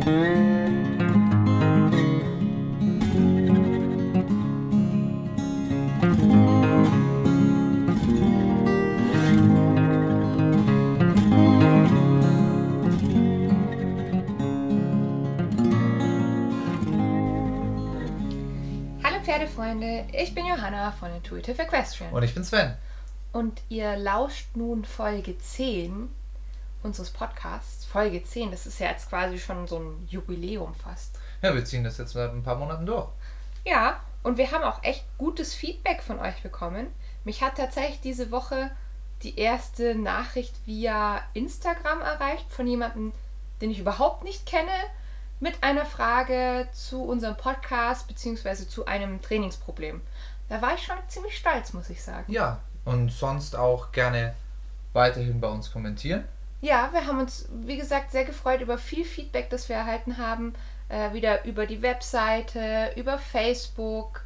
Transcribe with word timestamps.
Hallo 0.00 0.16
Pferdefreunde, 19.22 20.06
ich 20.12 20.34
bin 20.34 20.46
Johanna 20.46 20.92
von 20.92 21.14
Intuitive 21.14 21.60
Equestrian. 21.60 22.10
Und 22.10 22.22
ich 22.22 22.32
bin 22.32 22.42
Sven. 22.42 22.74
Und 23.32 23.60
ihr 23.68 23.98
lauscht 23.98 24.56
nun 24.56 24.86
Folge 24.86 25.36
10 25.36 26.08
unseres 26.82 27.10
Podcasts. 27.10 27.79
Folge 27.90 28.22
10, 28.22 28.52
das 28.52 28.66
ist 28.66 28.78
ja 28.78 28.88
jetzt 28.88 29.08
quasi 29.08 29.38
schon 29.38 29.66
so 29.66 29.80
ein 29.80 30.06
Jubiläum 30.08 30.74
fast. 30.74 31.18
Ja, 31.42 31.52
wir 31.52 31.64
ziehen 31.64 31.82
das 31.82 31.98
jetzt 31.98 32.12
seit 32.12 32.30
ein 32.30 32.44
paar 32.44 32.54
Monaten 32.54 32.86
durch. 32.86 33.08
Ja, 33.64 34.00
und 34.22 34.38
wir 34.38 34.52
haben 34.52 34.62
auch 34.62 34.82
echt 34.84 35.04
gutes 35.18 35.54
Feedback 35.54 36.02
von 36.02 36.20
euch 36.20 36.40
bekommen. 36.40 36.86
Mich 37.24 37.42
hat 37.42 37.56
tatsächlich 37.56 38.00
diese 38.00 38.30
Woche 38.30 38.70
die 39.22 39.38
erste 39.38 39.96
Nachricht 39.96 40.54
via 40.66 41.20
Instagram 41.34 42.00
erreicht 42.00 42.50
von 42.50 42.66
jemandem, 42.66 43.12
den 43.60 43.72
ich 43.72 43.80
überhaupt 43.80 44.22
nicht 44.22 44.46
kenne, 44.46 44.70
mit 45.40 45.62
einer 45.62 45.84
Frage 45.84 46.68
zu 46.72 47.02
unserem 47.02 47.36
Podcast 47.36 48.06
bzw. 48.06 48.68
zu 48.68 48.86
einem 48.86 49.20
Trainingsproblem. 49.20 50.00
Da 50.48 50.62
war 50.62 50.74
ich 50.74 50.82
schon 50.82 50.96
ziemlich 51.08 51.36
stolz, 51.36 51.72
muss 51.72 51.90
ich 51.90 52.02
sagen. 52.02 52.30
Ja, 52.30 52.60
und 52.84 53.10
sonst 53.10 53.56
auch 53.56 53.90
gerne 53.90 54.34
weiterhin 54.92 55.40
bei 55.40 55.48
uns 55.48 55.72
kommentieren. 55.72 56.24
Ja, 56.60 56.90
wir 56.92 57.06
haben 57.06 57.20
uns, 57.20 57.46
wie 57.50 57.76
gesagt, 57.78 58.10
sehr 58.12 58.24
gefreut 58.24 58.60
über 58.60 58.76
viel 58.78 59.04
Feedback, 59.04 59.48
das 59.50 59.68
wir 59.68 59.76
erhalten 59.76 60.18
haben. 60.18 60.54
Äh, 60.88 61.12
wieder 61.12 61.44
über 61.44 61.66
die 61.66 61.82
Webseite, 61.82 62.92
über 62.96 63.16
Facebook, 63.18 64.22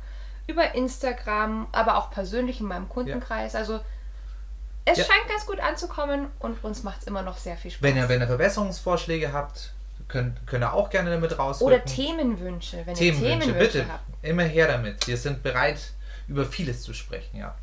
über 0.46 0.74
Instagram, 0.74 1.66
aber 1.72 1.98
auch 1.98 2.10
persönlich 2.10 2.60
in 2.60 2.66
meinem 2.66 2.88
Kundenkreis. 2.88 3.54
Also 3.54 3.80
es 4.86 4.98
Ja. 4.98 5.04
scheint 5.04 5.28
ganz 5.28 5.46
gut 5.46 5.60
anzukommen 5.60 6.28
und 6.38 6.62
uns 6.64 6.82
macht 6.82 7.02
es 7.02 7.06
immer 7.06 7.22
noch 7.22 7.36
sehr 7.38 7.56
viel 7.56 7.70
Spaß. 7.70 7.82
Wenn 7.82 7.96
ihr, 7.96 8.08
wenn 8.08 8.20
ihr 8.20 8.26
Verbesserungsvorschläge 8.26 9.32
habt, 9.32 9.72
könnt, 10.08 10.46
könnt 10.46 10.64
ihr 10.64 10.72
auch 10.72 10.90
gerne 10.90 11.10
damit 11.10 11.38
rausrücken. 11.38 11.74
Oder 11.74 11.84
Themenwünsche, 11.84 12.78
wenn 12.86 12.94
Themenwünsche, 12.94 13.26
ihr 13.26 13.38
Themenwünsche 13.40 13.78
bitte. 13.78 13.86
habt. 13.92 14.04
Immer 14.22 14.42
her 14.44 14.66
damit. 14.68 15.06
Wir 15.06 15.16
sind 15.16 15.42
bereit, 15.42 15.92
über 16.28 16.44
vieles 16.44 16.82
zu 16.82 16.94
sprechen, 16.94 17.36
ja. 17.38 17.54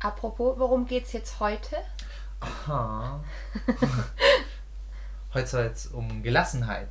Apropos, 0.00 0.58
worum 0.58 0.86
geht 0.86 1.06
es 1.06 1.12
jetzt 1.12 1.40
heute? 1.40 1.76
Aha. 2.40 3.20
Heute 5.34 5.46
soll 5.48 5.64
es 5.72 5.86
um 5.88 6.22
Gelassenheit 6.22 6.88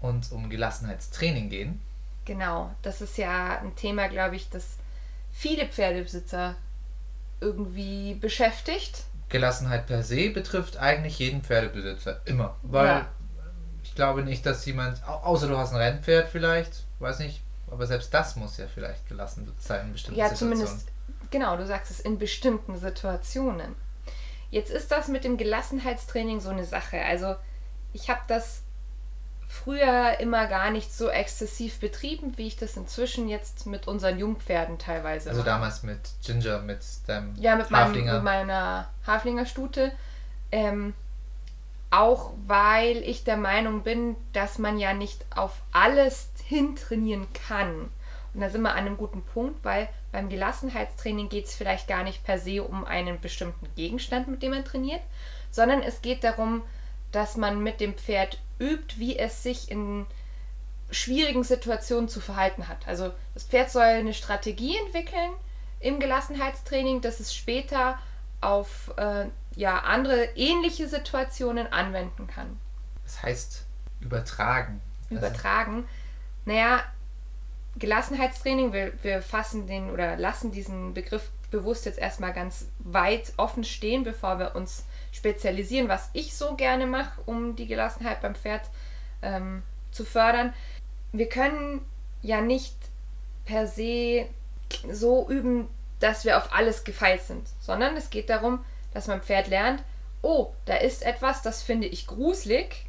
und 0.00 0.30
um 0.32 0.48
Gelassenheitstraining 0.48 1.50
gehen. 1.50 1.80
Genau, 2.24 2.74
das 2.82 3.00
ist 3.02 3.18
ja 3.18 3.58
ein 3.60 3.76
Thema, 3.76 4.08
glaube 4.08 4.36
ich, 4.36 4.48
das 4.48 4.78
viele 5.32 5.66
Pferdebesitzer 5.66 6.54
irgendwie 7.40 8.14
beschäftigt. 8.14 9.04
Gelassenheit 9.28 9.86
per 9.86 10.02
se 10.02 10.30
betrifft 10.30 10.76
eigentlich 10.78 11.18
jeden 11.18 11.42
Pferdebesitzer. 11.42 12.20
Immer. 12.24 12.56
Weil 12.62 12.86
Ja. 12.86 13.06
ich 13.82 13.94
glaube 13.94 14.22
nicht, 14.22 14.46
dass 14.46 14.64
jemand, 14.64 15.06
au- 15.06 15.20
außer 15.24 15.48
du 15.48 15.58
hast 15.58 15.72
ein 15.72 15.76
Rennpferd 15.76 16.28
vielleicht, 16.28 16.84
weiß 17.00 17.18
nicht, 17.18 17.42
aber 17.70 17.86
selbst 17.86 18.14
das 18.14 18.36
muss 18.36 18.56
ja 18.56 18.66
vielleicht 18.72 19.06
gelassen 19.08 19.52
sein 19.58 19.86
in 19.86 19.92
bestimmten 19.92 20.18
Ja, 20.20 20.28
Situationen. 20.28 20.56
zumindest, 20.66 20.88
genau, 21.30 21.56
du 21.56 21.66
sagst 21.66 21.90
es 21.90 22.00
in 22.00 22.18
bestimmten 22.18 22.78
Situationen. 22.78 23.74
Jetzt 24.54 24.70
ist 24.70 24.92
das 24.92 25.08
mit 25.08 25.24
dem 25.24 25.36
Gelassenheitstraining 25.36 26.38
so 26.40 26.50
eine 26.50 26.64
Sache. 26.64 27.00
Also, 27.04 27.34
ich 27.92 28.08
habe 28.08 28.20
das 28.28 28.62
früher 29.48 30.20
immer 30.20 30.46
gar 30.46 30.70
nicht 30.70 30.94
so 30.94 31.08
exzessiv 31.08 31.80
betrieben, 31.80 32.34
wie 32.38 32.46
ich 32.46 32.56
das 32.56 32.76
inzwischen 32.76 33.28
jetzt 33.28 33.66
mit 33.66 33.88
unseren 33.88 34.16
Jungpferden 34.16 34.78
teilweise 34.78 35.30
Also 35.30 35.40
mache. 35.40 35.50
damals 35.50 35.82
mit 35.82 35.98
Ginger, 36.24 36.60
mit 36.60 36.80
dem 37.08 37.34
Ja, 37.36 37.56
mit, 37.56 37.70
meinem, 37.70 37.88
Haflinger. 37.88 38.14
mit 38.14 38.22
meiner 38.22 38.88
Haflingerstute. 39.06 39.90
Ähm, 40.52 40.94
auch 41.90 42.30
weil 42.46 42.98
ich 42.98 43.24
der 43.24 43.36
Meinung 43.36 43.82
bin, 43.82 44.14
dass 44.32 44.58
man 44.58 44.78
ja 44.78 44.94
nicht 44.94 45.24
auf 45.34 45.52
alles 45.72 46.28
hintrainieren 46.44 47.26
kann. 47.32 47.88
Und 48.34 48.40
da 48.40 48.50
sind 48.50 48.62
wir 48.62 48.70
an 48.72 48.78
einem 48.78 48.96
guten 48.96 49.22
Punkt, 49.22 49.64
weil 49.64 49.88
beim 50.14 50.28
Gelassenheitstraining 50.28 51.28
geht 51.28 51.46
es 51.46 51.56
vielleicht 51.56 51.88
gar 51.88 52.04
nicht 52.04 52.22
per 52.22 52.38
se 52.38 52.62
um 52.62 52.84
einen 52.84 53.20
bestimmten 53.20 53.66
Gegenstand, 53.74 54.28
mit 54.28 54.44
dem 54.44 54.52
man 54.52 54.64
trainiert, 54.64 55.02
sondern 55.50 55.82
es 55.82 56.02
geht 56.02 56.22
darum, 56.22 56.62
dass 57.10 57.36
man 57.36 57.60
mit 57.60 57.80
dem 57.80 57.94
Pferd 57.94 58.38
übt, 58.60 59.00
wie 59.00 59.18
es 59.18 59.42
sich 59.42 59.72
in 59.72 60.06
schwierigen 60.88 61.42
Situationen 61.42 62.08
zu 62.08 62.20
verhalten 62.20 62.68
hat. 62.68 62.86
Also 62.86 63.12
das 63.34 63.42
Pferd 63.42 63.72
soll 63.72 63.82
eine 63.82 64.14
Strategie 64.14 64.78
entwickeln 64.78 65.32
im 65.80 65.98
Gelassenheitstraining, 65.98 67.00
dass 67.00 67.18
es 67.18 67.34
später 67.34 67.98
auf 68.40 68.92
äh, 68.96 69.26
ja, 69.56 69.80
andere 69.80 70.26
ähnliche 70.36 70.86
Situationen 70.86 71.72
anwenden 71.72 72.28
kann. 72.28 72.56
Das 73.02 73.20
heißt 73.20 73.64
übertragen. 74.00 74.80
Also, 75.10 75.16
Übertragen. 75.16 75.88
Naja, 76.44 76.84
Gelassenheitstraining, 77.76 78.72
wir, 78.72 78.92
wir 79.02 79.22
fassen 79.22 79.66
den 79.66 79.90
oder 79.90 80.16
lassen 80.16 80.52
diesen 80.52 80.94
Begriff 80.94 81.30
bewusst 81.50 81.86
jetzt 81.86 81.98
erstmal 81.98 82.32
ganz 82.32 82.66
weit 82.80 83.32
offen 83.36 83.64
stehen, 83.64 84.04
bevor 84.04 84.38
wir 84.38 84.56
uns 84.56 84.84
spezialisieren, 85.12 85.88
was 85.88 86.10
ich 86.12 86.34
so 86.34 86.54
gerne 86.54 86.86
mache, 86.86 87.20
um 87.26 87.56
die 87.56 87.66
Gelassenheit 87.66 88.20
beim 88.22 88.34
Pferd 88.34 88.62
ähm, 89.22 89.62
zu 89.92 90.04
fördern. 90.04 90.52
Wir 91.12 91.28
können 91.28 91.80
ja 92.22 92.40
nicht 92.40 92.74
per 93.44 93.66
se 93.66 94.26
so 94.90 95.28
üben, 95.28 95.68
dass 96.00 96.24
wir 96.24 96.36
auf 96.38 96.52
alles 96.52 96.84
gefeilt 96.84 97.22
sind, 97.22 97.46
sondern 97.60 97.96
es 97.96 98.10
geht 98.10 98.30
darum, 98.30 98.64
dass 98.92 99.06
mein 99.06 99.22
Pferd 99.22 99.48
lernt, 99.48 99.82
oh, 100.22 100.52
da 100.64 100.76
ist 100.76 101.02
etwas, 101.02 101.42
das 101.42 101.62
finde 101.62 101.86
ich 101.86 102.06
gruselig. 102.06 102.86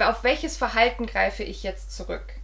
Auf 0.00 0.22
welches 0.24 0.56
Verhalten 0.56 1.06
greife 1.06 1.42
ich 1.42 1.62
jetzt 1.62 1.94
zurück? 1.94 2.34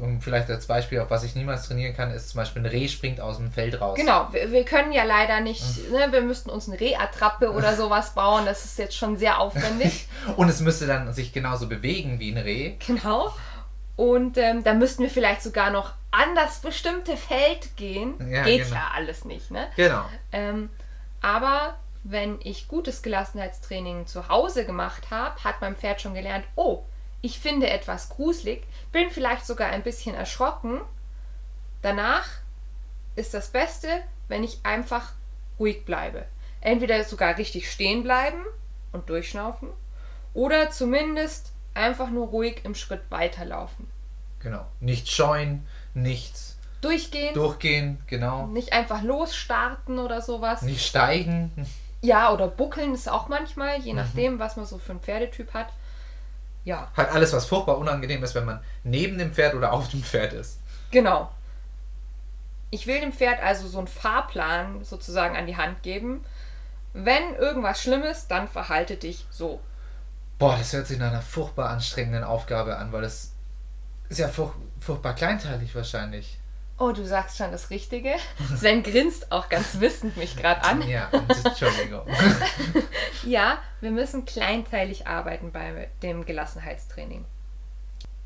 Um 0.00 0.20
vielleicht 0.20 0.50
als 0.50 0.66
Beispiel, 0.66 1.00
auf 1.00 1.10
was 1.10 1.24
ich 1.24 1.34
niemals 1.34 1.66
trainieren 1.66 1.94
kann, 1.94 2.10
ist 2.10 2.30
zum 2.30 2.38
Beispiel 2.38 2.62
ein 2.62 2.66
Reh 2.66 2.88
springt 2.88 3.20
aus 3.20 3.36
dem 3.38 3.50
Feld 3.50 3.80
raus. 3.80 3.96
Genau, 3.96 4.28
wir, 4.32 4.50
wir 4.52 4.64
können 4.64 4.92
ja 4.92 5.04
leider 5.04 5.40
nicht, 5.40 5.62
ne, 5.90 6.08
wir 6.10 6.22
müssten 6.22 6.50
uns 6.50 6.68
eine 6.68 6.78
Rehattrappe 6.78 7.52
oder 7.52 7.76
sowas 7.76 8.14
bauen, 8.14 8.46
das 8.46 8.64
ist 8.64 8.78
jetzt 8.78 8.96
schon 8.96 9.16
sehr 9.16 9.38
aufwendig. 9.38 10.08
Und 10.36 10.48
es 10.48 10.60
müsste 10.60 10.86
dann 10.86 11.12
sich 11.12 11.32
genauso 11.32 11.68
bewegen 11.68 12.18
wie 12.20 12.30
ein 12.30 12.38
Reh. 12.38 12.74
genau. 12.86 13.32
Und 13.96 14.38
ähm, 14.38 14.62
da 14.62 14.74
müssten 14.74 15.02
wir 15.02 15.10
vielleicht 15.10 15.42
sogar 15.42 15.70
noch 15.70 15.92
an 16.12 16.36
das 16.36 16.60
bestimmte 16.60 17.16
Feld 17.16 17.76
gehen. 17.76 18.14
Ja, 18.30 18.44
Geht 18.44 18.64
genau. 18.64 18.76
ja 18.76 18.90
alles 18.94 19.24
nicht, 19.24 19.50
ne? 19.50 19.66
Genau. 19.74 20.04
Ähm, 20.30 20.70
aber 21.20 21.76
wenn 22.04 22.38
ich 22.42 22.68
gutes 22.68 23.02
Gelassenheitstraining 23.02 24.06
zu 24.06 24.28
Hause 24.28 24.64
gemacht 24.64 25.10
habe, 25.10 25.42
hat 25.42 25.60
mein 25.60 25.74
Pferd 25.76 26.00
schon 26.00 26.14
gelernt, 26.14 26.44
oh, 26.54 26.84
ich 27.20 27.38
finde 27.38 27.68
etwas 27.68 28.08
gruselig, 28.08 28.64
bin 28.92 29.10
vielleicht 29.10 29.46
sogar 29.46 29.70
ein 29.70 29.82
bisschen 29.82 30.14
erschrocken. 30.14 30.80
Danach 31.82 32.26
ist 33.16 33.34
das 33.34 33.48
Beste, 33.48 33.88
wenn 34.28 34.44
ich 34.44 34.60
einfach 34.62 35.12
ruhig 35.58 35.84
bleibe. 35.84 36.24
Entweder 36.60 37.02
sogar 37.04 37.36
richtig 37.38 37.70
stehen 37.70 38.02
bleiben 38.02 38.44
und 38.92 39.08
durchschnaufen 39.08 39.68
oder 40.34 40.70
zumindest 40.70 41.52
einfach 41.74 42.10
nur 42.10 42.28
ruhig 42.28 42.60
im 42.64 42.74
Schritt 42.74 43.02
weiterlaufen. 43.10 43.88
Genau. 44.40 44.66
Nicht 44.80 45.08
scheuen, 45.10 45.66
nicht 45.94 46.34
Durchgehen, 46.80 47.34
durchgehen, 47.34 47.98
genau. 48.06 48.46
nicht 48.46 48.72
einfach 48.72 49.02
losstarten 49.02 49.98
oder 49.98 50.22
sowas. 50.22 50.62
Nicht 50.62 50.86
steigen. 50.86 51.50
Ja, 52.02 52.32
oder 52.32 52.46
buckeln 52.46 52.94
ist 52.94 53.08
auch 53.08 53.26
manchmal, 53.28 53.80
je 53.80 53.92
nachdem, 53.92 54.38
was 54.38 54.56
man 54.56 54.64
so 54.64 54.78
für 54.78 54.92
einen 54.92 55.00
Pferdetyp 55.00 55.52
hat. 55.54 55.68
Ja, 56.64 56.90
Halt 56.96 57.10
alles, 57.10 57.32
was 57.32 57.46
furchtbar 57.46 57.78
unangenehm 57.78 58.22
ist, 58.22 58.34
wenn 58.34 58.44
man 58.44 58.60
neben 58.84 59.16
dem 59.18 59.32
Pferd 59.32 59.54
oder 59.54 59.72
auf 59.72 59.88
dem 59.88 60.02
Pferd 60.02 60.32
ist. 60.32 60.58
genau. 60.90 61.30
Ich 62.70 62.86
will 62.86 63.00
dem 63.00 63.14
Pferd 63.14 63.42
also 63.42 63.66
so 63.66 63.78
einen 63.78 63.86
Fahrplan 63.86 64.84
sozusagen 64.84 65.36
an 65.36 65.46
die 65.46 65.56
Hand 65.56 65.82
geben. 65.82 66.22
Wenn 66.92 67.34
irgendwas 67.36 67.80
schlimm 67.82 68.02
ist, 68.02 68.28
dann 68.28 68.46
verhalte 68.46 68.96
dich 68.96 69.26
so. 69.30 69.60
Boah, 70.38 70.54
das 70.58 70.74
hört 70.74 70.86
sich 70.86 70.98
nach 70.98 71.08
einer 71.10 71.22
furchtbar 71.22 71.70
anstrengenden 71.70 72.24
Aufgabe 72.24 72.76
an, 72.76 72.92
weil 72.92 73.00
das 73.00 73.32
ist 74.10 74.18
ja 74.18 74.28
furch 74.28 74.52
furchtbar 74.80 75.14
kleinteilig 75.14 75.74
wahrscheinlich. 75.74 76.37
Oh, 76.80 76.92
du 76.92 77.04
sagst 77.04 77.36
schon 77.36 77.50
das 77.50 77.70
Richtige. 77.70 78.14
Sven 78.56 78.84
grinst 78.84 79.32
auch 79.32 79.48
ganz 79.48 79.80
wissend 79.80 80.16
mich 80.16 80.36
gerade 80.36 80.62
an. 80.62 80.86
Ja, 80.88 81.10
Entschuldigung. 81.44 82.06
Ja, 83.24 83.58
wir 83.80 83.90
müssen 83.90 84.24
kleinteilig 84.24 85.06
arbeiten 85.06 85.50
bei 85.50 85.88
dem 86.02 86.24
Gelassenheitstraining. 86.24 87.24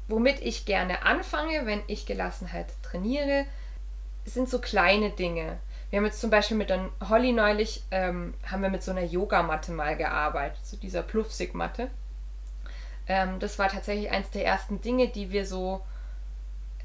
Womit 0.06 0.40
ich 0.40 0.66
gerne 0.66 1.04
anfange, 1.04 1.64
wenn 1.64 1.82
ich 1.87 2.06
Gelassenheit 2.06 2.66
trainiere, 2.82 3.46
sind 4.26 4.49
so 4.49 4.60
kleine 4.60 5.10
Dinge. 5.10 5.58
Wir 5.90 5.99
haben 5.99 6.04
jetzt 6.04 6.20
zum 6.20 6.31
Beispiel 6.31 6.56
mit 6.56 6.70
der 6.70 6.90
Holly 7.08 7.32
neulich, 7.32 7.82
ähm, 7.90 8.34
haben 8.49 8.62
wir 8.62 8.70
mit 8.70 8.82
so 8.82 8.90
einer 8.90 9.02
Yogamatte 9.02 9.72
mal 9.72 9.96
gearbeitet, 9.96 10.60
so 10.62 10.76
dieser 10.76 11.02
Pluffsig-Matte. 11.02 11.90
Ähm, 13.08 13.40
das 13.40 13.58
war 13.58 13.69
tatsächlich 13.69 14.10
eins 14.10 14.31
der 14.31 14.44
ersten 14.44 14.81
Dinge, 14.81 15.08
die 15.08 15.32
wir 15.32 15.46
so 15.46 15.82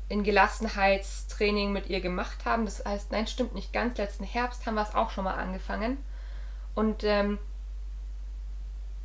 in 0.09 0.24
Gelassenheitstraining 0.24 1.74
mit 1.74 1.89
ihr 1.89 2.01
gemacht 2.01 2.45
haben. 2.45 2.65
Das 2.65 2.83
heißt, 2.86 3.12
nein, 3.12 3.27
stimmt 3.27 3.56
nicht 3.56 3.74
ganz. 3.74 3.98
Letzten 3.98 4.24
Herbst 4.24 4.65
haben 4.65 4.75
wir 4.75 4.83
es 4.83 4.95
auch 4.95 5.09
schon 5.09 5.25
mal 5.25 5.36
angefangen. 5.36 5.98
Und 6.75 7.04
ähm, 7.04 7.39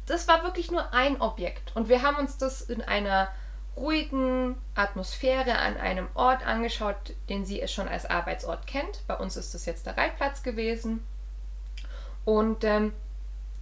das 0.06 0.28
war 0.28 0.44
wirklich 0.44 0.70
nur 0.70 0.92
ein 0.92 1.20
Objekt. 1.20 1.74
Und 1.74 1.88
wir 1.88 2.02
haben 2.02 2.16
uns 2.16 2.38
das 2.38 2.60
in 2.62 2.82
einer 2.82 3.28
ruhigen 3.76 4.56
Atmosphäre 4.74 5.58
an 5.58 5.76
einem 5.76 6.08
Ort 6.14 6.46
angeschaut, 6.46 7.14
den 7.28 7.44
sie 7.44 7.60
es 7.60 7.72
schon 7.72 7.88
als 7.88 8.06
Arbeitsort 8.06 8.66
kennt. 8.66 9.06
Bei 9.06 9.16
uns 9.16 9.36
ist 9.36 9.54
das 9.54 9.66
jetzt 9.66 9.86
der 9.86 9.96
Reitplatz 9.96 10.42
gewesen. 10.42 11.04
Und 12.24 12.64
ähm, 12.64 12.92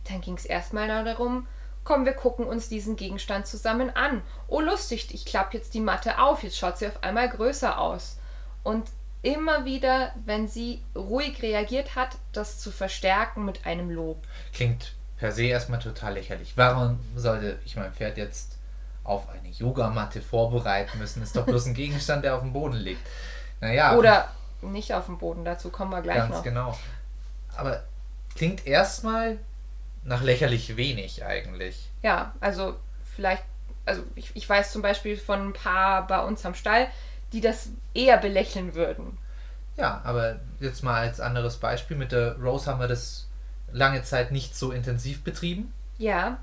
dann 0.09 0.21
ging 0.21 0.35
es 0.35 0.45
erstmal 0.45 0.89
darum, 1.05 1.47
komm, 1.85 2.05
wir 2.05 2.13
gucken 2.13 2.47
uns 2.47 2.69
diesen 2.69 2.97
Gegenstand 2.97 3.47
zusammen 3.47 3.91
an. 3.95 4.23
Oh, 4.49 4.61
lustig, 4.61 5.13
ich 5.13 5.25
klappe 5.25 5.57
jetzt 5.57 5.75
die 5.75 5.81
Matte 5.81 6.19
auf, 6.19 6.43
jetzt 6.43 6.59
schaut 6.59 6.79
sie 6.79 6.87
auf 6.87 7.03
einmal 7.03 7.29
größer 7.29 7.79
aus. 7.79 8.19
Und 8.63 8.89
immer 9.23 9.65
wieder, 9.65 10.13
wenn 10.25 10.49
sie 10.49 10.83
ruhig 10.95 11.43
reagiert 11.43 11.95
hat, 11.95 12.17
das 12.33 12.59
zu 12.59 12.71
verstärken 12.71 13.45
mit 13.45 13.67
einem 13.67 13.91
Lob. 13.91 14.19
Klingt 14.53 14.95
per 15.19 15.33
se 15.33 15.45
erstmal 15.45 15.79
total 15.79 16.15
lächerlich. 16.15 16.53
Warum 16.57 16.99
sollte 17.17 17.59
ich 17.65 17.77
mein 17.77 17.93
Pferd 17.93 18.17
jetzt 18.17 18.57
auf 19.05 19.29
eine 19.29 19.49
Yogamatte 19.49 20.23
vorbereiten 20.23 20.99
müssen? 20.99 21.23
Ist 21.23 21.37
doch 21.37 21.45
bloß 21.45 21.67
ein 21.67 21.75
Gegenstand, 21.75 22.25
der 22.25 22.35
auf 22.35 22.41
dem 22.41 22.53
Boden 22.53 22.77
liegt. 22.77 23.07
Naja. 23.61 23.97
Oder 23.97 24.29
nicht 24.63 24.95
auf 24.95 25.07
dem 25.07 25.19
Boden, 25.19 25.45
dazu 25.45 25.71
kommen 25.71 25.91
wir 25.91 26.03
gleich 26.03 26.17
ganz 26.17 26.37
noch. 26.37 26.43
genau. 26.43 26.79
Aber 27.57 27.83
klingt 28.35 28.67
erstmal 28.67 29.39
nach 30.03 30.23
lächerlich 30.23 30.77
wenig 30.77 31.25
eigentlich. 31.25 31.91
Ja, 32.03 32.35
also 32.41 32.77
vielleicht, 33.05 33.45
also 33.85 34.03
ich, 34.15 34.31
ich 34.35 34.49
weiß 34.49 34.73
zum 34.73 34.83
Beispiel 34.83 35.17
von 35.17 35.49
ein 35.49 35.53
paar 35.53 36.07
bei 36.07 36.21
uns 36.21 36.45
am 36.47 36.55
Stall, 36.55 36.89
die 37.33 37.41
das 37.41 37.71
eher 37.95 38.17
belächeln 38.17 38.75
würden. 38.75 39.19
Ja, 39.77 40.01
aber 40.05 40.41
jetzt 40.59 40.83
mal 40.83 41.01
als 41.01 41.21
anderes 41.21 41.59
Beispiel. 41.59 41.97
Mit 41.97 42.13
der 42.13 42.37
Rose 42.37 42.71
haben 42.71 42.81
wir 42.81 42.89
das 42.89 43.29
lange 43.73 44.03
Zeit 44.03 44.33
nicht 44.33 44.57
so 44.57 44.73
intensiv 44.73 45.23
betrieben. 45.23 45.73
Ja. 45.99 46.39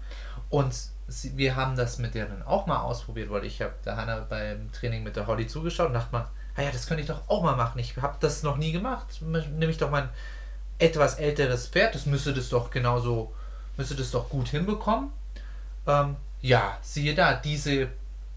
Und 0.50 0.74
sie, 1.08 1.36
wir 1.38 1.56
haben 1.56 1.76
das 1.76 1.98
mit 1.98 2.16
der 2.16 2.26
dann 2.26 2.44
auch 2.44 2.68
mal 2.68 2.80
ausprobiert, 2.80 3.30
weil 3.30 3.44
ich 3.44 3.62
habe 3.62 3.74
der 3.86 3.98
Hanna 3.98 4.26
beim 4.30 4.72
Training 4.72 5.04
mit 5.04 5.16
der 5.16 5.28
Holly 5.28 5.48
zugeschaut 5.48 5.88
und 5.88 5.94
dachte 5.94 6.14
mal, 6.14 6.28
ah 6.56 6.62
ja, 6.62 6.72
das 6.72 6.88
könnte 6.88 7.02
ich 7.02 7.08
doch 7.08 7.28
auch 7.28 7.44
mal 7.44 7.56
machen. 7.56 7.80
Ich 7.80 7.96
habe 7.98 8.18
das 8.20 8.44
noch 8.44 8.58
nie 8.58 8.72
gemacht. 8.72 9.22
Nehme 9.22 9.72
ich 9.72 9.78
doch 9.78 9.92
mein 9.92 10.10
etwas 10.80 11.16
älteres 11.16 11.68
Pferd, 11.68 11.96
das 11.96 12.06
müsste 12.06 12.34
das 12.34 12.50
doch 12.50 12.70
genauso, 12.70 13.34
müsste 13.78 13.96
das 13.96 14.12
doch 14.12 14.30
gut 14.30 14.50
hinbekommen. 14.50 15.12
Ähm, 15.86 16.16
ja, 16.42 16.78
siehe 16.82 17.16
da, 17.16 17.34
diese 17.34 17.90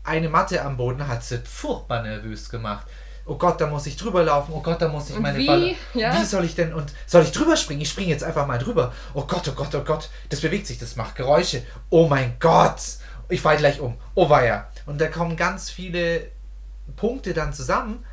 eine 0.04 0.28
Matte 0.28 0.62
am 0.64 0.76
Boden 0.76 1.06
hat 1.06 1.25
sie 1.25 1.38
furchtbar 1.38 2.02
nervös 2.02 2.48
gemacht. 2.48 2.87
Oh 3.26 3.37
Gott, 3.37 3.60
da 3.60 3.66
muss 3.66 3.87
ich 3.87 3.96
drüber 3.96 4.25
laufen. 4.25 4.52
Oh 4.54 4.60
Gott, 4.60 4.81
da 4.81 4.88
muss 4.88 5.10
ich 5.10 5.16
Und 5.16 5.22
meine 5.22 5.38
wie? 5.38 5.46
Balle. 5.46 5.75
Ja. 5.94 6.19
Wie 6.19 6.25
soll 6.25 6.44
ich 6.44 6.54
denn 6.54 6.72
und 6.72 6.92
soll 7.06 7.22
ich 7.22 7.32
drüber 7.32 7.56
springen? 7.56 7.82
Ich 7.82 7.90
springe 7.90 8.10
jetzt 8.10 8.25
einfach 8.25 8.46
mal 8.46 8.58
drüber. 8.58 8.92
Oh 9.14 9.25
Gott, 9.25 9.46
oh 9.48 9.52
Gott, 9.52 9.75
oh 9.75 9.84
Gott, 9.84 10.08
das 10.31 10.40
bewegt 10.40 10.66
sich, 10.66 10.78
das 10.78 10.96
macht 10.96 11.16
Geräusche. 11.16 11.62
Oh 11.90 12.08
mein 12.08 12.34
Gott, 12.40 12.81
ich 13.28 13.40
falle 13.40 13.58
gleich 13.58 13.81
um. 13.81 13.96
Oh 14.14 14.28
weia. 14.28 14.69
Und 14.86 15.00
da 15.00 15.06
kommen 15.06 15.36
ganz 15.36 15.70
viele 15.70 16.26
Punkte 16.96 17.34
dann 17.34 17.52
zusammen, 17.52 18.04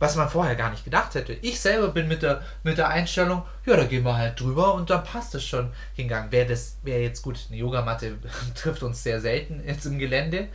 was 0.00 0.16
man 0.16 0.28
vorher 0.28 0.56
gar 0.56 0.70
nicht 0.70 0.84
gedacht 0.84 1.14
hätte. 1.14 1.34
Ich 1.34 1.60
selber 1.60 1.88
bin 1.88 2.08
mit 2.08 2.22
der, 2.22 2.42
mit 2.64 2.78
der 2.78 2.88
Einstellung, 2.88 3.42
ja, 3.66 3.76
da 3.76 3.84
gehen 3.84 4.02
wir 4.02 4.16
halt 4.16 4.40
drüber 4.40 4.74
und 4.74 4.90
dann 4.90 5.04
passt 5.04 5.34
es 5.34 5.44
schon 5.44 5.70
hingegangen. 5.94 6.32
Wäre 6.32 6.48
das, 6.48 6.78
wäre 6.82 7.00
jetzt 7.00 7.22
gut, 7.22 7.38
eine 7.48 7.58
Yogamatte 7.58 8.18
trifft 8.56 8.82
uns 8.82 9.02
sehr 9.04 9.20
selten 9.20 9.62
jetzt 9.64 9.84
im 9.84 9.98
Gelände. 9.98 10.48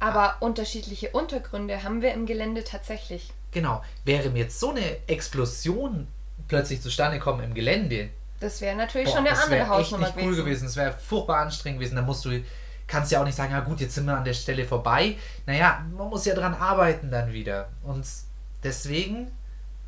Aber 0.00 0.36
unterschiedliche 0.40 1.10
Untergründe 1.10 1.82
haben 1.82 2.02
wir 2.02 2.12
im 2.12 2.26
Gelände 2.26 2.64
tatsächlich. 2.64 3.32
Genau, 3.52 3.82
wäre 4.04 4.30
mir 4.30 4.40
jetzt 4.40 4.60
so 4.60 4.70
eine 4.70 5.08
Explosion 5.08 6.08
plötzlich 6.48 6.82
zustande 6.82 7.18
kommen 7.18 7.42
im 7.42 7.54
Gelände, 7.54 8.10
Das 8.40 8.60
wäre 8.60 8.76
natürlich 8.76 9.08
boah, 9.08 9.16
schon 9.16 9.26
eine 9.26 9.30
das 9.30 9.44
andere 9.44 9.60
wäre 9.60 9.70
echt 9.70 9.78
Hausnummer 9.78 10.06
nicht 10.06 10.18
cool 10.26 10.36
gewesen. 10.36 10.64
Das 10.64 10.76
wäre 10.76 10.92
furchtbar 10.92 11.38
anstrengend 11.38 11.80
gewesen. 11.80 11.96
Da 11.96 12.02
musst 12.02 12.24
du, 12.24 12.42
kannst 12.86 13.10
ja 13.12 13.20
auch 13.20 13.24
nicht 13.24 13.34
sagen, 13.34 13.52
ja 13.52 13.60
gut, 13.60 13.80
jetzt 13.80 13.94
sind 13.94 14.06
wir 14.06 14.16
an 14.16 14.24
der 14.24 14.34
Stelle 14.34 14.64
vorbei. 14.64 15.16
Naja, 15.46 15.84
man 15.96 16.08
muss 16.08 16.24
ja 16.24 16.34
dran 16.34 16.54
arbeiten 16.54 17.10
dann 17.10 17.32
wieder. 17.32 17.68
Und 17.82 18.04
deswegen 18.62 19.30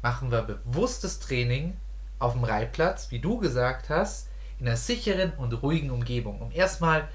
machen 0.02 0.30
wir 0.30 0.42
bewusstes 0.42 1.18
Training 1.20 1.76
auf 2.18 2.32
dem 2.32 2.44
Reitplatz, 2.44 3.10
wie 3.10 3.18
du 3.18 3.38
gesagt 3.38 3.88
hast, 3.88 4.28
in 4.58 4.66
einer 4.66 4.76
sicheren 4.76 5.32
und 5.32 5.52
ruhigen 5.62 5.90
Umgebung, 5.90 6.40
um 6.40 6.52
erstmal 6.52 7.08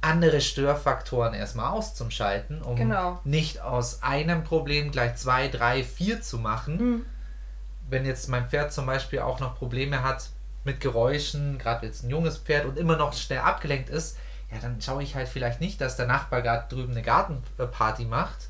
andere 0.00 0.40
Störfaktoren 0.40 1.34
erstmal 1.34 1.70
auszuschalten, 1.70 2.62
um 2.62 2.76
Genau. 2.76 3.20
nicht 3.24 3.60
aus 3.60 4.02
einem 4.02 4.44
Problem 4.44 4.92
gleich 4.92 5.16
zwei, 5.16 5.48
drei, 5.48 5.82
vier 5.82 6.22
zu 6.22 6.38
machen. 6.38 6.76
Mhm. 6.76 7.06
Wenn 7.90 8.04
jetzt 8.04 8.28
mein 8.28 8.48
Pferd 8.48 8.72
zum 8.72 8.86
Beispiel 8.86 9.20
auch 9.20 9.40
noch 9.40 9.56
Probleme 9.56 10.02
hat 10.02 10.28
mit 10.64 10.80
Geräuschen, 10.80 11.58
gerade 11.58 11.86
jetzt 11.86 12.04
ein 12.04 12.10
junges 12.10 12.36
Pferd 12.36 12.66
und 12.66 12.78
immer 12.78 12.96
noch 12.96 13.12
schnell 13.14 13.40
abgelenkt 13.40 13.88
ist, 13.88 14.18
ja, 14.52 14.58
dann 14.60 14.80
schaue 14.80 15.02
ich 15.02 15.14
halt 15.14 15.28
vielleicht 15.28 15.60
nicht, 15.60 15.80
dass 15.80 15.96
der 15.96 16.06
Nachbar 16.06 16.42
gerade 16.42 16.68
drüben 16.68 16.92
eine 16.92 17.02
Gartenparty 17.02 18.04
macht 18.04 18.48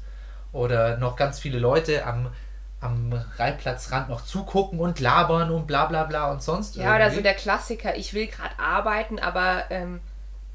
oder 0.53 0.97
noch 0.99 1.17
ganz 1.17 1.39
viele 1.39 1.59
Leute 1.59 2.07
am, 2.07 2.31
am 2.81 3.13
Reitplatzrand 3.37 4.09
noch 4.09 4.25
zugucken 4.25 4.81
und 4.81 5.01
labern 5.01 5.51
und 5.51 5.67
bla 5.67 5.87
bla 5.87 6.05
bla 6.05 6.31
und 6.31 6.43
sonst 6.43 6.77
Ja, 6.77 6.95
oder 6.95 7.05
so 7.07 7.17
irgendwie. 7.17 7.23
der 7.23 7.35
Klassiker, 7.35 7.97
ich 7.97 8.15
will 8.15 8.27
gerade 8.27 8.59
arbeiten, 8.59 9.19
aber 9.19 9.65
ähm, 9.71 10.01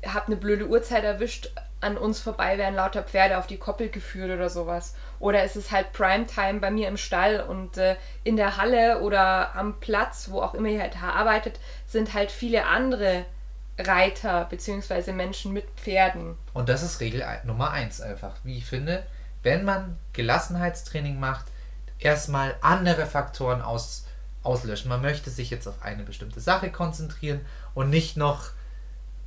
habe 0.06 0.28
eine 0.28 0.36
blöde 0.36 0.68
Uhrzeit 0.68 1.04
erwischt, 1.04 1.52
an 1.82 1.98
uns 1.98 2.22
vorbei 2.22 2.58
werden 2.58 2.76
lauter 2.76 3.04
Pferde 3.04 3.38
auf 3.38 3.46
die 3.46 3.58
Koppel 3.58 3.90
geführt 3.90 4.32
oder 4.32 4.50
sowas. 4.50 4.96
Oder 5.20 5.44
es 5.44 5.56
ist 5.56 5.72
halt 5.72 5.92
Primetime 5.92 6.60
bei 6.60 6.72
mir 6.72 6.88
im 6.88 6.98
Stall 6.98 7.42
und 7.42 7.78
äh, 7.78 7.98
in 8.24 8.38
der 8.38 8.58
Halle 8.58 9.02
oder 9.02 9.54
am 9.56 9.80
Platz, 9.80 10.30
wo 10.32 10.42
auch 10.42 10.54
immer 10.54 10.70
ihr 10.70 10.82
halt 10.82 11.02
arbeitet, 11.02 11.60
sind 11.86 12.14
halt 12.14 12.32
viele 12.32 12.66
andere 12.66 13.26
Reiter 13.78 14.46
bzw. 14.50 15.12
Menschen 15.12 15.52
mit 15.52 15.66
Pferden. 15.76 16.38
Und 16.54 16.70
das 16.70 16.84
ist 16.84 17.00
Regel 17.02 17.26
Nummer 17.44 17.72
eins 17.72 18.02
einfach. 18.02 18.36
Wie 18.44 18.58
ich 18.58 18.66
finde, 18.66 19.04
wenn 19.44 19.64
man 19.66 19.98
Gelassenheitstraining 20.14 21.20
macht, 21.20 21.46
erstmal 22.00 22.56
andere 22.62 23.06
Faktoren 23.06 23.62
aus, 23.62 24.06
auslöschen. 24.42 24.90
Man 24.90 25.02
möchte 25.02 25.30
sich 25.30 25.50
jetzt 25.50 25.68
auf 25.68 25.82
eine 25.82 26.04
bestimmte 26.04 26.40
Sache 26.40 26.72
konzentrieren 26.72 27.42
und 27.74 27.90
nicht 27.90 28.18
noch 28.18 28.50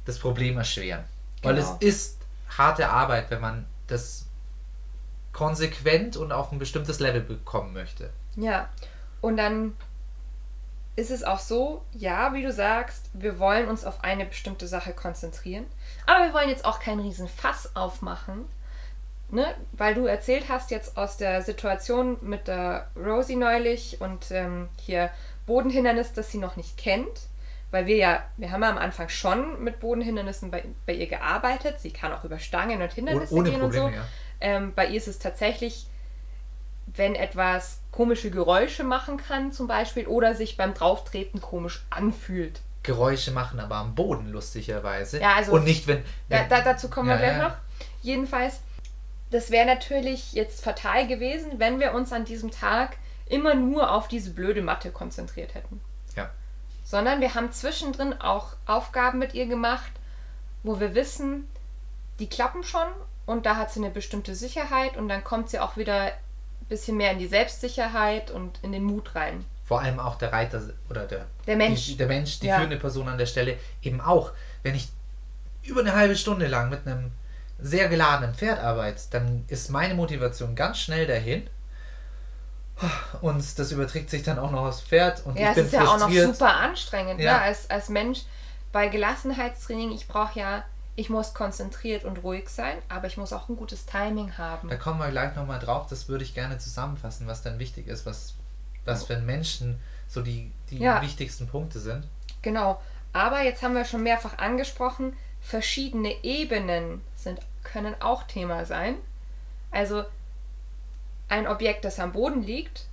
das 0.05 0.19
Problem 0.19 0.59
erschweren. 0.59 1.05
Weil 1.43 1.57
Genau. 1.57 1.79
es 1.81 1.87
ist 1.87 2.19
harte 2.57 2.89
Arbeit, 2.89 3.31
wenn 3.31 3.41
man 3.41 3.67
das 3.87 4.27
konsequent 5.33 6.17
und 6.17 6.33
auf 6.33 6.51
ein 6.53 6.59
bestimmtes 6.59 6.99
Level 6.99 7.21
bekommen 7.21 7.73
möchte. 7.73 8.11
Ja, 8.37 8.69
und 9.21 9.37
dann 9.37 9.75
ist 10.97 11.11
es 11.11 11.23
auch 11.25 11.39
so, 11.39 11.85
ja, 11.93 12.33
wie 12.33 12.43
du 12.43 12.51
sagst, 12.51 13.11
wir 13.13 13.39
wollen 13.39 13.69
uns 13.69 13.85
auf 13.85 14.03
eine 14.03 14.25
bestimmte 14.25 14.67
Sache 14.67 14.95
konzentrieren, 14.95 15.67
aber 16.07 16.25
wir 16.25 16.33
wollen 16.33 16.49
jetzt 16.49 16.65
auch 16.65 16.81
keinen 16.81 17.01
riesen 17.01 17.29
Fass 17.29 17.77
aufmachen, 17.77 18.47
ne? 19.31 19.55
weil 19.73 19.95
du 19.95 20.07
erzählt 20.07 20.49
hast 20.49 20.71
jetzt 20.71 20.97
aus 20.97 21.17
der 21.17 21.43
Situation 21.43 22.17
mit 22.21 22.49
der 22.49 22.89
Rosie 22.97 23.37
neulich 23.37 24.01
und 24.01 24.31
ähm, 24.31 24.69
hier 24.81 25.11
Bodenhindernis, 25.47 26.13
das 26.13 26.31
sie 26.31 26.39
noch 26.39 26.57
nicht 26.57 26.77
kennt, 26.77 27.29
weil 27.71 27.87
wir 27.87 27.97
ja, 27.97 28.23
wir 28.37 28.51
haben 28.51 28.63
ja 28.63 28.71
am 28.71 28.79
Anfang 28.79 29.09
schon 29.09 29.63
mit 29.63 29.81
Bodenhindernissen 29.81 30.51
bei, 30.51 30.65
bei 30.87 30.95
ihr 30.95 31.07
gearbeitet, 31.07 31.81
sie 31.81 31.91
kann 31.93 32.13
auch 32.13 32.25
über 32.25 32.39
Stangen 32.39 32.83
und 32.83 32.93
Hindernisse 32.93 33.35
ohne 33.35 33.51
gehen 33.51 33.61
Probleme, 33.61 33.85
und 33.87 33.93
so. 33.93 33.97
ja. 33.97 34.05
Ähm, 34.41 34.73
bei 34.75 34.87
ihr 34.87 34.97
ist 34.97 35.09
es 35.09 35.19
tatsächlich, 35.19 35.87
wenn 36.87 37.15
etwas 37.15 37.81
komische 37.91 38.31
Geräusche 38.31 38.85
machen 38.85 39.17
kann, 39.17 39.53
zum 39.53 39.67
Beispiel, 39.67 40.07
oder 40.07 40.35
sich 40.35 40.57
beim 40.57 40.75
Drauftreten 40.75 41.41
komisch 41.41 41.85
anfühlt. 41.91 42.61
Geräusche 42.83 43.33
machen 43.33 43.59
aber 43.59 43.77
am 43.77 43.95
Boden, 43.95 44.31
lustigerweise. 44.31 45.21
Ja, 45.21 45.35
also- 45.35 45.53
und 45.53 45.65
nicht, 45.65 45.87
wenn. 45.89 46.05
Wenn 46.29 46.49
da, 46.49 46.61
dazu 46.61 46.89
kommen 46.89 47.09
wir 47.09 47.17
Ja, 47.17 47.21
gleich 47.21 47.37
ja. 47.39 47.49
noch. 47.49 47.57
Jedenfalls, 48.03 48.61
das 49.31 49.51
wäre 49.51 49.67
natürlich 49.67 50.33
jetzt 50.33 50.63
fatal 50.63 51.07
gewesen, 51.07 51.59
wenn 51.59 51.81
wir 51.81 51.93
uns 51.95 52.13
an 52.13 52.25
diesem 52.25 52.51
Tag 52.51 52.97
immer 53.27 53.55
nur 53.55 53.91
auf 53.93 54.07
diese 54.09 54.31
blöde 54.31 54.63
Matte 54.63 54.91
konzentriert 54.91 55.55
hätten. 55.55 55.81
Ja. 56.17 56.31
Sondern 56.85 57.21
wir 57.21 57.35
haben 57.35 57.51
zwischendrin 57.53 58.15
auch 58.21 58.53
Aufgaben 58.67 59.19
mit 59.19 59.35
ihr 59.35 59.47
gemacht, 59.47 59.91
wo 60.63 60.79
wir 60.81 60.95
wissen, 60.95 61.49
die 62.21 62.29
klappen 62.29 62.63
schon 62.63 62.87
und 63.27 63.45
da 63.47 63.57
hat 63.57 63.73
sie 63.73 63.81
eine 63.81 63.91
bestimmte 63.91 64.35
Sicherheit 64.37 64.97
und 64.97 65.09
dann 65.09 65.25
kommt 65.25 65.51
sie 65.51 65.59
auch 65.59 65.77
wieder 65.77 66.05
ein 66.05 66.13
bisschen 66.69 66.97
mehr 66.97 67.11
in 67.11 67.19
die 67.19 67.27
Selbstsicherheit 67.27 68.31
und 68.31 68.59
in 68.63 68.73
den 68.73 68.85
Mut 68.85 69.15
rein. 69.15 69.45
vor 69.65 69.81
allem 69.81 69.99
auch 69.99 70.15
der 70.17 70.33
Reiter 70.33 70.63
oder 70.89 71.07
der, 71.07 71.27
Der 71.49 71.57
Mensch. 71.57 71.87
die, 71.87 71.97
der 71.97 72.07
Mensch, 72.07 72.39
die 72.39 72.47
Ja. 72.47 72.57
führende 72.59 72.77
Person 72.77 73.09
an 73.09 73.19
der 73.19 73.27
Stelle, 73.27 73.59
eben 73.83 74.01
auch. 74.01 74.31
Wenn 74.63 74.77
ich 74.77 74.89
über 75.65 75.81
eine 75.81 75.93
halbe 75.97 76.15
Stunde 76.15 76.47
lang 76.47 76.71
mit 76.71 76.87
einem 76.87 77.11
sehr 77.59 77.89
geladenen 77.89 78.35
Pferd 78.35 78.61
arbeite, 78.61 79.01
dann 79.11 79.45
ist 79.49 79.71
meine 79.71 79.95
Motivation 79.95 80.55
ganz 80.55 80.79
schnell 80.79 81.07
dahin. 81.07 81.49
Und 83.23 83.59
das 83.59 83.73
überträgt 83.73 84.11
sich 84.11 84.23
dann 84.23 84.39
auch 84.39 84.51
noch 84.51 84.67
aufs 84.67 84.83
Pferd 84.83 85.25
und 85.25 85.39
Ja, 85.39 85.45
ich 85.45 85.49
es 85.51 85.55
bin 85.57 85.65
ist 85.67 85.73
ja 85.73 85.81
auch 85.87 85.95
noch 85.99 86.01
frustriert. 86.09 86.37
super 86.37 86.55
anstrengend, 86.57 87.21
Ja. 87.21 87.33
ne? 87.35 87.41
als, 87.43 87.71
als 87.71 87.89
Mensch. 87.89 88.21
Bei 88.73 88.89
Gelassenheitstraining, 88.89 89.93
ich 89.93 90.07
brauche 90.07 90.39
ja 90.39 90.65
ich 90.99 91.11
muss 91.11 91.35
konzentriert 91.35 92.05
und 92.05 92.23
ruhig 92.23 92.49
sein, 92.49 92.79
aber 92.89 93.07
ich 93.07 93.19
muss 93.19 93.33
auch 93.35 93.51
ein 93.51 93.57
gutes 93.57 93.85
Timing 93.85 94.39
haben. 94.39 94.69
Da 94.71 94.77
kommen 94.77 94.99
wir 94.99 95.11
gleich 95.11 95.37
nochmal 95.37 95.59
drauf, 95.59 95.87
das 95.89 96.09
würde 96.09 96.25
ich 96.25 96.33
gerne 96.35 96.57
zusammenfassen, 96.57 97.27
was 97.27 97.43
dann 97.43 97.59
wichtig 97.59 97.87
ist, 97.87 98.07
was, 98.07 98.33
was 98.87 99.05
für 99.05 99.19
Menschen 99.19 99.79
so 100.09 100.23
die, 100.23 100.51
die 100.71 100.79
Ja. 100.79 101.03
wichtigsten 101.03 101.49
Punkte 101.49 101.81
sind. 101.81 102.07
Genau. 102.41 102.81
Aber 103.13 103.43
jetzt 103.43 103.63
haben 103.63 103.75
wir 103.75 103.85
schon 103.85 104.03
mehrfach 104.05 104.39
angesprochen, 104.39 105.15
verschiedene 105.43 106.25
Ebenen 106.25 107.03
sind, 107.27 107.41
können 107.65 108.01
auch 108.01 108.23
Thema 108.25 108.65
sein. 108.65 108.97
Also 109.71 110.05
ein 111.29 111.47
Objekt, 111.49 111.85
das 111.85 111.99
am 111.99 112.13
Boden 112.13 112.43
liegt, 112.43 112.87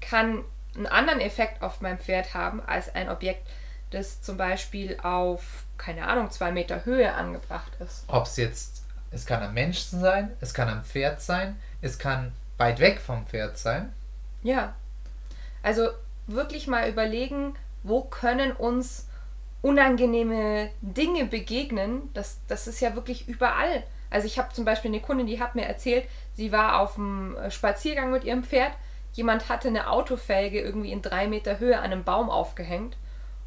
kann 0.00 0.42
einen 0.74 0.86
anderen 0.86 1.20
Effekt 1.20 1.62
auf 1.62 1.80
mein 1.80 1.98
Pferd 1.98 2.34
haben 2.34 2.62
als 2.66 2.94
ein 2.94 3.08
Objekt, 3.08 3.46
das 3.90 4.22
zum 4.22 4.36
Beispiel 4.36 4.98
auf, 5.02 5.64
keine 5.76 6.06
Ahnung, 6.06 6.30
zwei 6.30 6.50
Meter 6.50 6.84
Höhe 6.84 7.12
angebracht 7.12 7.72
ist. 7.80 8.04
Ob 8.08 8.24
es 8.24 8.36
jetzt, 8.36 8.82
es 9.10 9.26
kann 9.26 9.42
am 9.42 9.54
Menschen 9.54 10.00
sein, 10.00 10.30
es 10.40 10.54
kann 10.54 10.68
am 10.68 10.84
Pferd 10.84 11.20
sein, 11.20 11.58
es 11.82 11.98
kann 11.98 12.32
weit 12.56 12.80
weg 12.80 13.00
vom 13.00 13.26
Pferd 13.26 13.58
sein. 13.58 13.92
Ja. 14.42 14.74
Also 15.62 15.90
wirklich 16.26 16.66
mal 16.66 16.88
überlegen, 16.88 17.54
wo 17.82 18.02
können 18.02 18.52
uns 18.52 19.07
unangenehme 19.62 20.70
Dinge 20.80 21.24
begegnen. 21.24 22.10
Das, 22.14 22.40
das 22.48 22.66
ist 22.66 22.80
ja 22.80 22.94
wirklich 22.94 23.28
überall. 23.28 23.84
Also 24.10 24.26
ich 24.26 24.38
habe 24.38 24.52
zum 24.54 24.64
Beispiel 24.64 24.90
eine 24.90 25.00
Kundin, 25.00 25.26
die 25.26 25.40
hat 25.40 25.54
mir 25.54 25.66
erzählt, 25.66 26.06
sie 26.34 26.52
war 26.52 26.80
auf 26.80 26.96
einem 26.96 27.36
äh, 27.36 27.50
Spaziergang 27.50 28.10
mit 28.10 28.24
ihrem 28.24 28.44
Pferd. 28.44 28.72
Jemand 29.12 29.48
hatte 29.48 29.68
eine 29.68 29.90
Autofelge 29.90 30.60
irgendwie 30.60 30.92
in 30.92 31.02
drei 31.02 31.26
Meter 31.26 31.58
Höhe 31.58 31.78
an 31.78 31.84
einem 31.84 32.04
Baum 32.04 32.30
aufgehängt 32.30 32.96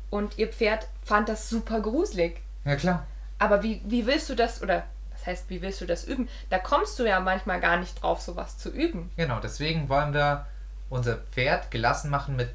und 0.10 0.38
ihr 0.38 0.50
Pferd 0.50 0.88
fand 1.04 1.30
das 1.30 1.50
super 1.50 1.80
gruselig. 1.80 2.42
Ja 2.66 2.76
klar. 2.76 3.08
Aber 3.40 3.64
wie, 3.64 3.82
wie 3.86 4.06
willst 4.06 4.30
du 4.30 4.36
das, 4.36 4.62
oder 4.62 4.84
was 5.14 5.26
heißt, 5.26 5.50
wie 5.50 5.62
willst 5.62 5.82
du 5.82 5.86
das 5.86 6.04
üben? 6.04 6.30
Da 6.50 6.60
kommst 6.60 7.00
du 7.00 7.06
ja 7.06 7.20
manchmal 7.20 7.60
gar 7.60 7.78
nicht 7.78 8.02
drauf, 8.02 8.22
sowas 8.22 8.58
zu 8.58 8.70
üben. 8.70 9.10
Genau, 9.18 9.40
deswegen 9.40 9.90
wollen 9.90 10.14
wir 10.14 10.46
unser 10.90 11.18
Pferd 11.18 11.72
gelassen 11.72 12.12
machen 12.12 12.36
mit 12.36 12.50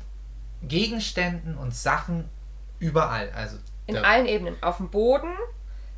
Gegenständen 0.62 1.56
und 1.56 1.74
Sachen 1.74 2.28
überall. 2.78 3.30
Also 3.34 3.58
In 3.86 3.96
allen 3.98 4.26
Ebenen. 4.26 4.62
Auf 4.62 4.78
dem 4.78 4.90
Boden, 4.90 5.32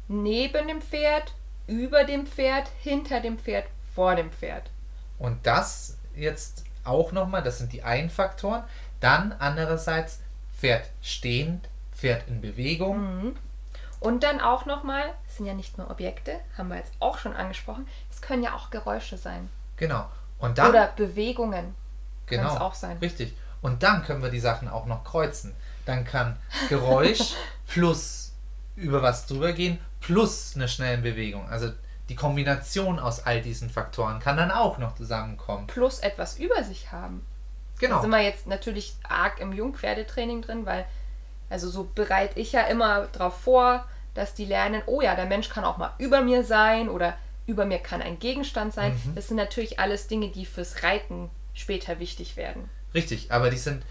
neben 0.08 0.68
dem 0.68 0.82
Pferd, 0.82 1.34
über 1.66 2.04
dem 2.04 2.26
Pferd, 2.26 2.68
hinter 2.80 3.20
dem 3.20 3.38
Pferd, 3.38 3.66
vor 3.94 4.14
dem 4.14 4.30
Pferd. 4.30 4.70
Und 5.18 5.46
das 5.46 5.98
jetzt 6.14 6.64
auch 6.84 7.12
nochmal, 7.12 7.42
das 7.42 7.58
sind 7.58 7.72
die 7.72 7.82
einen 7.82 8.10
Faktoren. 8.10 8.64
Dann 9.00 9.34
andererseits 9.38 10.20
Pferd 10.56 10.88
stehend, 11.02 11.68
Pferd 11.92 12.26
in 12.28 12.40
Bewegung. 12.40 13.36
Und 14.00 14.22
dann 14.22 14.40
auch 14.40 14.64
nochmal, 14.66 15.02
es 15.26 15.36
sind 15.36 15.46
ja 15.46 15.54
nicht 15.54 15.76
nur 15.78 15.90
Objekte, 15.90 16.38
haben 16.56 16.68
wir 16.68 16.76
jetzt 16.76 16.92
auch 17.00 17.18
schon 17.18 17.34
angesprochen, 17.34 17.86
es 18.10 18.20
können 18.20 18.42
ja 18.42 18.54
auch 18.54 18.70
Geräusche 18.70 19.16
sein. 19.18 19.48
Genau. 19.76 20.06
Und 20.38 20.58
dann, 20.58 20.70
Oder 20.70 20.86
Bewegungen. 20.88 21.74
genau, 22.26 22.42
können's 22.48 22.60
auch 22.60 22.74
sein. 22.74 22.98
Richtig. 22.98 23.36
Und 23.60 23.82
dann 23.82 24.04
können 24.04 24.22
wir 24.22 24.30
die 24.30 24.38
Sachen 24.38 24.68
auch 24.68 24.86
noch 24.86 25.02
kreuzen. 25.02 25.54
Dann 25.88 26.04
kann 26.04 26.36
Geräusch 26.68 27.34
plus 27.66 28.32
über 28.76 29.02
was 29.02 29.26
drüber 29.26 29.52
gehen 29.52 29.78
plus 30.00 30.52
eine 30.54 30.68
schnelle 30.68 30.98
Bewegung. 30.98 31.48
Also 31.48 31.70
die 32.08 32.14
Kombination 32.14 32.98
aus 32.98 33.26
all 33.26 33.42
diesen 33.42 33.70
Faktoren 33.70 34.20
kann 34.20 34.36
dann 34.36 34.50
auch 34.50 34.78
noch 34.78 34.94
zusammenkommen. 34.94 35.66
Plus 35.66 35.98
etwas 35.98 36.38
über 36.38 36.64
sich 36.64 36.90
haben. 36.92 37.24
Genau. 37.78 37.96
Da 37.96 38.02
sind 38.02 38.10
wir 38.10 38.22
jetzt 38.22 38.46
natürlich 38.46 38.96
arg 39.08 39.40
im 39.40 39.52
Jungpferdetraining 39.52 40.42
drin, 40.42 40.66
weil, 40.66 40.86
also 41.50 41.68
so 41.68 41.88
bereite 41.94 42.38
ich 42.40 42.52
ja 42.52 42.62
immer 42.62 43.06
darauf 43.08 43.40
vor, 43.40 43.86
dass 44.14 44.34
die 44.34 44.46
lernen, 44.46 44.82
oh 44.86 45.00
ja, 45.00 45.14
der 45.14 45.26
Mensch 45.26 45.48
kann 45.48 45.64
auch 45.64 45.76
mal 45.76 45.92
über 45.98 46.22
mir 46.22 46.44
sein 46.44 46.88
oder 46.88 47.16
über 47.46 47.64
mir 47.64 47.78
kann 47.78 48.02
ein 48.02 48.18
Gegenstand 48.18 48.72
sein. 48.74 49.00
Mhm. 49.04 49.14
Das 49.14 49.28
sind 49.28 49.36
natürlich 49.36 49.78
alles 49.78 50.06
Dinge, 50.06 50.28
die 50.28 50.44
fürs 50.44 50.82
Reiten 50.82 51.30
später 51.54 51.98
wichtig 52.00 52.36
werden. 52.36 52.68
Richtig, 52.94 53.30
aber 53.30 53.50
die 53.50 53.58
sind. 53.58 53.84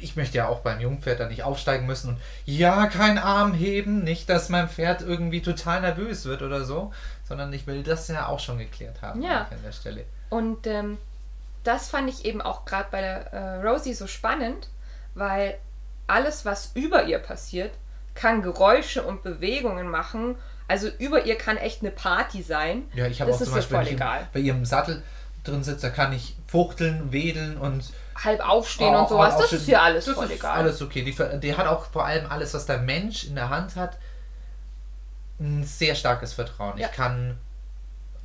Ich 0.00 0.16
möchte 0.16 0.38
ja 0.38 0.48
auch 0.48 0.60
beim 0.60 0.80
Jungpferd 0.80 1.20
da 1.20 1.26
nicht 1.28 1.42
aufsteigen 1.42 1.86
müssen 1.86 2.10
und 2.10 2.20
ja, 2.44 2.86
kein 2.86 3.18
Arm 3.18 3.54
heben, 3.54 4.04
nicht, 4.04 4.28
dass 4.28 4.48
mein 4.48 4.68
Pferd 4.68 5.02
irgendwie 5.02 5.42
total 5.42 5.80
nervös 5.80 6.24
wird 6.24 6.42
oder 6.42 6.64
so, 6.64 6.92
sondern 7.28 7.52
ich 7.52 7.66
will 7.66 7.82
das 7.82 8.08
ja 8.08 8.26
auch 8.28 8.40
schon 8.40 8.58
geklärt 8.58 9.02
haben 9.02 9.22
Ja. 9.22 9.42
an 9.50 9.62
der 9.64 9.72
Stelle. 9.72 10.04
Und 10.30 10.66
ähm, 10.66 10.98
das 11.62 11.88
fand 11.88 12.08
ich 12.10 12.24
eben 12.24 12.42
auch 12.42 12.64
gerade 12.64 12.88
bei 12.90 13.00
der 13.00 13.32
äh, 13.32 13.66
Rosie 13.66 13.94
so 13.94 14.06
spannend, 14.06 14.68
weil 15.14 15.56
alles, 16.06 16.44
was 16.44 16.72
über 16.74 17.04
ihr 17.04 17.18
passiert, 17.18 17.72
kann 18.14 18.42
Geräusche 18.42 19.02
und 19.02 19.22
Bewegungen 19.22 19.88
machen. 19.88 20.36
Also 20.68 20.88
über 20.98 21.24
ihr 21.24 21.36
kann 21.36 21.56
echt 21.56 21.80
eine 21.82 21.90
Party 21.90 22.42
sein. 22.42 22.84
Ja, 22.94 23.06
ich 23.06 23.20
habe 23.20 23.30
das 23.30 23.38
auch 23.38 23.42
ist 23.42 23.48
zum 23.48 23.56
Beispiel, 23.56 23.76
voll 23.76 23.86
egal. 23.88 24.28
bei 24.32 24.40
ihrem 24.40 24.64
Sattel 24.64 25.02
drin 25.44 25.62
sitze, 25.64 25.88
da 25.88 25.90
kann 25.90 26.12
ich 26.12 26.36
fuchteln, 26.46 27.12
wedeln 27.12 27.56
und 27.58 27.92
Halb 28.16 28.40
aufstehen 28.48 28.94
Oh, 28.94 29.00
und 29.00 29.08
sowas, 29.08 29.36
das 29.36 29.52
ist 29.52 29.66
hier 29.66 29.82
alles 29.82 30.04
das 30.04 30.14
voll 30.14 30.26
ist 30.26 30.32
egal. 30.32 30.58
Alles 30.58 30.80
okay. 30.82 31.02
Die, 31.02 31.40
die 31.40 31.56
hat 31.56 31.66
auch 31.66 31.86
vor 31.86 32.04
allem 32.04 32.30
alles, 32.30 32.54
was 32.54 32.66
der 32.66 32.78
Mensch 32.78 33.24
in 33.24 33.34
der 33.34 33.50
Hand 33.50 33.76
hat, 33.76 33.98
ein 35.40 35.64
sehr 35.64 35.94
starkes 35.94 36.32
Vertrauen. 36.32 36.78
Ja. 36.78 36.86
Ich 36.88 36.92
kann. 36.92 37.38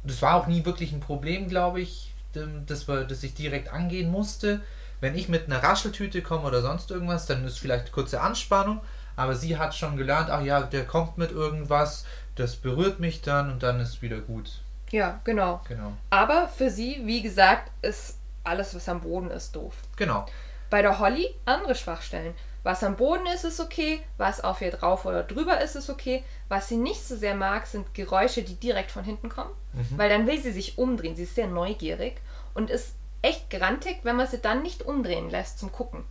Das 0.04 0.22
war 0.22 0.36
auch 0.36 0.48
nie 0.48 0.64
wirklich 0.66 0.92
ein 0.92 1.00
Problem, 1.02 1.50
glaube 1.50 1.82
ich, 1.82 2.14
dem- 2.36 2.66
das, 2.66 2.88
wir, 2.88 3.04
das 3.04 3.24
ich 3.24 3.34
direkt 3.34 3.70
angehen 3.74 4.10
musste. 4.12 4.62
Wenn 5.02 5.16
ich 5.16 5.28
mit 5.30 5.46
einer 5.48 5.62
Rascheltüte 5.64 6.22
komme 6.22 6.44
oder 6.44 6.62
sonst 6.62 6.92
irgendwas, 6.92 7.26
dann 7.26 7.46
ist 7.46 7.60
vielleicht 7.60 7.92
kurze 7.92 8.22
Anspannung, 8.22 8.82
aber 9.16 9.36
sie 9.36 9.58
hat 9.58 9.74
schon 9.76 9.98
gelernt, 9.98 10.30
ach 10.30 10.42
ja, 10.42 10.62
der 10.62 10.86
kommt 10.86 11.18
mit 11.18 11.32
irgendwas, 11.32 12.06
das 12.36 12.56
berührt 12.58 13.00
mich 13.00 13.22
dann 13.22 13.52
und 13.52 13.64
dann 13.64 13.80
ist 13.80 14.02
wieder 14.02 14.20
gut. 14.20 14.62
Ja, 14.92 15.20
genau. 15.24 15.62
Genau. 15.68 15.94
Aber 16.10 16.48
für 16.48 16.70
sie, 16.70 17.02
wie 17.06 17.22
gesagt, 17.22 17.72
ist 17.82 18.18
alles, 18.44 18.76
was 18.76 18.88
am 18.90 19.02
Boden 19.02 19.32
ist, 19.32 19.56
doof. 19.56 19.74
Genau. 19.98 20.26
Bei 20.70 20.82
der 20.82 21.00
Holly 21.00 21.34
andere 21.46 21.76
Schwachstellen. 21.76 22.34
Was 22.64 22.84
am 22.84 22.98
Boden 22.98 23.26
ist, 23.34 23.46
ist 23.46 23.60
okay. 23.60 24.02
Was 24.18 24.44
auf 24.44 24.62
ihr 24.62 24.72
drauf 24.72 25.06
oder 25.06 25.24
drüber 25.24 25.62
ist, 25.62 25.76
ist 25.76 25.90
okay. 25.90 26.24
Was 26.50 26.68
sie 26.68 26.78
nicht 26.78 27.02
so 27.08 27.16
sehr 27.16 27.34
mag, 27.36 27.66
sind 27.66 27.94
Geräusche, 27.94 28.44
die 28.44 28.56
direkt 28.56 28.92
von 28.92 29.04
hinten 29.04 29.30
kommen. 29.30 29.52
Weil 29.96 30.10
dann 30.10 30.28
will 30.28 30.40
sie 30.42 30.52
sich 30.52 30.78
umdrehen. 30.78 31.16
Sie 31.16 31.24
ist 31.24 31.36
sehr 31.36 31.48
neugierig 31.48 32.18
und 32.54 32.70
ist 32.70 32.96
echt 33.22 33.50
grantig, 33.50 34.00
wenn 34.04 34.16
man 34.18 34.28
sie 34.28 34.40
dann 34.40 34.62
nicht 34.62 34.84
umdrehen 34.84 35.30
lässt 35.30 35.58
zum 35.60 35.72
Gucken. 35.72 36.04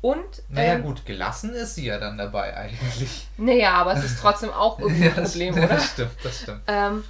Und, 0.00 0.42
Naja, 0.48 0.74
ähm, 0.74 0.82
gut, 0.82 1.04
gelassen 1.04 1.52
ist 1.52 1.74
sie 1.74 1.84
ja 1.86 1.98
dann 1.98 2.16
dabei 2.16 2.56
eigentlich. 2.56 3.28
naja, 3.36 3.72
aber 3.74 3.92
es 3.94 4.04
ist 4.04 4.18
trotzdem 4.18 4.50
auch 4.50 4.78
irgendwie 4.78 5.08
ein 5.08 5.14
das- 5.16 5.30
Problem, 5.32 5.54
das 5.56 5.64
oder? 5.64 5.80
stimmt, 5.80 6.10
das 6.22 6.40
stimmt. 6.40 6.62
Ähm, 6.68 7.04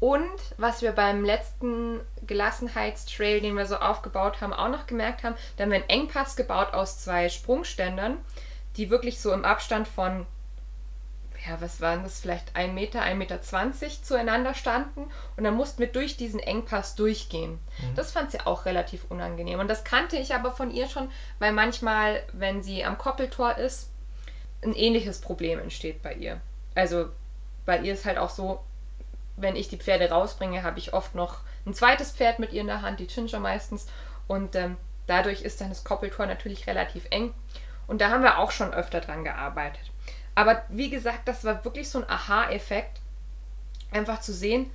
und 0.00 0.40
was 0.56 0.80
wir 0.80 0.92
beim 0.92 1.24
letzten 1.24 2.00
Gelassenheitstrail, 2.26 3.42
den 3.42 3.54
wir 3.54 3.66
so 3.66 3.76
aufgebaut 3.76 4.40
haben, 4.40 4.54
auch 4.54 4.70
noch 4.70 4.86
gemerkt 4.86 5.22
haben, 5.22 5.36
da 5.56 5.64
haben 5.64 5.70
wir 5.70 5.78
einen 5.78 5.90
Engpass 5.90 6.36
gebaut 6.36 6.72
aus 6.72 6.98
zwei 6.98 7.28
Sprungständern, 7.28 8.16
die 8.76 8.88
wirklich 8.88 9.20
so 9.20 9.30
im 9.32 9.44
Abstand 9.44 9.86
von, 9.86 10.26
ja, 11.46 11.60
was 11.60 11.82
waren 11.82 12.02
das, 12.02 12.20
vielleicht 12.20 12.56
1 12.56 12.72
Meter, 12.72 13.02
1,20 13.02 13.14
Meter 13.14 13.42
zueinander 14.02 14.54
standen. 14.54 15.06
Und 15.36 15.44
dann 15.44 15.54
mussten 15.54 15.80
wir 15.80 15.88
durch 15.88 16.16
diesen 16.16 16.40
Engpass 16.40 16.94
durchgehen. 16.94 17.58
Das 17.94 18.12
fand 18.12 18.30
sie 18.30 18.40
auch 18.40 18.64
relativ 18.64 19.04
unangenehm. 19.10 19.60
Und 19.60 19.68
das 19.68 19.84
kannte 19.84 20.16
ich 20.16 20.34
aber 20.34 20.52
von 20.52 20.70
ihr 20.70 20.88
schon, 20.88 21.10
weil 21.40 21.52
manchmal, 21.52 22.22
wenn 22.32 22.62
sie 22.62 22.84
am 22.84 22.96
Koppeltor 22.96 23.58
ist, 23.58 23.90
ein 24.62 24.74
ähnliches 24.74 25.20
Problem 25.20 25.58
entsteht 25.58 26.02
bei 26.02 26.14
ihr. 26.14 26.40
Also 26.74 27.10
bei 27.66 27.80
ihr 27.80 27.92
ist 27.92 28.06
halt 28.06 28.16
auch 28.16 28.30
so, 28.30 28.64
wenn 29.40 29.56
ich 29.56 29.68
die 29.68 29.76
Pferde 29.78 30.10
rausbringe, 30.10 30.62
habe 30.62 30.78
ich 30.78 30.92
oft 30.94 31.14
noch 31.14 31.38
ein 31.66 31.74
zweites 31.74 32.12
Pferd 32.12 32.38
mit 32.38 32.52
ihr 32.52 32.60
in 32.62 32.66
der 32.66 32.82
Hand, 32.82 33.00
die 33.00 33.06
Ginger 33.06 33.40
meistens. 33.40 33.86
Und 34.28 34.54
ähm, 34.56 34.76
dadurch 35.06 35.42
ist 35.42 35.60
dann 35.60 35.68
das 35.68 35.84
Koppeltor 35.84 36.26
natürlich 36.26 36.66
relativ 36.66 37.06
eng. 37.10 37.34
Und 37.86 38.00
da 38.00 38.10
haben 38.10 38.22
wir 38.22 38.38
auch 38.38 38.50
schon 38.50 38.72
öfter 38.72 39.00
dran 39.00 39.24
gearbeitet. 39.24 39.90
Aber 40.34 40.62
wie 40.68 40.90
gesagt, 40.90 41.26
das 41.26 41.44
war 41.44 41.64
wirklich 41.64 41.88
so 41.88 41.98
ein 41.98 42.08
Aha-Effekt, 42.08 43.00
einfach 43.90 44.20
zu 44.20 44.32
sehen, 44.32 44.70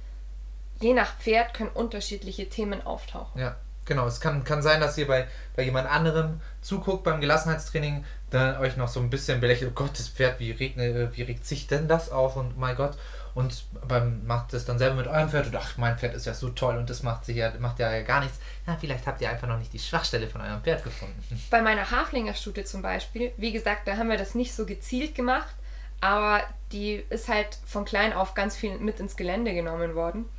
je 0.82 0.94
nach 0.94 1.18
Pferd 1.18 1.54
können 1.54 1.70
unterschiedliche 1.70 2.50
Themen 2.50 2.86
auftauchen. 2.86 3.40
Ja, 3.40 3.56
genau. 3.86 4.06
Es 4.06 4.20
kann, 4.20 4.44
kann 4.44 4.62
sein, 4.62 4.82
dass 4.82 4.98
ihr 4.98 5.08
bei, 5.08 5.28
bei 5.56 5.64
jemand 5.64 5.90
anderem 5.90 6.42
zuguckt 6.62 7.06
beim 7.06 7.22
Gelassenheitstraining, 7.22 8.04
dann 8.30 8.58
euch 8.58 8.76
noch 8.76 8.90
so 8.90 9.00
ein 9.00 9.10
bisschen 9.10 9.40
belächelt, 9.40 9.72
oh 9.72 9.76
Gott, 9.76 9.98
das 9.98 10.10
Pferd, 10.10 10.42
wie 10.42 10.52
regt, 10.52 10.76
ne- 10.76 11.10
wie 11.14 11.22
regt 11.22 11.46
sich 11.46 11.68
denn 11.68 11.88
das 11.88 12.12
auf 12.12 12.36
und 12.36 12.58
mein 12.58 12.76
Gott. 12.76 12.98
Und 13.36 13.66
beim, 13.86 14.26
macht 14.26 14.54
das 14.54 14.64
dann 14.64 14.80
selber 14.80 14.96
mit 14.96 15.08
eurem 15.08 15.30
Pferd 15.30 15.48
und 15.48 15.56
ach, 15.58 15.76
mein 15.78 15.98
Pferd 15.98 16.16
ist 16.16 16.26
ja 16.26 16.34
so 16.34 16.50
toll 16.50 16.78
und 16.78 16.90
das 16.90 17.04
macht 17.04 17.26
sich 17.26 17.36
ja, 17.36 17.52
macht 17.60 17.80
ja 17.80 18.02
gar 18.02 18.22
nichts. 18.22 18.40
Ja, 18.66 18.78
vielleicht 18.80 19.06
habt 19.06 19.20
ihr 19.20 19.30
einfach 19.30 19.50
noch 19.50 19.60
nicht 19.60 19.74
die 19.74 19.80
Schwachstelle 19.80 20.30
von 20.30 20.40
eurem 20.40 20.62
Pferd 20.62 20.86
gefunden. 20.86 21.22
Bei 21.50 21.62
meiner 21.62 21.92
Haflingerstute 21.92 22.64
zum 22.64 22.82
Beispiel, 22.82 23.34
wie 23.36 23.52
gesagt, 23.52 23.90
da 23.90 23.98
haben 23.98 24.10
wir 24.10 24.18
das 24.18 24.36
nicht 24.36 24.56
so 24.56 24.66
gezielt 24.66 25.16
gemacht, 25.16 25.54
aber 26.00 26.44
die 26.72 27.04
ist 27.10 27.28
halt 27.28 27.58
von 27.66 27.84
klein 27.84 28.14
auf 28.14 28.36
ganz 28.36 28.56
viel 28.56 28.78
mit 28.78 29.02
ins 29.02 29.18
Gelände 29.18 29.54
genommen 29.54 29.96
worden. 29.96 30.30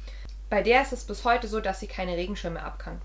Bei 0.48 0.62
der 0.62 0.80
ist 0.80 0.94
es 0.94 1.04
bis 1.04 1.24
heute 1.24 1.48
so, 1.48 1.60
dass 1.60 1.80
sie 1.80 1.88
keine 1.88 2.16
Regenschirme 2.16 2.62
ab 2.62 2.78
kann. 2.78 3.02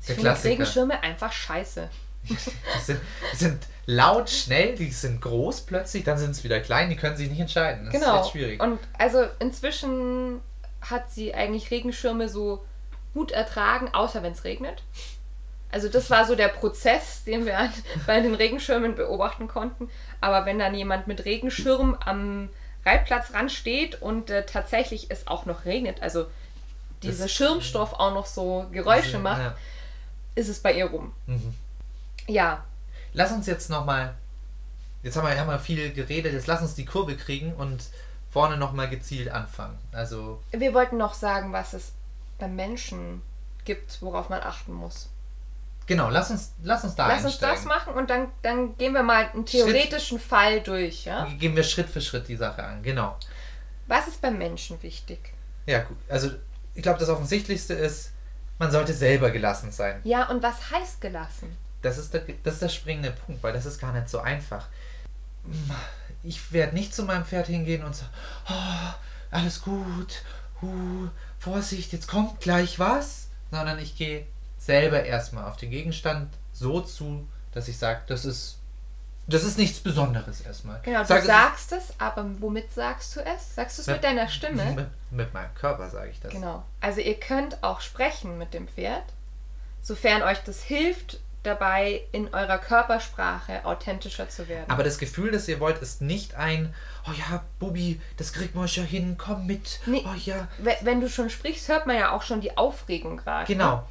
Sie 0.00 0.12
findet. 0.12 0.44
Regenschirme 0.44 1.02
einfach 1.02 1.32
scheiße. 1.32 1.88
Die 2.28 2.36
sind, 2.82 3.00
sind 3.34 3.66
laut, 3.86 4.30
schnell, 4.30 4.74
die 4.74 4.90
sind 4.90 5.20
groß 5.20 5.62
plötzlich, 5.62 6.04
dann 6.04 6.18
sind 6.18 6.30
es 6.30 6.44
wieder 6.44 6.60
klein, 6.60 6.90
die 6.90 6.96
können 6.96 7.16
sich 7.16 7.28
nicht 7.28 7.40
entscheiden. 7.40 7.86
Das 7.86 7.94
genau. 7.94 8.16
ist 8.16 8.20
echt 8.26 8.32
schwierig. 8.32 8.62
Und 8.62 8.78
also 8.98 9.24
inzwischen 9.38 10.40
hat 10.80 11.10
sie 11.10 11.34
eigentlich 11.34 11.70
Regenschirme 11.70 12.28
so 12.28 12.64
gut 13.12 13.30
ertragen, 13.30 13.88
außer 13.92 14.22
wenn 14.22 14.32
es 14.32 14.44
regnet. 14.44 14.82
Also 15.70 15.88
das 15.88 16.08
war 16.08 16.24
so 16.24 16.36
der 16.36 16.48
Prozess, 16.48 17.24
den 17.24 17.46
wir 17.46 17.58
an, 17.58 17.72
bei 18.06 18.20
den 18.20 18.34
Regenschirmen 18.34 18.94
beobachten 18.94 19.48
konnten. 19.48 19.90
Aber 20.20 20.46
wenn 20.46 20.58
dann 20.58 20.74
jemand 20.74 21.06
mit 21.06 21.24
Regenschirm 21.24 21.96
am 22.04 22.48
Reitplatzrand 22.86 23.50
steht 23.50 24.00
und 24.00 24.30
äh, 24.30 24.46
tatsächlich 24.46 25.10
es 25.10 25.26
auch 25.26 25.46
noch 25.46 25.64
regnet, 25.64 26.02
also 26.02 26.26
dieser 27.02 27.28
Schirmstoff 27.28 27.92
auch 27.94 28.14
noch 28.14 28.26
so 28.26 28.66
Geräusche 28.72 29.18
macht, 29.18 29.42
Ja. 29.42 29.56
ist 30.34 30.48
es 30.48 30.60
bei 30.60 30.72
ihr 30.74 30.86
rum. 30.86 31.12
Mhm. 31.26 31.54
Ja, 32.26 32.64
Lass 33.16 33.30
uns 33.30 33.46
jetzt 33.46 33.70
nochmal, 33.70 34.14
jetzt 35.04 35.16
haben 35.16 35.28
wir, 35.28 35.38
haben 35.38 35.48
wir 35.48 35.60
viel 35.60 35.92
geredet, 35.92 36.32
jetzt 36.32 36.48
lass 36.48 36.60
uns 36.62 36.74
die 36.74 36.84
Kurve 36.84 37.16
kriegen 37.16 37.54
und 37.54 37.84
vorne 38.28 38.56
nochmal 38.56 38.90
gezielt 38.90 39.28
anfangen. 39.30 39.78
Also, 39.92 40.42
wir 40.50 40.74
wollten 40.74 40.96
noch 40.96 41.14
sagen, 41.14 41.52
was 41.52 41.74
es 41.74 41.92
beim 42.40 42.56
Menschen 42.56 43.22
gibt, 43.64 44.02
worauf 44.02 44.28
man 44.30 44.42
achten 44.42 44.72
muss. 44.72 45.08
genau, 45.86 46.10
lass 46.10 46.32
uns, 46.32 46.54
lass 46.64 46.82
uns 46.82 46.96
da 46.96 47.06
Lass 47.06 47.24
uns 47.24 47.34
einsteigen. 47.34 47.54
das 47.56 47.64
machen 47.66 47.94
und 47.94 48.10
dann, 48.10 48.28
dann 48.42 48.76
gehen 48.78 48.94
wir 48.94 49.04
mal 49.04 49.30
einen 49.32 49.46
theoretischen 49.46 50.18
Fall 50.18 50.60
durch. 50.60 51.04
Ja? 51.04 51.28
Gehen 51.38 51.54
wir 51.54 51.62
Schritt 51.62 51.88
für 51.88 52.00
Schritt 52.00 52.26
die 52.26 52.36
Sache 52.36 52.64
an, 52.64 52.82
genau. 52.82 53.16
Was 53.86 54.08
ist 54.08 54.20
beim 54.20 54.38
Menschen 54.38 54.82
wichtig? 54.82 55.32
Ja, 55.66 55.80
gut. 55.84 55.98
Also, 56.08 56.30
ich 56.74 56.82
glaube, 56.82 56.98
das 56.98 57.08
Offensichtlichste 57.08 57.74
ist, 57.74 58.10
man 58.58 58.72
sollte 58.72 58.92
selber 58.92 59.30
gelassen 59.30 59.70
sein. 59.70 60.00
Ja, 60.02 60.28
und 60.30 60.42
was 60.42 60.72
heißt 60.72 61.00
gelassen? 61.00 61.56
Das 61.84 61.98
ist 61.98 62.14
der, 62.14 62.22
das 62.42 62.54
ist 62.54 62.62
der 62.62 62.68
springende 62.68 63.10
Punkt, 63.10 63.42
weil 63.42 63.52
das 63.52 63.66
ist 63.66 63.78
gar 63.78 63.92
nicht 63.92 64.08
so 64.08 64.18
einfach. 64.20 64.66
Ich 66.22 66.52
werde 66.52 66.74
nicht 66.74 66.94
zu 66.94 67.02
meinem 67.04 67.24
Pferd 67.24 67.46
hingehen 67.48 67.84
und 67.84 67.94
sagen, 67.94 68.10
oh, 68.48 68.94
alles 69.30 69.60
gut, 69.62 70.22
uh, 70.62 71.08
Vorsicht, 71.38 71.92
jetzt 71.92 72.08
kommt 72.08 72.40
gleich 72.40 72.78
was, 72.78 73.28
sondern 73.50 73.78
ich 73.78 73.96
gehe 73.96 74.26
selber 74.58 75.04
erstmal 75.04 75.44
auf 75.44 75.58
den 75.58 75.70
Gegenstand 75.70 76.32
so 76.52 76.80
zu, 76.80 77.28
dass 77.52 77.68
ich 77.68 77.76
sage, 77.76 78.00
das 78.06 78.24
ist, 78.24 78.58
das 79.26 79.44
ist 79.44 79.58
nichts 79.58 79.80
Besonderes 79.80 80.40
erstmal. 80.40 80.80
Genau, 80.82 81.00
du 81.00 81.06
Sag, 81.06 81.20
es 81.20 81.26
sagst 81.26 81.72
es, 81.72 81.82
aber 81.98 82.24
womit 82.40 82.72
sagst 82.72 83.16
du 83.16 83.20
es? 83.20 83.54
Sagst 83.54 83.76
du 83.78 83.82
es 83.82 83.86
Mit- 83.88 83.96
mit 83.96 84.04
deiner 84.04 84.28
Stimme? 84.28 84.64
Mit, 84.74 84.86
mit 85.10 85.34
meinem 85.34 85.54
Körper 85.54 85.90
sage 85.90 86.10
ich 86.10 86.20
das. 86.20 86.32
Genau. 86.32 86.64
Also 86.80 87.00
ihr 87.00 87.18
könnt 87.20 87.62
auch 87.62 87.80
sprechen 87.82 88.38
mit 88.38 88.54
dem 88.54 88.68
Pferd, 88.68 89.04
sofern 89.82 90.22
euch 90.22 90.38
das 90.44 90.62
hilft, 90.62 91.20
dabei 91.44 92.02
in 92.12 92.32
eurer 92.34 92.58
Körpersprache 92.58 93.64
authentischer 93.64 94.28
zu 94.28 94.48
werden. 94.48 94.68
Aber 94.70 94.82
das 94.82 94.98
Gefühl, 94.98 95.30
das 95.30 95.46
ihr 95.48 95.60
wollt, 95.60 95.78
ist 95.82 96.00
nicht 96.02 96.34
ein, 96.34 96.74
oh 97.08 97.12
ja, 97.12 97.42
Bubi, 97.58 98.00
das 98.16 98.32
kriegt 98.32 98.54
man 98.54 98.66
schon 98.68 98.84
hin, 98.84 99.16
komm 99.18 99.46
mit. 99.46 99.80
Nee. 99.86 100.04
Oh 100.06 100.14
ja, 100.24 100.48
We- 100.58 100.76
Wenn 100.82 101.00
du 101.00 101.08
schon 101.08 101.30
sprichst, 101.30 101.68
hört 101.68 101.86
man 101.86 101.96
ja 101.96 102.10
auch 102.12 102.22
schon 102.22 102.40
die 102.40 102.56
Aufregung 102.56 103.16
gerade. 103.18 103.46
genau. 103.46 103.86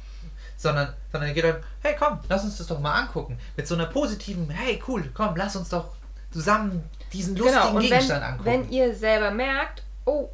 Sondern, 0.56 0.94
sondern 1.10 1.28
ihr 1.30 1.34
geht 1.34 1.44
dann, 1.44 1.62
hey 1.82 1.96
komm, 1.98 2.20
lass 2.28 2.44
uns 2.44 2.56
das 2.58 2.68
doch 2.68 2.78
mal 2.78 2.94
angucken. 2.94 3.38
Mit 3.56 3.66
so 3.66 3.74
einer 3.74 3.86
positiven, 3.86 4.48
hey 4.50 4.80
cool, 4.86 5.10
komm, 5.12 5.34
lass 5.36 5.56
uns 5.56 5.68
doch 5.68 5.88
zusammen 6.30 6.88
diesen 7.12 7.36
lustigen 7.36 7.60
Genau, 7.60 7.70
und 7.76 7.82
wenn, 7.82 7.90
Gegenstand 7.90 8.24
angucken. 8.24 8.44
wenn 8.44 8.70
ihr 8.70 8.94
selber 8.94 9.30
merkt, 9.30 9.82
oh, 10.04 10.28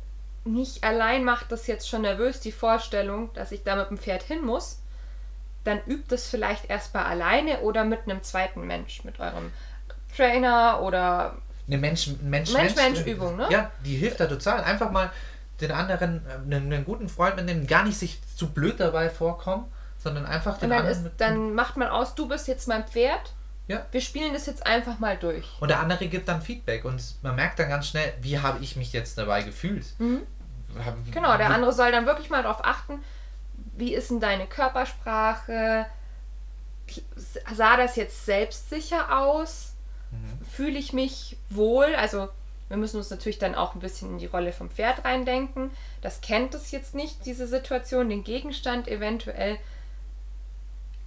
mich 0.45 0.85
allein 0.85 1.25
macht 1.25 1.51
das 1.53 1.67
jetzt 1.67 1.89
schon 1.89 2.03
nervös, 2.03 2.41
die 2.41 2.53
Vorstellung, 2.53 3.33
dass 3.35 3.51
ich 3.53 3.63
da 3.65 3.77
mit 3.77 3.91
dem 3.91 3.99
Pferd 3.99 4.23
hin 4.23 4.45
muss, 4.45 4.80
dann 5.65 5.81
übt 5.87 6.15
es 6.15 6.29
vielleicht 6.29 6.71
erstmal 6.71 7.05
alleine 7.05 7.61
oder 7.61 7.85
mit 7.85 8.01
einem 8.05 8.23
zweiten 8.23 8.67
Mensch, 8.67 9.05
mit 9.05 9.21
eurem 9.21 9.53
Trainer 10.17 10.81
oder 10.83 11.37
eine 11.67 11.79
Mensch, 11.79 12.11
Mensch, 12.23 12.53
Mensch-Mensch-Übung, 12.53 13.37
ne? 13.37 13.47
Ja, 13.51 13.71
die 13.85 13.95
hilft 13.97 14.19
da 14.19 14.27
total. 14.27 14.65
Einfach 14.65 14.91
mal 14.91 15.11
den 15.61 15.71
anderen, 15.71 16.27
äh, 16.27 16.33
einen, 16.57 16.73
einen 16.73 16.85
guten 16.85 17.09
Freund 17.09 17.37
mitnehmen, 17.37 17.67
gar 17.67 17.85
nicht 17.85 17.97
sich 17.99 18.19
zu 18.37 18.49
blöd 18.51 18.81
dabei 18.81 19.09
vorkommen, 19.09 19.71
sondern 19.99 20.27
einfach 20.27 20.59
den 20.59 20.73
anderen 20.73 20.91
ist, 20.91 21.03
mit, 21.05 21.21
dann 21.21 21.55
macht 21.55 21.77
man 21.77 21.89
aus, 21.89 22.15
du 22.17 22.27
bist 22.27 22.49
jetzt 22.49 22.67
mein 22.67 22.85
Pferd. 22.89 23.35
Ja. 23.69 23.87
Wir 23.93 24.01
spielen 24.01 24.33
das 24.33 24.47
jetzt 24.47 24.67
einfach 24.67 24.99
mal 24.99 25.17
durch. 25.17 25.47
Und 25.61 25.69
der 25.69 25.79
andere 25.79 26.09
gibt 26.09 26.27
dann 26.29 26.43
Feedback 26.43 26.85
und 26.85 27.01
man 27.23 27.37
merkt 27.37 27.61
dann 27.61 27.69
ganz 27.69 27.87
schnell, 27.87 28.13
wie 28.21 28.41
habe 28.41 28.59
ich 28.65 28.75
mich 28.75 28.93
jetzt 28.93 29.17
dabei 29.17 29.43
gefühlt. 29.43 29.85
Hab- 30.85 30.97
Genau, 31.13 31.37
der 31.37 31.51
andere 31.51 31.73
soll 31.73 31.93
dann 31.93 32.05
wirklich 32.07 32.31
mal 32.31 32.43
darauf 32.43 32.65
achten, 32.65 33.01
wie 33.81 33.95
ist 33.95 34.11
denn 34.11 34.21
deine 34.21 34.47
Körpersprache? 34.47 35.87
Sah 37.17 37.77
das 37.77 37.97
jetzt 37.97 38.25
selbstsicher 38.27 39.19
aus? 39.19 39.75
Fühle 40.53 40.79
ich 40.79 40.93
mich 40.93 41.37
wohl? 41.49 41.95
Also 41.97 42.29
wir 42.69 42.77
müssen 42.77 42.99
uns 42.99 43.11
natürlich 43.11 43.39
dann 43.39 43.57
auch 43.57 43.75
ein 43.75 43.81
bisschen 43.81 44.11
in 44.11 44.19
die 44.19 44.27
Rolle 44.27 44.53
vom 44.53 44.71
Pferd 44.71 45.05
reindenken. 45.05 45.73
Das 46.03 46.21
kennt 46.21 46.55
es 46.55 46.71
jetzt 46.71 46.95
nicht, 46.95 47.27
diese 47.27 47.49
Situation, 47.49 48.09
den 48.09 48.23
Gegenstand 48.23 48.87
eventuell. 48.87 49.59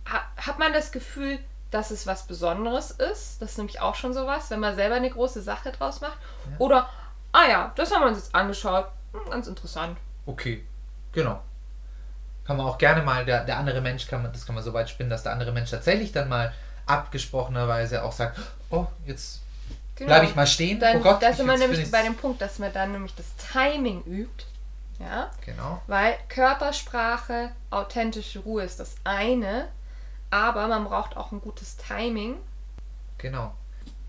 Ha 0.06 0.22
hat 0.36 0.60
man 0.60 0.74
das 0.74 0.92
Gefühl, 0.92 1.40
dass 1.72 1.92
es 1.92 2.06
was 2.06 2.28
Besonderes 2.28 2.92
ist? 2.92 3.42
Das 3.42 3.52
ist 3.52 3.58
nämlich 3.58 3.80
auch 3.80 3.96
schon 3.96 4.14
sowas, 4.14 4.50
wenn 4.52 4.60
man 4.60 4.76
selber 4.76 4.96
eine 4.96 5.10
große 5.10 5.42
Sache 5.42 5.72
draus 5.72 6.02
macht. 6.02 6.18
Oder, 6.60 6.90
ah 7.32 7.48
ja, 7.50 7.72
das 7.76 7.94
haben 7.94 8.02
wir 8.02 8.08
uns 8.10 8.18
jetzt 8.18 8.36
angeschaut. 8.36 8.88
Hm, 9.14 9.30
ganz 9.30 9.48
interessant. 9.48 9.98
Okay, 10.26 10.66
genau. 11.14 11.42
Kann 12.46 12.58
man 12.58 12.66
auch 12.66 12.78
gerne 12.78 13.02
mal, 13.02 13.26
der, 13.26 13.46
der 13.46 13.58
andere 13.58 13.80
Mensch 13.82 14.08
kann 14.08 14.22
man, 14.22 14.32
das 14.34 14.46
kann 14.46 14.56
man 14.56 14.64
so 14.64 14.74
weit 14.74 14.90
spinnen, 14.90 15.10
dass 15.10 15.24
der 15.24 15.32
andere 15.32 15.52
Mensch 15.52 15.72
tatsächlich 15.72 16.12
dann 16.12 16.28
mal 16.30 16.52
abgesprochenerweise 16.86 18.04
auch 18.04 18.12
sagt, 18.12 18.40
oh, 18.70 18.86
jetzt 19.06 19.42
Genau. 19.96 20.08
bleibe 20.10 20.26
ich 20.26 20.36
mal 20.36 20.48
stehen. 20.48 20.80
Dann, 20.80 20.98
oh 20.98 21.02
Gott, 21.02 21.22
da 21.22 21.32
sind 21.32 21.46
wir 21.46 21.58
nämlich 21.58 21.90
bei 21.92 22.02
dem 22.02 22.16
Punkt, 22.16 22.42
dass 22.42 22.58
man 22.60 22.74
dann 22.74 22.92
nämlich 22.92 23.14
das 23.16 23.28
Timing 23.52 24.02
übt. 24.06 24.46
Ja, 25.00 25.30
Genau. 25.46 25.82
weil 25.88 26.16
Körpersprache, 26.30 27.52
authentische 27.72 28.40
Ruhe 28.40 28.64
ist 28.64 28.80
das 28.80 28.96
eine, 29.04 29.68
aber 30.32 30.68
man 30.68 30.84
braucht 30.86 31.16
auch 31.18 31.32
ein 31.32 31.42
gutes 31.42 31.78
Timing. 31.78 32.36
Genau. 33.18 33.54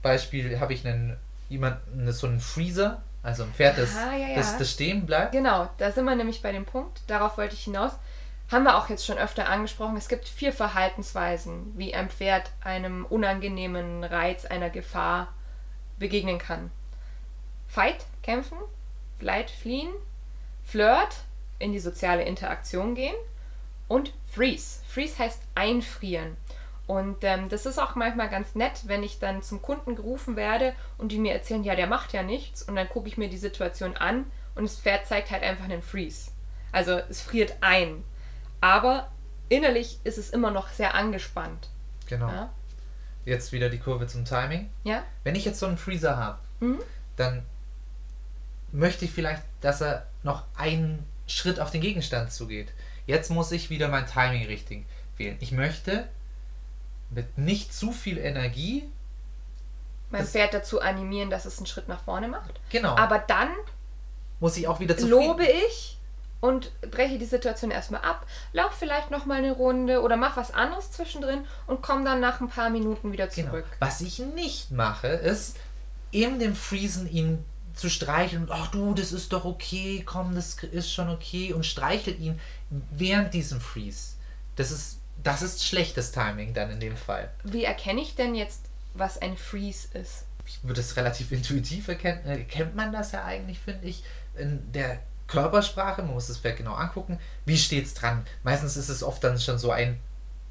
Beispiel 0.03 0.59
habe 0.61 0.73
ich 0.75 0.87
einen 0.87 1.17
jemanden, 1.49 2.11
so 2.13 2.27
einen 2.27 2.41
Freezer, 2.41 3.03
also 3.23 3.43
ein 3.45 3.53
Pferd, 3.53 3.79
das, 3.79 3.97
Ah, 3.97 4.15
ja, 4.17 4.29
ja. 4.29 4.35
das, 4.37 4.57
das 4.59 4.71
stehen 4.71 5.07
bleibt. 5.07 5.33
Genau, 5.33 5.69
da 5.79 5.91
sind 5.91 6.05
wir 6.05 6.15
nämlich 6.17 6.43
bei 6.43 6.53
dem 6.53 6.65
Punkt, 6.65 7.01
darauf 7.07 7.37
wollte 7.39 7.55
ich 7.55 7.65
hinaus. 7.65 7.93
Haben 8.51 8.65
wir 8.65 8.77
auch 8.77 8.89
jetzt 8.89 9.07
schon 9.07 9.19
öfter 9.19 9.49
angesprochen. 9.49 9.97
Es 9.97 10.09
gibt 10.09 10.29
vier 10.29 10.53
Verhaltensweisen, 10.53 11.73
wie 11.77 11.95
ein 11.95 12.11
Pferd 12.11 12.51
einem 12.63 13.05
unangenehmen 13.07 14.05
Reiz, 14.05 14.45
einer 14.45 14.71
Gefahr 14.71 15.33
begegnen 15.99 16.39
kann. 16.39 16.71
Fight, 17.69 18.05
kämpfen, 18.23 18.59
Flight, 19.19 19.51
fliehen, 19.51 19.93
Flirt, 20.65 21.17
in 21.59 21.73
die 21.73 21.81
soziale 21.81 22.25
Interaktion 22.25 22.95
gehen 22.95 23.15
und 23.89 24.13
Freeze. 24.33 24.81
Freeze 24.87 25.19
heißt 25.19 25.43
einfrieren. 25.55 26.37
Und 26.87 27.25
ähm, 27.25 27.49
das 27.49 27.65
ist 27.65 27.79
auch 27.79 27.95
manchmal 27.95 28.29
ganz 28.29 28.55
nett, 28.55 28.83
wenn 28.87 29.03
ich 29.03 29.19
dann 29.19 29.43
zum 29.43 29.63
Kunden 29.63 29.97
gerufen 29.97 30.37
werde 30.37 30.75
und 30.99 31.13
die 31.13 31.19
mir 31.19 31.33
erzählen, 31.33 31.65
ja, 31.65 31.75
der 31.75 31.87
macht 31.87 32.13
ja 32.13 32.23
nichts. 32.23 32.63
Und 32.63 32.77
dann 32.77 32.89
gucke 32.89 33.09
ich 33.09 33.17
mir 33.17 33.29
die 33.29 33.39
Situation 33.39 33.97
an 33.97 34.27
und 34.55 34.65
das 34.65 34.79
Pferd 34.79 35.07
zeigt 35.07 35.31
halt 35.31 35.43
einfach 35.43 35.65
einen 35.65 35.83
Freeze. 35.83 36.31
Also 36.73 37.01
es 37.09 37.23
friert 37.23 37.57
ein. 37.63 38.05
Aber 38.65 39.11
innerlich 39.51 39.99
ist 40.05 40.17
es 40.17 40.31
immer 40.31 40.51
noch 40.51 40.69
sehr 40.71 40.95
angespannt. 40.95 41.69
Genau. 42.07 42.29
Ja? 42.29 42.51
Jetzt 43.27 43.53
wieder 43.53 43.69
die 43.69 43.79
Kurve 43.79 44.07
zum 44.07 44.25
Timing. 44.25 44.71
ja? 44.85 45.03
Wenn 45.23 45.35
ich 45.35 45.45
jetzt 45.45 45.59
so 45.61 45.67
einen 45.67 45.77
Freezer 45.77 46.17
habe, 46.17 46.39
Mhm. 46.61 46.81
dann 47.17 47.45
möchte 48.73 49.05
ich 49.05 49.11
vielleicht, 49.13 49.43
dass 49.61 49.83
er 49.83 50.07
noch 50.23 50.45
einen 50.57 51.05
Schritt 51.27 51.61
auf 51.61 51.71
den 51.71 51.83
Gegenstand 51.83 52.33
zugeht. 52.33 52.69
Jetzt 53.07 53.31
muss 53.31 53.53
ich 53.53 53.69
wieder 53.69 53.89
mein 53.89 54.07
Timing 54.07 54.47
richtig 54.47 54.87
wählen. 55.19 55.37
Ich 55.41 55.53
möchte 55.53 56.09
mit 57.11 57.37
nicht 57.37 57.75
zu 57.75 57.93
viel 57.93 58.17
Energie, 58.19 58.89
Mein 60.11 60.27
Pferd 60.27 60.55
dazu 60.55 60.81
animieren, 60.81 61.29
dass 61.29 61.45
es 61.45 61.59
einen 61.59 61.67
Schritt 61.67 61.89
nach 61.89 62.03
vorne 62.03 62.29
macht. 62.29 62.61
genau, 62.71 62.95
Aber 62.97 63.19
dann 63.19 63.49
muss 64.41 64.57
ich 64.57 64.67
auch 64.69 64.81
wieder 64.81 64.97
zufrieden. 64.97 65.27
lobe 65.27 65.45
ich 65.45 65.99
und 66.45 66.71
breche 66.91 67.19
die 67.19 67.25
Situation 67.25 67.71
erstmal 67.71 68.03
ab, 68.03 68.27
lauf 68.53 68.73
vielleicht 68.73 69.11
noch 69.11 69.25
mal 69.25 69.39
eine 69.39 69.53
Runde 69.53 70.03
oder 70.03 70.17
mach 70.17 70.37
was 70.37 70.51
anderes 70.53 70.91
zwischendrin 70.93 71.47
und 71.67 71.81
komm 71.81 72.05
dann 72.05 72.21
nach 72.21 72.41
ein 72.43 72.49
paar 72.49 72.69
Minuten 72.69 73.13
wieder 73.13 73.29
Genau. 73.29 73.49
zurück. 73.51 73.65
Was 73.79 74.03
ich 74.03 74.19
nicht 74.19 74.71
mache, 74.71 75.07
ist 75.09 75.57
in 76.11 76.39
dem 76.39 76.55
Friesen 76.55 77.11
ihn 77.11 77.45
zu 77.75 77.89
streicheln 77.89 78.43
und 78.43 78.51
ach 78.51 78.69
du, 78.69 78.93
das 78.93 79.11
ist 79.13 79.33
doch 79.33 79.45
okay, 79.47 80.03
komm, 80.05 80.35
das 80.35 80.55
ist 80.71 80.93
schon 80.93 81.09
okay 81.09 81.55
und 81.55 81.65
streichelt 81.65 82.19
ihn 82.21 82.39
während 82.91 83.33
diesem 83.33 83.61
Freeze. 83.61 84.15
Das 84.57 84.71
ist 84.71 84.99
das 85.23 85.41
ist 85.41 85.65
schlechtes 85.65 86.13
Timing 86.13 86.53
dann 86.53 86.71
in 86.71 86.81
dem 86.81 86.97
Fall. 86.97 87.31
Wie 87.45 87.65
erkenne 87.65 88.03
ich 88.03 88.15
denn 88.17 88.35
jetzt, 88.35 88.61
was 88.93 89.17
ein 89.23 89.39
Freeze 89.39 89.89
ist? 89.97 90.25
Ich 90.47 90.59
würde 90.63 90.81
es 90.83 90.97
relativ 90.97 91.33
intuitiv 91.39 91.89
erkennen. 91.89 92.21
Äh, 92.27 92.45
Kennt 92.45 92.75
man 92.77 92.93
das 92.93 93.13
ja 93.13 93.25
eigentlich, 93.25 93.59
finde 93.59 93.87
ich, 93.87 94.05
in 94.37 94.71
der 94.73 94.99
Körpersprache. 95.27 96.03
Man 96.03 96.15
muss 96.15 96.27
das 96.29 96.39
Pferd 96.39 96.59
genau 96.59 96.75
angucken. 96.75 97.19
Wie 97.45 97.57
steht's 97.57 97.95
dran? 97.95 98.25
Meistens 98.43 98.77
ist 98.77 98.89
es 98.89 99.03
oft 99.03 99.23
dann 99.25 99.39
schon 99.39 99.59
so 99.59 99.71
ein 99.71 100.01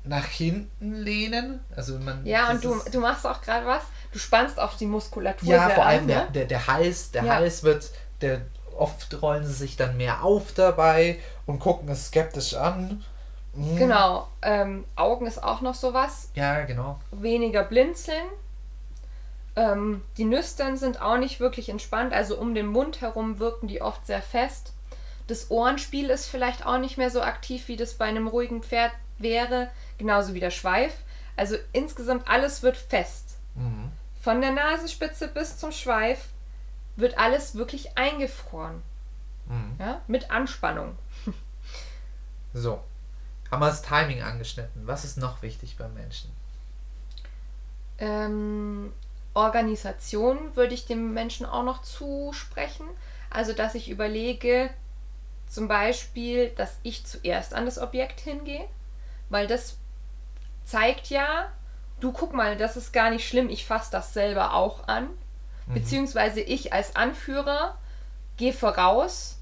nach 0.06 0.26
hinten 0.26 0.96
lehnen. 0.96 1.62
Also 1.76 1.98
man, 1.98 2.26
Ja, 2.26 2.50
und 2.52 2.64
du, 2.64 2.78
du 2.92 3.00
machst 3.00 3.26
auch 3.26 3.42
gerade 3.42 3.66
was. 3.66 3.84
Du 4.12 4.20
spannst 4.20 4.60
auch 4.60 4.76
die 4.76 4.86
Muskulatur 4.86 5.48
ja, 5.50 5.70
vor 5.70 5.86
allem 5.86 6.02
an, 6.02 6.08
der, 6.08 6.22
ne? 6.26 6.32
der, 6.34 6.46
der 6.46 6.68
Hals, 6.68 7.12
der 7.12 7.24
Ja. 7.24 7.36
Hals 7.36 7.64
wird, 7.64 7.90
der 8.22 8.42
oft 8.78 9.22
rollen 9.22 9.46
sie 9.46 9.54
sich 9.54 9.78
dann 9.78 9.98
mehr 9.98 10.24
auf 10.24 10.52
dabei 10.54 11.20
und 11.46 11.60
gucken 11.60 11.88
es 11.90 12.08
skeptisch 12.08 12.56
an. 12.56 13.04
Mhm. 13.54 13.78
Genau. 13.78 14.28
Ähm, 14.42 14.84
Augen 14.96 15.26
ist 15.28 15.42
auch 15.42 15.62
noch 15.62 15.76
sowas. 15.76 16.30
Ja, 16.36 16.62
genau. 16.64 17.00
Weniger 17.12 17.64
blinzeln. 17.64 18.26
Ähm, 19.56 20.02
die 20.18 20.26
Nüstern 20.26 20.78
sind 20.78 21.02
auch 21.02 21.18
nicht 21.18 21.40
wirklich 21.40 21.70
entspannt. 21.70 22.14
Also 22.14 22.38
um 22.38 22.56
den 22.56 22.68
Mund 22.68 23.02
herum 23.02 23.40
wirken 23.40 23.68
die 23.68 23.82
oft 23.82 24.06
sehr 24.06 24.22
fest. 24.22 24.74
Das 25.28 25.52
Ohrenspiel 25.52 26.10
ist 26.10 26.28
vielleicht 26.28 26.66
auch 26.66 26.80
nicht 26.80 26.98
mehr 26.98 27.10
so 27.10 27.22
aktiv, 27.22 27.68
wie 27.68 27.78
das 27.78 27.94
bei 27.94 28.06
einem 28.06 28.28
ruhigen 28.28 28.64
Pferd 28.64 28.92
wäre. 29.18 29.70
Genauso 29.98 30.34
wie 30.34 30.40
der 30.40 30.52
Schweif. 30.52 30.94
Also 31.38 31.56
insgesamt 31.72 32.28
alles 32.28 32.64
wird 32.64 32.78
fest. 32.78 33.38
Mhm. 33.56 33.92
Von 34.22 34.42
der 34.42 34.52
Nasenspitze 34.52 35.28
bis 35.28 35.58
zum 35.58 35.72
Schweif 35.72 36.30
wird 36.96 37.18
alles 37.18 37.56
wirklich 37.56 37.98
eingefroren. 37.98 38.82
Mhm. 39.48 39.76
Ja? 39.80 40.02
Mit 40.08 40.32
Anspannung. 40.32 40.98
So. 42.56 42.84
Haben 43.50 43.62
wir 43.62 43.68
das 43.68 43.82
Timing 43.82 44.22
angeschnitten. 44.22 44.86
Was 44.86 45.06
ist 45.06 45.18
noch 45.18 45.42
wichtig 45.42 45.76
beim 45.76 45.92
Menschen? 45.96 46.32
Ähm, 47.98 48.94
Organisation 49.34 50.56
würde 50.56 50.74
ich 50.74 50.86
dem 50.86 51.14
Menschen 51.14 51.46
auch 51.46 51.64
noch 51.64 51.82
zusprechen. 51.82 52.86
Also, 53.30 53.54
dass 53.54 53.76
ich 53.76 53.90
überlege, 53.90 54.70
zum 55.50 55.68
Beispiel, 55.68 56.50
dass 56.50 56.78
ich 56.84 57.06
zuerst 57.06 57.54
an 57.54 57.66
das 57.66 57.80
Objekt 57.80 58.20
hingehe, 58.20 58.68
weil 59.30 59.48
das 59.48 59.78
zeigt 60.66 61.08
ja, 61.08 61.52
du 62.00 62.12
guck 62.12 62.34
mal, 62.34 62.58
das 62.58 62.78
ist 62.78 62.94
gar 62.94 63.10
nicht 63.10 63.28
schlimm, 63.28 63.50
ich 63.50 63.66
fasse 63.66 63.92
das 63.92 64.14
selber 64.14 64.54
auch 64.54 64.88
an. 64.88 65.10
Beziehungsweise 65.68 66.42
ich 66.42 66.74
als 66.74 66.96
Anführer 66.96 67.78
gehe 68.36 68.52
voraus, 68.54 69.38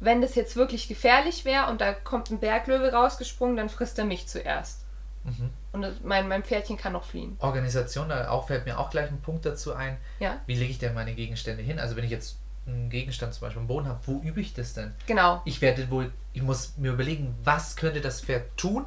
wenn 0.00 0.22
das 0.22 0.34
jetzt 0.34 0.56
wirklich 0.56 0.88
gefährlich 0.88 1.44
wäre 1.44 1.66
und 1.70 1.80
da 1.80 1.92
kommt 1.92 2.30
ein 2.30 2.38
Berglöwe 2.38 2.92
rausgesprungen, 2.92 3.56
dann 3.56 3.68
frisst 3.68 3.98
er 3.98 4.04
mich 4.04 4.28
zuerst. 4.28 4.84
Mhm. 5.24 5.50
Und 5.72 6.04
mein, 6.04 6.28
mein 6.28 6.42
Pferdchen 6.42 6.76
kann 6.76 6.92
noch 6.92 7.04
fliehen. 7.04 7.36
Organisation, 7.40 8.08
da 8.08 8.30
auch 8.30 8.46
fällt 8.46 8.64
mir 8.66 8.78
auch 8.78 8.90
gleich 8.90 9.10
ein 9.10 9.20
Punkt 9.20 9.44
dazu 9.44 9.74
ein. 9.74 9.96
Ja, 10.20 10.40
Wie 10.46 10.54
lege 10.54 10.70
ich 10.70 10.78
denn 10.78 10.94
meine 10.94 11.14
Gegenstände 11.14 11.62
hin? 11.62 11.78
Also 11.78 11.96
wenn 11.96 12.04
ich 12.04 12.10
jetzt 12.10 12.38
einen 12.66 12.90
Gegenstand 12.90 13.34
zum 13.34 13.42
Beispiel 13.42 13.60
am 13.62 13.66
Boden 13.68 13.86
habe, 13.88 13.98
wo 14.06 14.20
übe 14.20 14.40
ich 14.40 14.54
das 14.54 14.74
denn? 14.74 14.92
genau. 15.06 15.42
Ich 15.44 15.60
werde 15.60 15.90
wohl, 15.90 16.12
ich 16.32 16.42
muss 16.42 16.76
mir 16.76 16.92
überlegen, 16.92 17.34
was 17.44 17.76
könnte 17.76 18.00
das 18.00 18.20
Pferd 18.20 18.44
tun? 18.56 18.86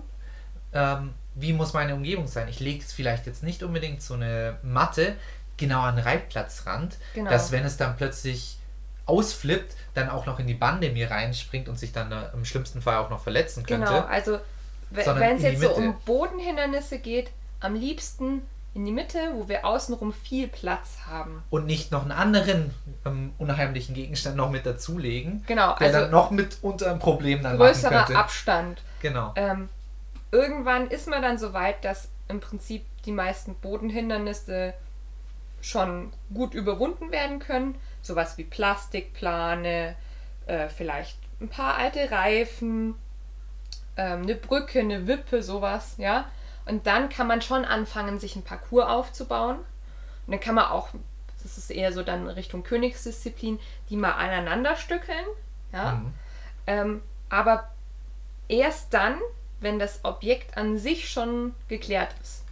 Ähm, 0.73 1.13
wie 1.35 1.53
muss 1.53 1.73
meine 1.73 1.95
Umgebung 1.95 2.27
sein? 2.27 2.47
Ich 2.47 2.59
lege 2.59 2.83
es 2.83 2.91
vielleicht 2.93 3.25
jetzt 3.25 3.43
nicht 3.43 3.63
unbedingt 3.63 4.01
so 4.01 4.13
eine 4.15 4.57
Matte 4.63 5.15
genau 5.57 5.81
an 5.81 5.95
den 5.95 6.03
Reitplatzrand, 6.05 6.97
Genau. 7.13 7.29
dass 7.29 7.51
wenn 7.51 7.63
es 7.65 7.77
dann 7.77 7.95
plötzlich 7.97 8.57
ausflippt, 9.05 9.75
dann 9.93 10.09
auch 10.09 10.25
noch 10.25 10.39
in 10.39 10.47
die 10.47 10.53
Bande 10.53 10.89
mir 10.91 11.09
reinspringt 11.11 11.67
und 11.67 11.77
sich 11.77 11.91
dann 11.91 12.13
im 12.33 12.45
schlimmsten 12.45 12.81
Fall 12.81 12.97
auch 12.97 13.09
noch 13.09 13.21
verletzen 13.21 13.65
könnte. 13.65 13.87
Genau, 13.87 13.99
also 14.05 14.39
wenn 14.91 15.37
es 15.37 15.43
jetzt 15.43 15.61
so 15.61 15.71
um 15.71 15.95
Bodenhindernisse 16.05 16.99
geht, 16.99 17.31
am 17.59 17.75
liebsten 17.75 18.43
in 18.73 18.85
die 18.85 18.91
Mitte, 18.91 19.19
wo 19.33 19.49
wir 19.49 19.65
außenrum 19.65 20.13
viel 20.13 20.47
Platz 20.47 20.99
haben. 21.09 21.43
Und 21.49 21.65
nicht 21.65 21.91
noch 21.91 22.03
einen 22.03 22.13
anderen 22.13 22.73
ähm, 23.05 23.33
unheimlichen 23.37 23.93
Gegenstand 23.93 24.37
noch 24.37 24.49
mit 24.49 24.65
dazulegen, 24.65 25.43
Genau, 25.45 25.75
der 25.75 25.87
also 25.87 25.99
dann 25.99 26.11
noch 26.11 26.31
mit 26.31 26.57
unter 26.61 26.91
ein 26.91 26.99
Problem 26.99 27.43
dann 27.43 27.57
größerer. 27.57 28.15
Abstand. 28.15 28.81
Genau. 29.01 29.33
Ähm, 29.35 29.67
irgendwann 30.31 30.87
ist 30.87 31.07
man 31.07 31.21
dann 31.21 31.37
so 31.37 31.51
weit, 31.51 31.83
dass 31.83 32.07
im 32.29 32.39
Prinzip 32.39 32.85
die 33.05 33.11
meisten 33.11 33.55
Bodenhindernisse 33.55 34.73
schon 35.59 36.13
gut 36.33 36.53
überwunden 36.53 37.11
werden 37.11 37.39
können. 37.39 37.75
Sowas 38.01 38.37
wie 38.37 38.45
Plastikplane, 38.45 39.95
äh, 40.47 40.69
vielleicht 40.69 41.17
ein 41.41 41.49
paar 41.49 41.75
alte 41.75 42.09
Reifen, 42.09 42.95
ähm, 43.97 44.23
eine 44.23 44.35
Brücke, 44.35 44.79
eine 44.79 45.07
Wippe, 45.07 45.43
sowas, 45.43 45.95
ja. 45.97 46.25
Und 46.65 46.87
dann 46.87 47.09
kann 47.09 47.27
man 47.27 47.41
schon 47.41 47.65
anfangen, 47.65 48.19
sich 48.19 48.35
ein 48.35 48.43
Parcours 48.43 48.87
aufzubauen. 48.87 49.57
Und 49.57 50.31
dann 50.31 50.39
kann 50.39 50.55
man 50.55 50.65
auch, 50.65 50.89
das 51.41 51.57
ist 51.57 51.71
eher 51.71 51.91
so 51.91 52.03
dann 52.03 52.27
Richtung 52.27 52.63
Königsdisziplin, 52.63 53.59
die 53.89 53.97
mal 53.97 54.13
aneinander 54.13 54.75
stückeln, 54.75 55.25
ja. 55.73 55.93
Mhm. 55.93 56.13
Ähm, 56.67 57.01
aber 57.29 57.69
erst 58.47 58.93
dann, 58.93 59.17
wenn 59.59 59.79
das 59.79 60.03
Objekt 60.03 60.57
an 60.57 60.77
sich 60.77 61.09
schon 61.09 61.53
geklärt 61.67 62.13
ist. 62.21 62.43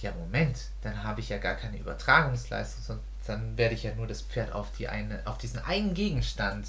Ja, 0.00 0.12
Moment, 0.12 0.58
dann 0.82 1.02
habe 1.02 1.20
ich 1.20 1.28
ja 1.30 1.38
gar 1.38 1.54
keine 1.54 1.78
Übertragungsleistung, 1.78 2.82
sondern 2.82 3.04
dann 3.26 3.56
werde 3.56 3.74
ich 3.74 3.82
ja 3.82 3.94
nur 3.94 4.06
das 4.06 4.22
Pferd 4.22 4.52
auf, 4.52 4.70
die 4.72 4.88
eine, 4.88 5.22
auf 5.24 5.38
diesen 5.38 5.64
einen 5.64 5.94
Gegenstand 5.94 6.66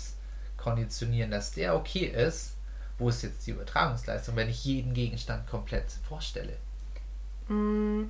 konditionieren, 0.57 1.31
dass 1.31 1.51
der 1.51 1.75
okay 1.75 2.05
ist. 2.05 2.54
Wo 2.97 3.09
ist 3.09 3.23
jetzt 3.23 3.45
die 3.45 3.51
Übertragungsleistung, 3.51 4.35
wenn 4.35 4.49
ich 4.49 4.63
jeden 4.65 4.93
Gegenstand 4.93 5.47
komplett 5.49 5.85
vorstelle? 6.07 6.55
Mm, 7.49 8.03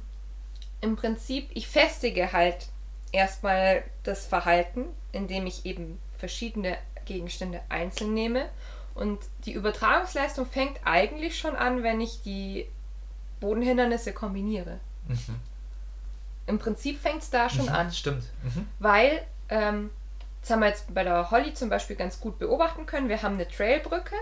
Im 0.82 0.96
Prinzip, 0.96 1.50
ich 1.54 1.68
festige 1.68 2.32
halt 2.32 2.68
erstmal 3.12 3.84
das 4.04 4.26
Verhalten, 4.28 4.86
indem 5.12 5.48
ich 5.48 5.66
eben 5.66 6.00
verschiedene 6.18 6.78
Gegenstände 7.06 7.62
einzeln 7.70 8.14
nehme. 8.14 8.50
Und 8.94 9.20
die 9.46 9.54
Übertragungsleistung 9.54 10.46
fängt 10.46 10.80
eigentlich 10.86 11.38
schon 11.38 11.56
an, 11.56 11.84
wenn 11.84 12.00
ich 12.00 12.22
die 12.24 12.68
Bodenhindernisse 13.40 14.14
kombiniere. 14.14 14.80
Mhm. 15.08 15.36
Im 16.48 16.60
Prinzip 16.60 17.02
fängt 17.02 17.24
es 17.24 17.30
da 17.30 17.50
schon 17.50 17.66
Mhm, 17.66 17.72
an. 17.72 17.92
Stimmt. 17.92 18.24
Mhm. 18.44 18.68
weil, 18.80 19.26
ähm, 19.50 19.90
das 20.42 20.52
haben 20.52 20.60
wir 20.62 20.68
jetzt 20.68 20.94
bei 20.94 21.04
der 21.04 21.32
Holly 21.32 21.54
zum 21.56 21.70
Beispiel 21.70 21.96
ganz 21.96 22.20
gut 22.20 22.38
beobachten 22.38 22.86
können. 22.86 23.10
Wir 23.10 23.22
haben 23.24 23.34
eine 23.34 23.48
Trailbrücke, 23.48 24.16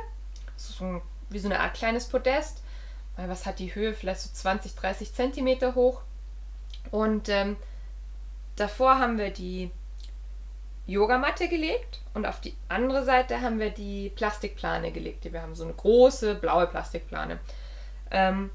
so 0.56 0.84
ein, 0.86 1.02
wie 1.30 1.40
so 1.40 1.48
eine 1.48 1.60
Art 1.60 1.74
kleines 1.74 2.08
Podest. 2.08 2.64
Was 3.16 3.46
hat 3.46 3.60
die 3.60 3.76
Höhe? 3.76 3.94
Vielleicht 3.94 4.22
so 4.22 4.30
20, 4.34 4.76
30 4.76 5.14
Zentimeter 5.14 5.76
hoch. 5.76 6.02
Und 6.92 7.30
ähm, 7.30 7.58
davor 8.56 9.00
haben 9.00 9.18
wir 9.18 9.30
die 9.32 9.72
Yogamatte 10.86 11.48
gelegt 11.48 12.02
und 12.14 12.26
auf 12.26 12.42
die 12.42 12.56
andere 12.68 13.06
Seite 13.06 13.42
haben 13.42 13.60
wir 13.60 13.70
die 13.70 14.10
Plastikplane 14.10 14.92
gelegt. 14.92 15.32
Wir 15.32 15.42
haben 15.42 15.56
so 15.56 15.64
eine 15.64 15.74
große 15.74 16.36
blaue 16.36 16.68
Plastikplane. 16.68 17.40
Ähm, 18.12 18.50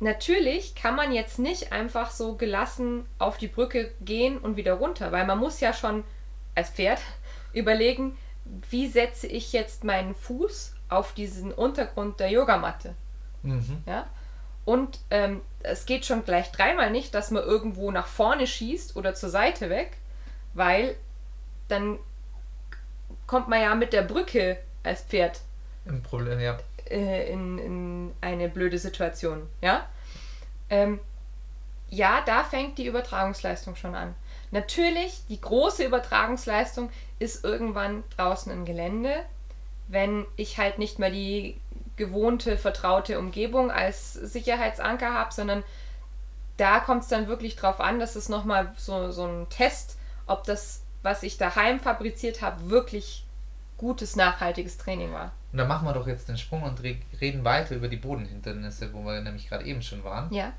Natürlich 0.00 0.76
kann 0.76 0.94
man 0.94 1.12
jetzt 1.12 1.40
nicht 1.40 1.72
einfach 1.72 2.12
so 2.12 2.36
gelassen 2.36 3.04
auf 3.18 3.36
die 3.36 3.48
Brücke 3.48 3.90
gehen 4.00 4.38
und 4.38 4.56
wieder 4.56 4.74
runter, 4.74 5.10
weil 5.10 5.26
man 5.26 5.38
muss 5.38 5.58
ja 5.58 5.72
schon 5.72 6.04
als 6.54 6.70
Pferd 6.70 7.00
überlegen, 7.52 8.16
wie 8.70 8.88
setze 8.88 9.26
ich 9.26 9.52
jetzt 9.52 9.84
meinen 9.84 10.14
Fuß 10.14 10.74
auf 10.88 11.12
diesen 11.12 11.52
Untergrund 11.52 12.20
der 12.20 12.30
Yogamatte. 12.30 12.94
Mhm. 13.42 13.82
Ja? 13.86 14.06
Und 14.64 14.98
ähm, 15.10 15.40
es 15.60 15.86
geht 15.86 16.04
schon 16.04 16.24
gleich 16.24 16.50
dreimal 16.52 16.90
nicht, 16.90 17.14
dass 17.14 17.30
man 17.30 17.42
irgendwo 17.42 17.90
nach 17.90 18.06
vorne 18.06 18.46
schießt 18.46 18.96
oder 18.96 19.14
zur 19.14 19.30
Seite 19.30 19.70
weg, 19.70 19.96
weil 20.54 20.96
dann 21.68 21.98
kommt 23.26 23.48
man 23.48 23.60
ja 23.60 23.74
mit 23.74 23.92
der 23.92 24.02
Brücke 24.02 24.58
als 24.82 25.02
Pferd 25.02 25.40
Im 25.84 26.02
Problem, 26.02 26.40
ja. 26.40 26.58
äh, 26.90 27.30
in, 27.32 27.58
in 27.58 28.12
eine 28.20 28.48
blöde 28.48 28.78
Situation. 28.78 29.48
Ja? 29.62 29.86
Ähm, 30.70 31.00
ja, 31.90 32.22
da 32.26 32.44
fängt 32.44 32.78
die 32.78 32.86
Übertragungsleistung 32.86 33.76
schon 33.76 33.94
an. 33.94 34.14
Natürlich, 34.50 35.22
die 35.28 35.40
große 35.40 35.84
Übertragungsleistung 35.84 36.90
ist 37.18 37.44
irgendwann 37.44 38.04
draußen 38.16 38.52
im 38.52 38.64
Gelände, 38.64 39.24
wenn 39.88 40.26
ich 40.36 40.58
halt 40.58 40.78
nicht 40.78 40.98
mehr 40.98 41.10
die 41.10 41.56
gewohnte, 41.96 42.56
vertraute 42.56 43.18
Umgebung 43.18 43.70
als 43.70 44.12
Sicherheitsanker 44.12 45.12
habe, 45.12 45.34
sondern 45.34 45.64
da 46.56 46.80
kommt 46.80 47.02
es 47.02 47.08
dann 47.08 47.28
wirklich 47.28 47.56
drauf 47.56 47.80
an, 47.80 47.98
dass 47.98 48.16
es 48.16 48.28
nochmal 48.28 48.72
so, 48.76 49.10
so 49.10 49.26
ein 49.26 49.48
Test, 49.48 49.96
ob 50.26 50.44
das, 50.44 50.82
was 51.02 51.22
ich 51.22 51.38
daheim 51.38 51.80
fabriziert 51.80 52.42
habe, 52.42 52.70
wirklich 52.70 53.24
gutes, 53.78 54.16
nachhaltiges 54.16 54.76
Training 54.76 55.12
war. 55.12 55.32
Und 55.52 55.58
dann 55.58 55.68
machen 55.68 55.86
wir 55.86 55.94
doch 55.94 56.06
jetzt 56.06 56.28
den 56.28 56.36
Sprung 56.36 56.62
und 56.62 56.82
re 56.82 56.96
reden 57.20 57.44
weiter 57.44 57.74
über 57.76 57.88
die 57.88 57.96
Bodenhindernisse, 57.96 58.92
wo 58.92 59.04
wir 59.04 59.20
nämlich 59.20 59.48
gerade 59.48 59.64
eben 59.64 59.82
schon 59.82 60.04
waren. 60.04 60.32
Ja. 60.32 60.52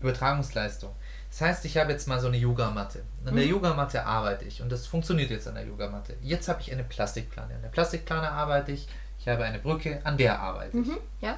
Übertragungsleistung. 0.00 0.94
Das 1.30 1.40
heißt, 1.42 1.64
ich 1.66 1.76
habe 1.76 1.92
jetzt 1.92 2.08
mal 2.08 2.20
so 2.20 2.28
eine 2.28 2.38
Yogamatte. 2.38 3.02
An 3.24 3.36
der 3.36 3.46
Yogamatte 3.46 4.04
arbeite 4.04 4.44
ich 4.46 4.62
und 4.62 4.72
das 4.72 4.86
funktioniert 4.86 5.30
jetzt 5.30 5.46
an 5.46 5.54
der 5.54 5.66
Yogamatte. 5.66 6.14
Jetzt 6.22 6.48
habe 6.48 6.60
ich 6.60 6.72
eine 6.72 6.84
Plastikplane. 6.84 7.54
An 7.54 7.62
der 7.62 7.68
Plastikplane 7.68 8.30
arbeite 8.30 8.72
ich. 8.72 8.88
Ich 9.20 9.28
habe 9.28 9.44
eine 9.44 9.58
Brücke, 9.58 10.00
an 10.04 10.16
der 10.16 10.40
arbeite 10.40 10.78
ich. 10.78 10.86
Mhm. 10.86 10.98
Ja. 11.20 11.36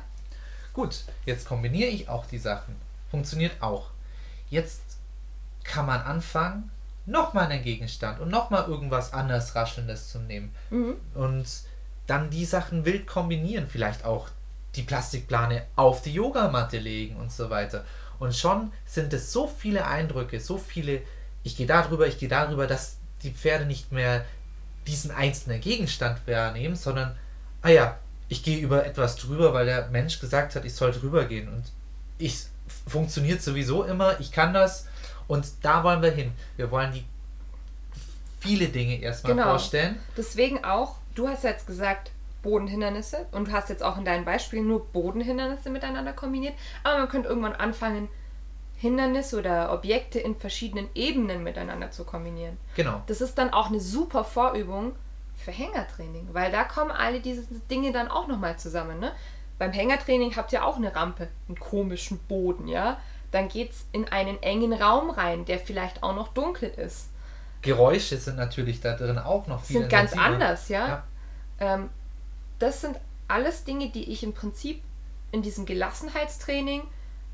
Gut, 0.72 1.04
jetzt 1.26 1.46
kombiniere 1.46 1.88
ich 1.88 2.08
auch 2.08 2.26
die 2.26 2.38
Sachen. 2.38 2.76
Funktioniert 3.10 3.60
auch. 3.60 3.90
Jetzt 4.48 4.82
kann 5.64 5.86
man 5.86 6.00
anfangen, 6.00 6.70
nochmal 7.06 7.46
einen 7.46 7.62
Gegenstand 7.62 8.20
und 8.20 8.30
nochmal 8.30 8.68
irgendwas 8.68 9.12
anders 9.12 9.54
Raschelndes 9.56 10.10
zu 10.10 10.20
nehmen. 10.20 10.54
Mhm. 10.70 10.94
Und 11.14 11.46
dann 12.06 12.30
die 12.30 12.44
Sachen 12.44 12.84
wild 12.84 13.06
kombinieren. 13.06 13.68
Vielleicht 13.68 14.04
auch 14.04 14.28
die 14.76 14.82
Plastikplane 14.82 15.66
auf 15.76 16.02
die 16.02 16.14
Yogamatte 16.14 16.78
legen 16.78 17.16
und 17.16 17.32
so 17.32 17.50
weiter. 17.50 17.84
Und 18.20 18.36
schon 18.36 18.70
sind 18.84 19.12
es 19.12 19.32
so 19.32 19.48
viele 19.48 19.86
Eindrücke, 19.86 20.38
so 20.38 20.58
viele, 20.58 21.02
ich 21.42 21.56
gehe 21.56 21.66
darüber, 21.66 22.06
ich 22.06 22.18
gehe 22.18 22.28
darüber, 22.28 22.68
dass 22.68 22.98
die 23.22 23.32
Pferde 23.32 23.64
nicht 23.64 23.90
mehr 23.90 24.24
diesen 24.86 25.10
einzelnen 25.10 25.60
Gegenstand 25.60 26.26
wahrnehmen, 26.26 26.76
sondern, 26.76 27.16
ah 27.62 27.70
ja, 27.70 27.98
ich 28.28 28.42
gehe 28.42 28.58
über 28.58 28.86
etwas 28.86 29.16
drüber, 29.16 29.52
weil 29.54 29.66
der 29.66 29.88
Mensch 29.88 30.20
gesagt 30.20 30.54
hat, 30.54 30.64
ich 30.64 30.74
soll 30.74 30.92
drüber 30.92 31.24
gehen. 31.24 31.48
Und 31.48 31.64
ich 32.18 32.44
funktioniert 32.86 33.42
sowieso 33.42 33.84
immer, 33.84 34.20
ich 34.20 34.30
kann 34.30 34.54
das. 34.54 34.86
Und 35.26 35.46
da 35.62 35.82
wollen 35.82 36.02
wir 36.02 36.12
hin. 36.12 36.32
Wir 36.56 36.70
wollen 36.70 36.92
die 36.92 37.04
viele 38.38 38.68
Dinge 38.68 39.00
erstmal 39.00 39.34
genau. 39.34 39.48
vorstellen. 39.48 39.98
Deswegen 40.16 40.62
auch, 40.64 40.96
du 41.14 41.26
hast 41.26 41.42
jetzt 41.44 41.66
gesagt, 41.66 42.10
Bodenhindernisse 42.42 43.26
und 43.32 43.48
du 43.48 43.52
hast 43.52 43.68
jetzt 43.68 43.82
auch 43.82 43.98
in 43.98 44.04
deinen 44.04 44.24
Beispielen 44.24 44.66
nur 44.66 44.86
Bodenhindernisse 44.86 45.70
miteinander 45.70 46.12
kombiniert, 46.12 46.54
aber 46.82 46.98
man 46.98 47.08
könnte 47.08 47.28
irgendwann 47.28 47.54
anfangen, 47.54 48.08
Hindernisse 48.76 49.38
oder 49.38 49.72
Objekte 49.72 50.18
in 50.18 50.34
verschiedenen 50.36 50.88
Ebenen 50.94 51.42
miteinander 51.42 51.90
zu 51.90 52.04
kombinieren. 52.04 52.56
Genau. 52.76 53.02
Das 53.08 53.20
ist 53.20 53.36
dann 53.36 53.52
auch 53.52 53.68
eine 53.68 53.78
super 53.78 54.24
Vorübung 54.24 54.92
für 55.36 55.50
Hängertraining, 55.50 56.28
weil 56.32 56.50
da 56.50 56.64
kommen 56.64 56.90
alle 56.90 57.20
diese 57.20 57.42
Dinge 57.70 57.92
dann 57.92 58.08
auch 58.08 58.26
nochmal 58.26 58.58
zusammen. 58.58 58.98
Ne? 58.98 59.12
Beim 59.58 59.72
Hängertraining 59.72 60.34
habt 60.34 60.54
ihr 60.54 60.64
auch 60.64 60.76
eine 60.76 60.96
Rampe, 60.96 61.28
einen 61.48 61.60
komischen 61.60 62.18
Boden, 62.20 62.68
ja. 62.68 62.98
Dann 63.30 63.48
geht 63.48 63.72
es 63.72 63.86
in 63.92 64.08
einen 64.08 64.42
engen 64.42 64.72
Raum 64.72 65.10
rein, 65.10 65.44
der 65.44 65.58
vielleicht 65.58 66.02
auch 66.02 66.14
noch 66.14 66.28
dunkel 66.28 66.70
ist. 66.70 67.10
Geräusche 67.62 68.16
sind 68.16 68.36
natürlich 68.36 68.80
da 68.80 68.94
drin 68.94 69.18
auch 69.18 69.46
noch 69.46 69.62
viel 69.62 69.80
Sind 69.80 69.90
ganz 69.90 70.16
anders, 70.16 70.68
ja. 70.68 70.88
ja. 70.88 71.04
Ähm, 71.60 71.90
das 72.60 72.80
sind 72.80 72.96
alles 73.26 73.64
Dinge, 73.64 73.90
die 73.90 74.10
ich 74.10 74.22
im 74.22 74.32
Prinzip 74.32 74.82
in 75.32 75.42
diesem 75.42 75.66
Gelassenheitstraining 75.66 76.82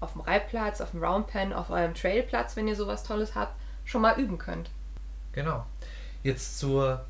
auf 0.01 0.13
dem 0.13 0.23
Reitplatz, 0.23 0.81
auf 0.81 0.91
dem 0.93 1.03
Roundpen, 1.03 1.53
auf 1.53 1.71
eurem 1.71 1.95
Trailplatz, 1.95 2.57
wenn 2.57 2.69
ihr 2.69 2.77
sowas 2.77 3.03
Tolles 3.03 3.35
habt, 3.35 3.55
schon 3.85 4.03
mal 4.03 4.19
üben 4.19 4.39
könnt. 4.39 4.71
Genau. 5.33 5.67
Jetzt 6.23 6.59
zur 6.59 7.05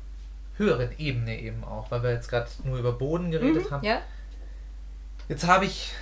höheren 0.57 0.97
Ebene 0.97 1.39
eben 1.39 1.63
auch, 1.63 1.91
weil 1.91 2.03
wir 2.03 2.11
jetzt 2.11 2.29
gerade 2.29 2.49
nur 2.63 2.79
über 2.79 2.93
Boden 2.93 3.31
geredet 3.31 3.69
mhm, 3.69 3.71
haben. 3.71 3.85
Ja. 3.85 4.01
Jetzt 5.29 5.45
habe 5.45 5.65
ich 5.65 5.93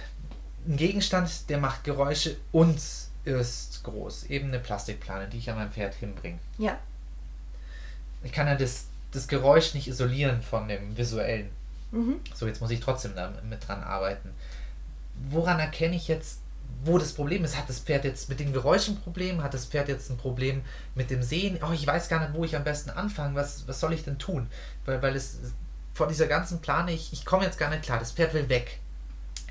einen 0.66 0.78
Gegenstand, 0.78 1.50
der 1.50 1.58
macht 1.58 1.84
Geräusche 1.84 2.38
und 2.52 2.80
ist 3.26 3.84
groß. 3.84 4.26
Eben 4.26 4.50
eine 4.50 4.60
Plastikplane, 4.60 5.28
die 5.28 5.40
ich 5.40 5.50
an 5.50 5.58
mein 5.58 5.72
Pferd 5.72 5.96
hinbringe. 5.96 6.38
Ja. 6.58 6.78
Ich 8.24 8.32
kann 8.32 8.48
ja 8.48 8.56
das, 8.56 8.86
das 9.12 9.28
Geräusch 9.28 9.74
nicht 9.74 9.88
isolieren 9.88 10.42
von 10.42 10.68
dem 10.68 10.96
visuellen. 10.96 11.50
Mhm. 11.96 12.20
So, 12.34 12.46
jetzt 12.46 12.62
muss 12.62 12.72
ich 12.72 12.82
trotzdem 12.82 13.16
da 13.16 13.32
mit 13.50 13.66
dran 13.68 13.82
arbeiten. 13.82 14.32
Woran 15.30 15.60
erkenne 15.60 15.96
ich 15.96 16.10
jetzt, 16.10 16.40
wo 16.84 16.98
das 16.98 17.14
Problem 17.14 17.46
ist. 17.46 17.58
Hat 17.58 17.70
das 17.70 17.80
Pferd 17.80 18.04
jetzt 18.04 18.28
mit 18.30 18.40
den 18.40 18.52
Geräuschen 18.52 18.96
ein 18.96 19.02
Problem? 19.02 19.42
Hat 19.42 19.54
das 19.54 19.66
Pferd 19.66 19.88
jetzt 19.88 20.10
ein 20.10 20.18
Problem 20.18 20.62
mit 20.94 21.10
dem 21.10 21.24
Sehen? 21.24 21.60
Oh, 21.66 21.72
ich 21.72 21.88
weiß 21.88 22.10
gar 22.10 22.20
nicht, 22.20 22.34
wo 22.34 22.44
ich 22.44 22.56
am 22.56 22.66
besten 22.66 22.90
anfange. 22.90 23.36
Was, 23.36 23.68
was 23.68 23.80
soll 23.80 23.94
ich 23.94 24.04
denn 24.04 24.20
tun? 24.20 24.48
Weil, 24.86 25.02
weil 25.02 25.16
es 25.16 25.40
vor 25.94 26.08
dieser 26.08 26.28
ganzen 26.28 26.62
Plane, 26.62 26.92
ich, 26.92 27.14
ich 27.14 27.26
komme 27.26 27.46
jetzt 27.46 27.58
gar 27.58 27.70
nicht 27.70 27.84
klar. 27.84 27.98
Das 27.98 28.12
Pferd 28.12 28.34
will 28.34 28.50
weg. 28.50 28.80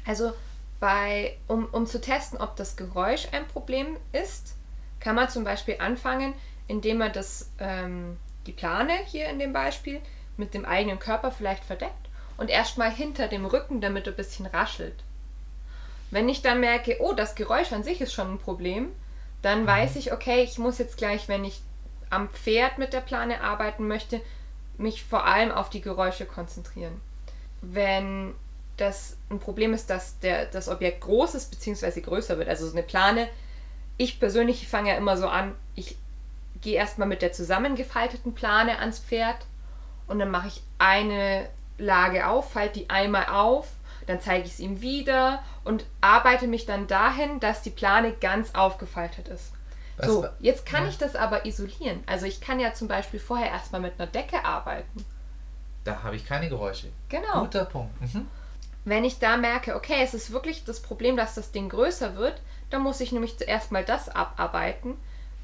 Also, 0.07 0.35
bei, 0.81 1.39
um, 1.47 1.65
um 1.67 1.87
zu 1.87 1.99
testen, 1.99 2.39
ob 2.39 2.57
das 2.57 2.77
Geräusch 2.77 3.29
ein 3.33 3.49
Problem 3.49 3.97
ist, 4.13 4.55
kann 5.01 5.17
man 5.17 5.31
zum 5.31 5.45
Beispiel 5.45 5.77
anfangen, 5.79 6.35
indem 6.69 6.99
man 6.99 7.13
das, 7.13 7.51
ähm, 7.59 8.19
die 8.47 8.53
Plane 8.53 8.93
hier 9.07 9.31
in 9.31 9.39
dem 9.39 9.55
Beispiel 9.55 10.01
mit 10.37 10.53
dem 10.53 10.67
eigenen 10.67 10.99
Körper 10.99 11.31
vielleicht 11.31 11.65
verdeckt 11.65 12.05
und 12.37 12.51
erstmal 12.51 12.90
hinter 12.90 13.29
dem 13.29 13.47
Rücken, 13.47 13.81
damit 13.81 14.07
er 14.07 14.12
ein 14.12 14.16
bisschen 14.16 14.47
raschelt. 14.47 15.03
Wenn 16.11 16.29
ich 16.29 16.42
dann 16.42 16.61
merke, 16.61 16.99
oh, 17.01 17.12
das 17.12 17.35
Geräusch 17.35 17.73
an 17.73 17.83
sich 17.83 18.01
ist 18.01 18.12
schon 18.12 18.33
ein 18.33 18.38
Problem, 18.38 18.90
dann 19.42 19.62
mhm. 19.62 19.66
weiß 19.66 19.97
ich, 19.97 20.12
okay, 20.12 20.42
ich 20.42 20.59
muss 20.59 20.79
jetzt 20.79 20.97
gleich, 20.97 21.29
wenn 21.29 21.44
ich 21.44 21.61
am 22.11 22.29
Pferd 22.29 22.79
mit 22.79 22.92
der 22.92 23.01
Plane 23.01 23.40
arbeiten 23.40 23.88
möchte, 23.88 24.20
mich 24.79 25.05
vor 25.05 25.25
allem 25.25 25.51
auf 25.51 25.70
die 25.70 25.81
Geräusche 25.81 26.27
konzentrieren. 26.27 27.01
Wenn 27.61 28.35
das 28.77 29.16
ein 29.31 29.38
Problem 29.38 29.73
ist, 29.73 29.90
dass 29.90 30.18
der, 30.18 30.47
das 30.47 30.68
Objekt 30.68 31.01
groß 31.03 31.35
ist 31.35 31.51
bzw. 31.51 32.01
größer 32.01 32.38
wird, 32.38 32.49
also 32.49 32.66
so 32.66 32.73
eine 32.73 32.83
Plane, 32.83 33.29
ich 33.97 34.18
persönlich 34.18 34.66
fange 34.66 34.90
ja 34.90 34.97
immer 34.97 35.16
so 35.16 35.29
an, 35.29 35.55
ich 35.77 35.97
gehe 36.61 36.77
erstmal 36.77 37.07
mit 37.07 37.23
der 37.23 37.33
zusammengefalteten 37.33 38.35
Plane 38.35 38.79
ans 38.79 38.99
Pferd 38.99 39.47
und 40.07 40.18
dann 40.18 40.31
mache 40.31 40.49
ich 40.49 40.62
eine 40.79 41.49
Lage 41.79 42.27
auf, 42.27 42.53
falte 42.53 42.81
die 42.81 42.91
einmal 42.91 43.27
auf 43.27 43.69
dann 44.07 44.21
zeige 44.21 44.45
ich 44.47 44.53
es 44.53 44.61
ihm 44.61 44.81
wieder 44.81 45.43
und 45.65 45.87
arbeite 46.01 46.47
mich 46.47 46.67
dann 46.67 46.87
dahin, 46.87 47.41
dass 47.41 47.63
die 47.63 47.71
Plane 47.71 48.13
ganz 48.13 48.55
aufgefaltet 48.55 49.29
ist. 49.29 49.53
Was 49.97 50.07
so, 50.07 50.27
jetzt 50.41 50.67
kann 50.67 50.85
ja. 50.85 50.89
ich 50.91 50.99
das 50.99 51.15
aber 51.15 51.47
isolieren. 51.47 52.03
Also 52.07 52.27
ich 52.27 52.41
kann 52.41 52.59
ja 52.59 52.75
zum 52.75 52.89
Beispiel 52.89 53.21
vorher 53.21 53.51
erstmal 53.51 53.81
mit 53.81 53.95
einer 53.99 54.11
Decke 54.11 54.45
arbeiten. 54.45 55.05
Da 55.85 56.03
habe 56.03 56.17
ich 56.17 56.27
keine 56.27 56.49
Geräusche. 56.49 56.89
Genau. 57.09 57.43
Guter 57.43 57.67
Punkt. 57.67 58.01
Mhm. 58.01 58.27
Wenn 58.85 59.05
ich 59.05 59.19
da 59.19 59.37
merke, 59.37 59.77
okay, 59.77 60.03
es 60.03 60.13
ist 60.13 60.33
wirklich 60.33 60.65
das 60.65 60.83
Problem, 60.83 61.17
dass 61.17 61.35
das 61.35 61.53
Ding 61.53 61.69
größer 61.69 62.17
wird, 62.17 62.41
dann 62.71 62.83
muss 62.83 63.01
ich 63.01 63.13
nämlich 63.13 63.39
zuerst 63.39 63.73
mal 63.73 63.85
das 63.85 64.09
abarbeiten, 64.09 64.97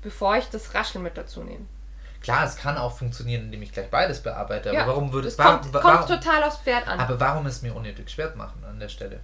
bevor 0.03 0.37
ich 0.37 0.49
das 0.51 0.75
Rascheln 0.75 1.05
mit 1.05 1.17
dazu 1.17 1.43
nehme. 1.43 1.67
Klar, 2.21 2.45
es 2.45 2.57
kann 2.57 2.77
auch 2.77 2.97
funktionieren, 2.97 3.45
indem 3.45 3.63
ich 3.63 3.73
gleich 3.73 3.89
beides 3.89 4.23
bearbeite. 4.23 4.73
Ja, 4.73 4.83
aber 4.83 4.93
warum 4.93 5.13
würde 5.13 5.29
es. 5.29 5.37
Kommt, 5.37 5.73
warum, 5.73 5.91
kommt 5.91 6.09
total 6.09 6.45
aufs 6.45 6.59
Pferd 6.59 6.87
an. 6.87 7.01
Aber 7.01 7.19
warum 7.19 7.47
es 7.47 7.63
mir 7.63 7.75
unnötig 7.75 8.11
schwer 8.11 8.35
machen 8.37 8.63
an 8.69 8.79
der 8.79 8.89
Stelle? 8.89 9.21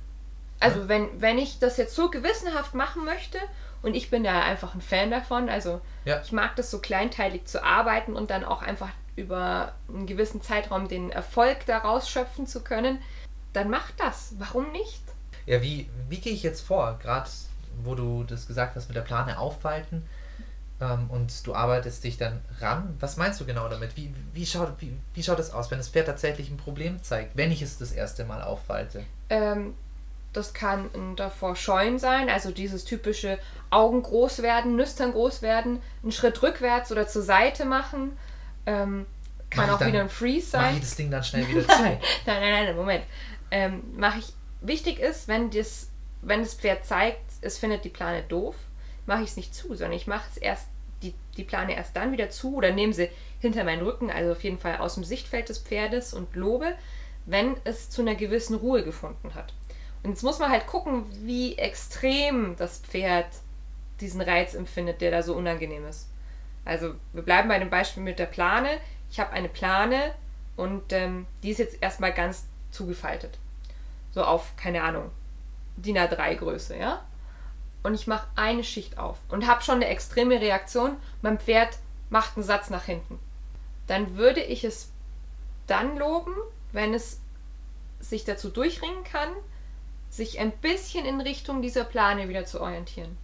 Also, 0.60 0.80
ja? 0.80 0.88
wenn, 0.88 1.20
wenn 1.20 1.38
ich 1.38 1.58
das 1.58 1.76
jetzt 1.76 1.94
so 1.94 2.10
gewissenhaft 2.10 2.74
machen 2.74 3.04
möchte, 3.04 3.38
und 3.82 3.94
ich 3.94 4.10
bin 4.10 4.24
da 4.24 4.42
einfach 4.42 4.74
ein 4.74 4.80
Fan 4.80 5.10
davon, 5.10 5.48
also 5.48 5.80
ja. 6.04 6.20
ich 6.22 6.32
mag 6.32 6.56
das 6.56 6.70
so 6.70 6.80
kleinteilig 6.80 7.44
zu 7.44 7.62
arbeiten 7.62 8.16
und 8.16 8.30
dann 8.30 8.44
auch 8.44 8.62
einfach 8.62 8.88
über 9.14 9.74
einen 9.88 10.06
gewissen 10.06 10.42
Zeitraum 10.42 10.88
den 10.88 11.10
Erfolg 11.10 11.66
daraus 11.66 12.08
schöpfen 12.08 12.46
zu 12.46 12.64
können, 12.64 13.00
dann 13.52 13.70
mach 13.70 13.90
das. 13.92 14.34
Warum 14.38 14.72
nicht? 14.72 15.02
Ja, 15.46 15.62
wie, 15.62 15.88
wie 16.08 16.18
gehe 16.18 16.32
ich 16.32 16.42
jetzt 16.42 16.62
vor? 16.62 16.98
Gerade 17.00 17.28
wo 17.82 17.94
du 17.94 18.24
das 18.24 18.46
gesagt 18.46 18.74
hast 18.74 18.88
mit 18.88 18.96
der 18.96 19.02
Plane 19.02 19.38
aufhalten 19.38 20.06
ähm, 20.80 21.08
und 21.08 21.46
du 21.46 21.54
arbeitest 21.54 22.04
dich 22.04 22.18
dann 22.18 22.40
ran. 22.60 22.96
Was 23.00 23.16
meinst 23.16 23.40
du 23.40 23.46
genau 23.46 23.68
damit? 23.68 23.96
Wie, 23.96 24.12
wie, 24.32 24.46
schaut, 24.46 24.74
wie, 24.78 24.92
wie 25.14 25.22
schaut 25.22 25.38
es 25.38 25.50
aus, 25.52 25.70
wenn 25.70 25.78
das 25.78 25.88
Pferd 25.88 26.06
tatsächlich 26.06 26.50
ein 26.50 26.56
Problem 26.56 27.02
zeigt, 27.02 27.36
wenn 27.36 27.50
ich 27.50 27.62
es 27.62 27.78
das 27.78 27.92
erste 27.92 28.24
Mal 28.24 28.42
auffalte? 28.42 29.04
Ähm, 29.30 29.74
das 30.32 30.52
kann 30.52 30.90
ein 30.94 31.16
davor 31.16 31.56
scheuen 31.56 31.98
sein, 31.98 32.28
also 32.28 32.50
dieses 32.50 32.84
typische 32.84 33.38
Augen 33.70 34.02
groß 34.02 34.42
werden, 34.42 34.76
Nüstern 34.76 35.12
groß 35.12 35.40
werden, 35.40 35.80
einen 36.02 36.12
Schritt 36.12 36.42
rückwärts 36.42 36.92
oder 36.92 37.08
zur 37.08 37.22
Seite 37.22 37.64
machen. 37.64 38.18
Ähm, 38.66 39.06
kann 39.48 39.70
auch 39.70 39.78
dann, 39.78 39.88
wieder 39.88 40.00
ein 40.00 40.10
Freeze 40.10 40.50
sein. 40.50 40.62
Mach 40.62 40.72
ich 40.74 40.80
das 40.80 40.96
Ding 40.96 41.10
dann 41.10 41.24
schnell 41.24 41.48
wieder 41.48 41.66
zu? 41.66 41.82
nein, 41.82 41.98
nein, 42.26 42.66
nein, 42.66 42.76
Moment. 42.76 43.04
Ähm, 43.50 43.82
mache 43.96 44.18
ich. 44.18 44.32
Wichtig 44.60 44.98
ist, 44.98 45.28
wenn 45.28 45.50
das, 45.50 45.88
wenn 46.22 46.40
das 46.40 46.54
Pferd 46.54 46.84
zeigt, 46.84 47.20
es 47.40 47.58
findet 47.58 47.84
die 47.84 47.88
Plane 47.88 48.22
doof, 48.22 48.56
mache 49.06 49.22
ich 49.22 49.30
es 49.30 49.36
nicht 49.36 49.54
zu, 49.54 49.68
sondern 49.68 49.92
ich 49.92 50.06
mache 50.06 50.28
es 50.30 50.36
erst 50.36 50.68
die, 51.02 51.14
die 51.36 51.44
Plane 51.44 51.76
erst 51.76 51.96
dann 51.96 52.12
wieder 52.12 52.30
zu 52.30 52.56
oder 52.56 52.72
nehme 52.72 52.92
sie 52.92 53.08
hinter 53.40 53.64
meinen 53.64 53.82
Rücken, 53.82 54.10
also 54.10 54.32
auf 54.32 54.42
jeden 54.44 54.58
Fall 54.58 54.78
aus 54.78 54.94
dem 54.94 55.04
Sichtfeld 55.04 55.48
des 55.48 55.58
Pferdes 55.58 56.14
und 56.14 56.34
lobe, 56.34 56.74
wenn 57.26 57.56
es 57.64 57.90
zu 57.90 58.02
einer 58.02 58.14
gewissen 58.14 58.56
Ruhe 58.56 58.82
gefunden 58.84 59.34
hat. 59.34 59.52
Und 60.02 60.10
jetzt 60.10 60.22
muss 60.22 60.38
man 60.38 60.50
halt 60.50 60.66
gucken, 60.66 61.04
wie 61.24 61.58
extrem 61.58 62.56
das 62.56 62.78
Pferd 62.78 63.26
diesen 64.00 64.20
Reiz 64.20 64.54
empfindet, 64.54 65.00
der 65.00 65.10
da 65.10 65.22
so 65.22 65.34
unangenehm 65.34 65.86
ist. 65.86 66.08
Also 66.64 66.94
wir 67.12 67.22
bleiben 67.22 67.48
bei 67.48 67.58
dem 67.58 67.70
Beispiel 67.70 68.02
mit 68.02 68.18
der 68.18 68.26
Plane. 68.26 68.78
Ich 69.10 69.20
habe 69.20 69.32
eine 69.32 69.48
Plane 69.48 70.14
und 70.56 70.92
ähm, 70.92 71.26
die 71.42 71.50
ist 71.50 71.58
jetzt 71.58 71.82
erstmal 71.82 72.12
ganz 72.12 72.46
zugefaltet. 72.70 73.38
So 74.12 74.24
auf, 74.24 74.56
keine 74.56 74.82
Ahnung, 74.82 75.10
DIN 75.76 75.98
A3 75.98 76.36
Größe, 76.36 76.76
ja? 76.76 77.04
Und 77.86 77.94
ich 77.94 78.08
mache 78.08 78.26
eine 78.34 78.64
Schicht 78.64 78.98
auf 78.98 79.18
und 79.28 79.46
habe 79.46 79.62
schon 79.62 79.76
eine 79.76 79.86
extreme 79.86 80.40
Reaktion, 80.40 80.96
mein 81.22 81.38
Pferd 81.38 81.78
macht 82.10 82.36
einen 82.36 82.44
Satz 82.44 82.68
nach 82.68 82.84
hinten. 82.84 83.20
Dann 83.86 84.16
würde 84.16 84.42
ich 84.42 84.64
es 84.64 84.90
dann 85.68 85.96
loben, 85.96 86.34
wenn 86.72 86.94
es 86.94 87.20
sich 88.00 88.24
dazu 88.24 88.50
durchringen 88.50 89.04
kann, 89.04 89.28
sich 90.10 90.40
ein 90.40 90.50
bisschen 90.50 91.06
in 91.06 91.20
Richtung 91.20 91.62
dieser 91.62 91.84
Plane 91.84 92.28
wieder 92.28 92.44
zu 92.44 92.60
orientieren. 92.60 93.16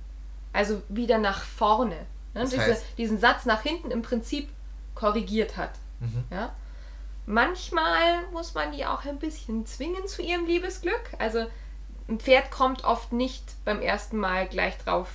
Also 0.53 0.81
wieder 0.89 1.19
nach 1.19 1.43
vorne. 1.43 2.07
Ne? 2.35 2.45
Diese, 2.45 2.81
diesen 2.99 3.19
Satz 3.19 3.45
nach 3.45 3.63
hinten 3.63 3.91
im 3.91 4.03
Prinzip 4.03 4.49
korrigiert 4.95 5.57
hat. 5.57 5.73
Mhm. 5.99 6.25
Ja? 6.31 6.53
Manchmal 7.27 8.29
muss 8.33 8.55
man 8.55 8.71
die 8.71 8.87
auch 8.87 9.05
ein 9.07 9.19
bisschen 9.19 9.67
zwingen 9.67 10.07
zu 10.07 10.23
ihrem 10.23 10.47
Liebesglück. 10.47 11.03
Also 11.19 11.47
ein 12.13 12.21
Pferd 12.21 12.51
kommt 12.51 12.85
oft 12.85 13.13
nicht 13.13 13.43
beim 13.65 13.81
ersten 13.81 14.19
Mal 14.19 14.47
gleich 14.47 14.77
drauf, 14.79 15.09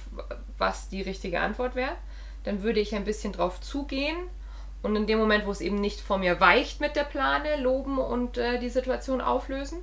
was 0.58 0.90
die 0.90 1.02
richtige 1.02 1.40
Antwort 1.40 1.76
wäre. 1.76 1.96
Dann 2.44 2.64
würde 2.64 2.80
ich 2.80 2.96
ein 2.96 3.06
bisschen 3.06 3.34
drauf 3.34 3.62
zugehen 3.62 4.18
und 4.82 4.96
in 4.96 5.06
dem 5.06 5.20
Moment, 5.20 5.46
wo 5.46 5.52
es 5.52 5.62
eben 5.62 5.80
nicht 5.80 6.00
vor 6.00 6.18
mir 6.18 6.40
weicht 6.40 6.82
mit 6.82 6.96
der 6.96 7.04
Plane, 7.04 7.62
loben 7.62 8.00
und 8.00 8.38
äh, 8.38 8.60
die 8.60 8.70
Situation 8.70 9.22
auflösen. 9.22 9.80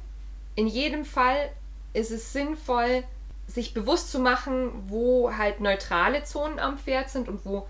In 0.56 0.66
jedem 0.66 1.04
Fall 1.04 1.50
ist 1.92 2.10
es 2.10 2.32
sinnvoll, 2.32 3.04
sich 3.46 3.74
bewusst 3.74 4.10
zu 4.10 4.18
machen, 4.18 4.70
wo 4.88 5.30
halt 5.36 5.60
neutrale 5.60 6.24
Zonen 6.24 6.58
am 6.58 6.78
Pferd 6.78 7.10
sind 7.10 7.28
und 7.28 7.44
wo 7.44 7.68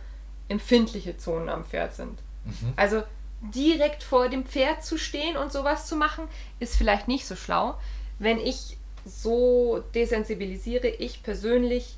empfindliche 0.49 1.19
Zonen 1.19 1.49
am 1.49 1.65
Pferd 1.65 1.95
sind. 1.95 2.19
Mhm. 2.45 2.73
Also 2.77 3.03
direkt 3.41 4.03
vor 4.03 4.29
dem 4.29 4.47
Pferd 4.47 4.85
zu 4.85 4.97
stehen 4.97 5.37
und 5.37 5.53
sowas 5.53 5.87
zu 5.87 5.97
machen, 5.97 6.25
ist 6.61 6.77
vielleicht 6.77 7.09
nicht 7.09 7.27
so 7.27 7.37
schlau. 7.37 7.77
Wenn 8.19 8.39
ich 8.39 8.79
so 9.05 9.83
desensibilisiere, 9.95 10.89
ich 10.89 11.23
persönlich 11.23 11.97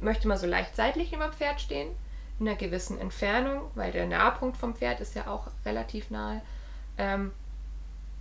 möchte 0.00 0.28
mal 0.28 0.38
so 0.38 0.46
leicht 0.46 0.76
seitlich 0.76 1.12
über 1.12 1.24
dem 1.24 1.32
Pferd 1.32 1.60
stehen, 1.60 1.90
in 2.38 2.48
einer 2.48 2.56
gewissen 2.56 2.98
Entfernung, 2.98 3.62
weil 3.74 3.92
der 3.92 4.06
Nahpunkt 4.06 4.56
vom 4.56 4.74
Pferd 4.74 5.00
ist 5.00 5.14
ja 5.14 5.26
auch 5.26 5.48
relativ 5.64 6.10
nahe. 6.10 6.40
Ähm, 6.96 7.32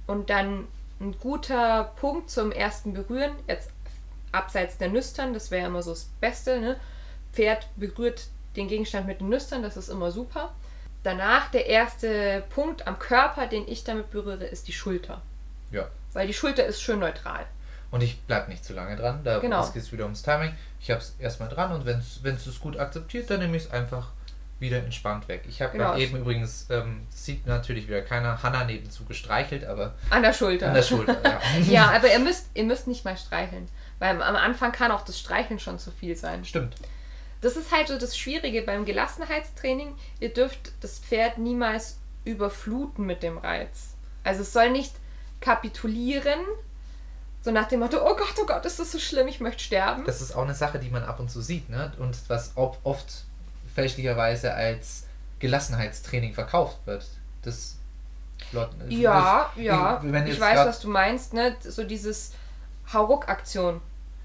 und 0.07 0.29
dann 0.29 0.67
ein 0.99 1.15
guter 1.19 1.91
Punkt 1.97 2.29
zum 2.29 2.51
ersten 2.51 2.93
Berühren, 2.93 3.33
jetzt 3.47 3.69
abseits 4.31 4.77
der 4.77 4.89
Nüstern, 4.89 5.33
das 5.33 5.51
wäre 5.51 5.67
immer 5.67 5.83
so 5.83 5.91
das 5.91 6.09
Beste. 6.19 6.59
Ne? 6.59 6.79
Pferd 7.33 7.67
berührt 7.75 8.27
den 8.55 8.67
Gegenstand 8.67 9.07
mit 9.07 9.19
den 9.19 9.29
Nüstern, 9.29 9.61
das 9.61 9.77
ist 9.77 9.89
immer 9.89 10.11
super. 10.11 10.53
Danach 11.03 11.51
der 11.51 11.67
erste 11.67 12.43
Punkt 12.49 12.87
am 12.87 12.99
Körper, 12.99 13.47
den 13.47 13.67
ich 13.67 13.83
damit 13.83 14.09
berühre, 14.11 14.45
ist 14.45 14.67
die 14.67 14.73
Schulter. 14.73 15.21
Ja. 15.71 15.87
Weil 16.13 16.27
die 16.27 16.33
Schulter 16.33 16.65
ist 16.65 16.81
schön 16.81 16.99
neutral. 16.99 17.45
Und 17.91 18.03
ich 18.03 18.19
bleib 18.23 18.49
nicht 18.49 18.65
zu 18.65 18.73
lange 18.73 18.95
dran. 18.95 19.21
Da 19.23 19.39
Genau. 19.39 19.65
geht 19.71 19.81
es 19.81 19.91
wieder 19.91 20.03
ums 20.03 20.21
Timing. 20.21 20.53
Ich 20.81 20.91
habe 20.91 20.99
es 21.01 21.15
erstmal 21.19 21.49
dran 21.49 21.71
und 21.71 21.85
wenn 21.85 21.99
es 22.35 22.59
gut 22.59 22.77
akzeptiert, 22.77 23.29
dann 23.29 23.39
nehme 23.39 23.55
ich 23.57 23.63
es 23.65 23.71
einfach 23.71 24.09
wieder 24.59 24.77
entspannt 24.79 25.27
weg. 25.27 25.43
Ich 25.47 25.61
habe 25.61 25.73
Genau. 25.73 25.95
eben 25.95 26.17
übrigens, 26.17 26.67
ähm, 26.69 27.05
sieht 27.09 27.45
natürlich 27.45 27.87
wieder 27.87 28.01
keiner, 28.01 28.41
Hanna 28.41 28.63
nebenzu 28.63 29.05
gestreichelt, 29.05 29.63
aber 29.65 29.93
An 30.09 30.23
der 30.23 30.33
Schulter. 30.33 30.67
an 30.69 30.73
der 30.73 30.81
Schulter. 30.81 31.15
Ja. 31.23 31.39
ja, 31.69 31.91
aber 31.95 32.11
ihr 32.11 32.19
müsst, 32.19 32.47
ihr 32.55 32.63
müsst 32.63 32.87
nicht 32.87 33.05
mal 33.05 33.15
streicheln. 33.17 33.69
Weil 33.99 34.21
am 34.21 34.35
Anfang 34.35 34.71
kann 34.71 34.91
auch 34.91 35.03
das 35.05 35.19
Streicheln 35.19 35.59
schon 35.59 35.79
zu 35.79 35.91
viel 35.91 36.15
sein. 36.15 36.43
Stimmt. 36.43 36.75
Das 37.41 37.55
ist 37.55 37.71
halt 37.71 37.87
so 37.87 37.97
das 37.99 38.17
Schwierige 38.17 38.63
beim 38.63 38.83
Gelassenheitstraining. 38.85 39.95
Ihr 40.19 40.33
dürft 40.33 40.71
das 40.81 40.97
Pferd 40.99 41.37
niemals 41.37 41.99
überfluten 42.25 43.05
mit 43.05 43.21
dem 43.21 43.37
Reiz. 43.37 43.95
Also 44.23 44.41
es 44.41 44.53
soll 44.53 44.71
nicht 44.71 44.93
kapitulieren, 45.39 46.39
so 47.47 47.53
nach 47.53 47.69
dem 47.69 47.79
Motto, 47.79 47.97
oh 48.01 48.13
Gott, 48.13 48.33
oh 48.41 48.45
Gott, 48.45 48.65
ist 48.65 48.77
das 48.77 48.91
so 48.91 48.99
schlimm, 48.99 49.29
ich 49.29 49.39
möchte 49.39 49.63
sterben. 49.63 50.03
Das 50.05 50.19
ist 50.19 50.35
auch 50.35 50.43
eine 50.43 50.53
Sache, 50.53 50.79
die 50.79 50.89
man 50.89 51.03
ab 51.05 51.17
und 51.21 51.31
zu 51.31 51.41
sieht, 51.41 51.69
ne? 51.69 51.93
Und 51.97 52.17
was 52.27 52.51
oft 52.55 53.23
fälschlicherweise 53.73 54.53
als 54.53 55.05
Gelassenheitstraining 55.39 56.33
verkauft 56.33 56.77
wird. 56.85 57.05
Das 57.43 57.77
ja, 58.89 59.49
das- 59.55 59.63
ja, 59.63 60.01
ich 60.03 60.11
jetzt 60.27 60.41
weiß, 60.41 60.67
was 60.67 60.79
du 60.81 60.89
meinst, 60.89 61.33
ne? 61.33 61.55
So 61.61 61.85
dieses 61.85 62.33
Hauruck-Aktion. 62.91 63.79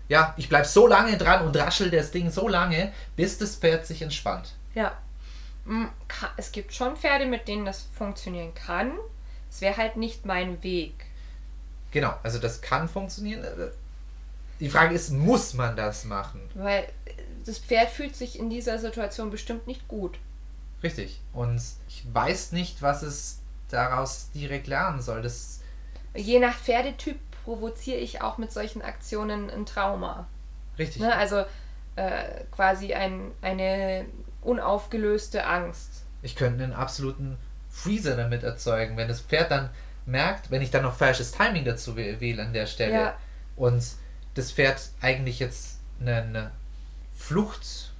Ja, 0.08 0.34
ich 0.36 0.48
bleib 0.48 0.66
so 0.66 0.88
lange 0.88 1.16
dran 1.16 1.46
und 1.46 1.56
raschel 1.56 1.90
das 1.92 2.10
Ding 2.10 2.28
so 2.28 2.48
lange, 2.48 2.92
bis 3.14 3.38
das 3.38 3.54
Pferd 3.54 3.86
sich 3.86 4.02
entspannt. 4.02 4.54
Ja. 4.74 4.92
Ka- 6.08 6.32
Es 6.36 6.50
gibt 6.50 6.74
schon 6.74 6.96
Pferde, 6.96 7.26
mit 7.26 7.46
denen 7.46 7.64
das 7.64 7.86
funktionieren 7.96 8.52
kann. 8.52 8.92
Es 9.48 9.60
wäre 9.60 9.76
halt 9.76 9.96
nicht 9.96 10.26
mein 10.26 10.60
Weg. 10.64 10.94
Genau, 11.92 12.14
also 12.22 12.38
das 12.38 12.60
kann 12.60 12.88
funktionieren. 12.88 13.44
Die 14.58 14.68
Frage 14.68 14.94
ist, 14.94 15.10
muss 15.10 15.54
man 15.54 15.76
das 15.76 16.04
machen? 16.04 16.40
Weil 16.54 16.88
das 17.44 17.58
Pferd 17.58 17.90
fühlt 17.90 18.16
sich 18.16 18.38
in 18.38 18.50
dieser 18.50 18.78
Situation 18.78 19.30
bestimmt 19.30 19.66
nicht 19.66 19.86
gut. 19.88 20.18
Richtig. 20.82 21.20
Und 21.32 21.60
ich 21.88 22.04
weiß 22.12 22.52
nicht, 22.52 22.82
was 22.82 23.02
es 23.02 23.38
daraus 23.68 24.30
direkt 24.34 24.66
lernen 24.66 25.00
soll. 25.00 25.22
Das 25.22 25.60
Je 26.14 26.38
nach 26.38 26.56
Pferdetyp 26.56 27.18
provoziere 27.44 27.98
ich 27.98 28.22
auch 28.22 28.38
mit 28.38 28.52
solchen 28.52 28.82
Aktionen 28.82 29.50
ein 29.50 29.66
Trauma. 29.66 30.26
richtig. 30.78 31.02
Ne? 31.02 31.14
Also 31.14 31.44
äh, 31.96 32.44
quasi 32.52 32.94
ein, 32.94 33.32
eine 33.42 34.06
unaufgelöste 34.42 35.46
Angst. 35.46 36.04
Ich 36.22 36.36
könnte 36.36 36.64
einen 36.64 36.72
absoluten 36.72 37.36
Freezer 37.70 38.16
damit 38.16 38.42
erzeugen, 38.42 38.96
wenn 38.96 39.08
das 39.08 39.20
Pferd 39.20 39.50
dann 39.50 39.70
merkt, 40.06 40.50
wenn 40.50 40.62
ich 40.62 40.70
dann 40.70 40.82
noch 40.82 40.94
falsches 40.96 41.32
Timing 41.32 41.64
dazu 41.64 41.96
wäh- 41.96 42.18
wähle 42.20 42.42
an 42.42 42.52
der 42.52 42.66
Stelle 42.66 42.92
Ja. 42.94 43.16
und 43.56 43.82
das 44.34 44.50
Pferd 44.52 44.80
eigentlich 45.00 45.38
jetzt 45.38 45.78
einen 46.00 46.50
Flucht, 47.16 47.90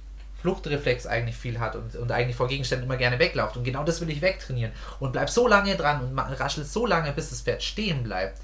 Fluchtreflex 0.41 1.05
eigentlich 1.07 1.37
viel 1.37 1.59
hat 1.59 1.75
und, 1.75 1.95
und 1.95 2.11
eigentlich 2.11 2.35
vor 2.35 2.47
Gegenständen 2.49 2.85
immer 2.85 2.97
gerne 2.97 3.19
weglauft 3.19 3.55
und 3.55 3.63
genau 3.63 3.83
das 3.85 4.01
will 4.01 4.09
ich 4.09 4.21
wegtrainieren 4.21 4.73
und 4.99 5.13
bleib 5.13 5.29
so 5.29 5.47
lange 5.47 5.75
dran 5.77 6.01
und 6.03 6.17
raschel 6.19 6.65
so 6.65 6.85
lange, 6.85 7.11
bis 7.13 7.29
das 7.29 7.41
Pferd 7.41 7.63
stehen 7.63 8.03
bleibt 8.03 8.39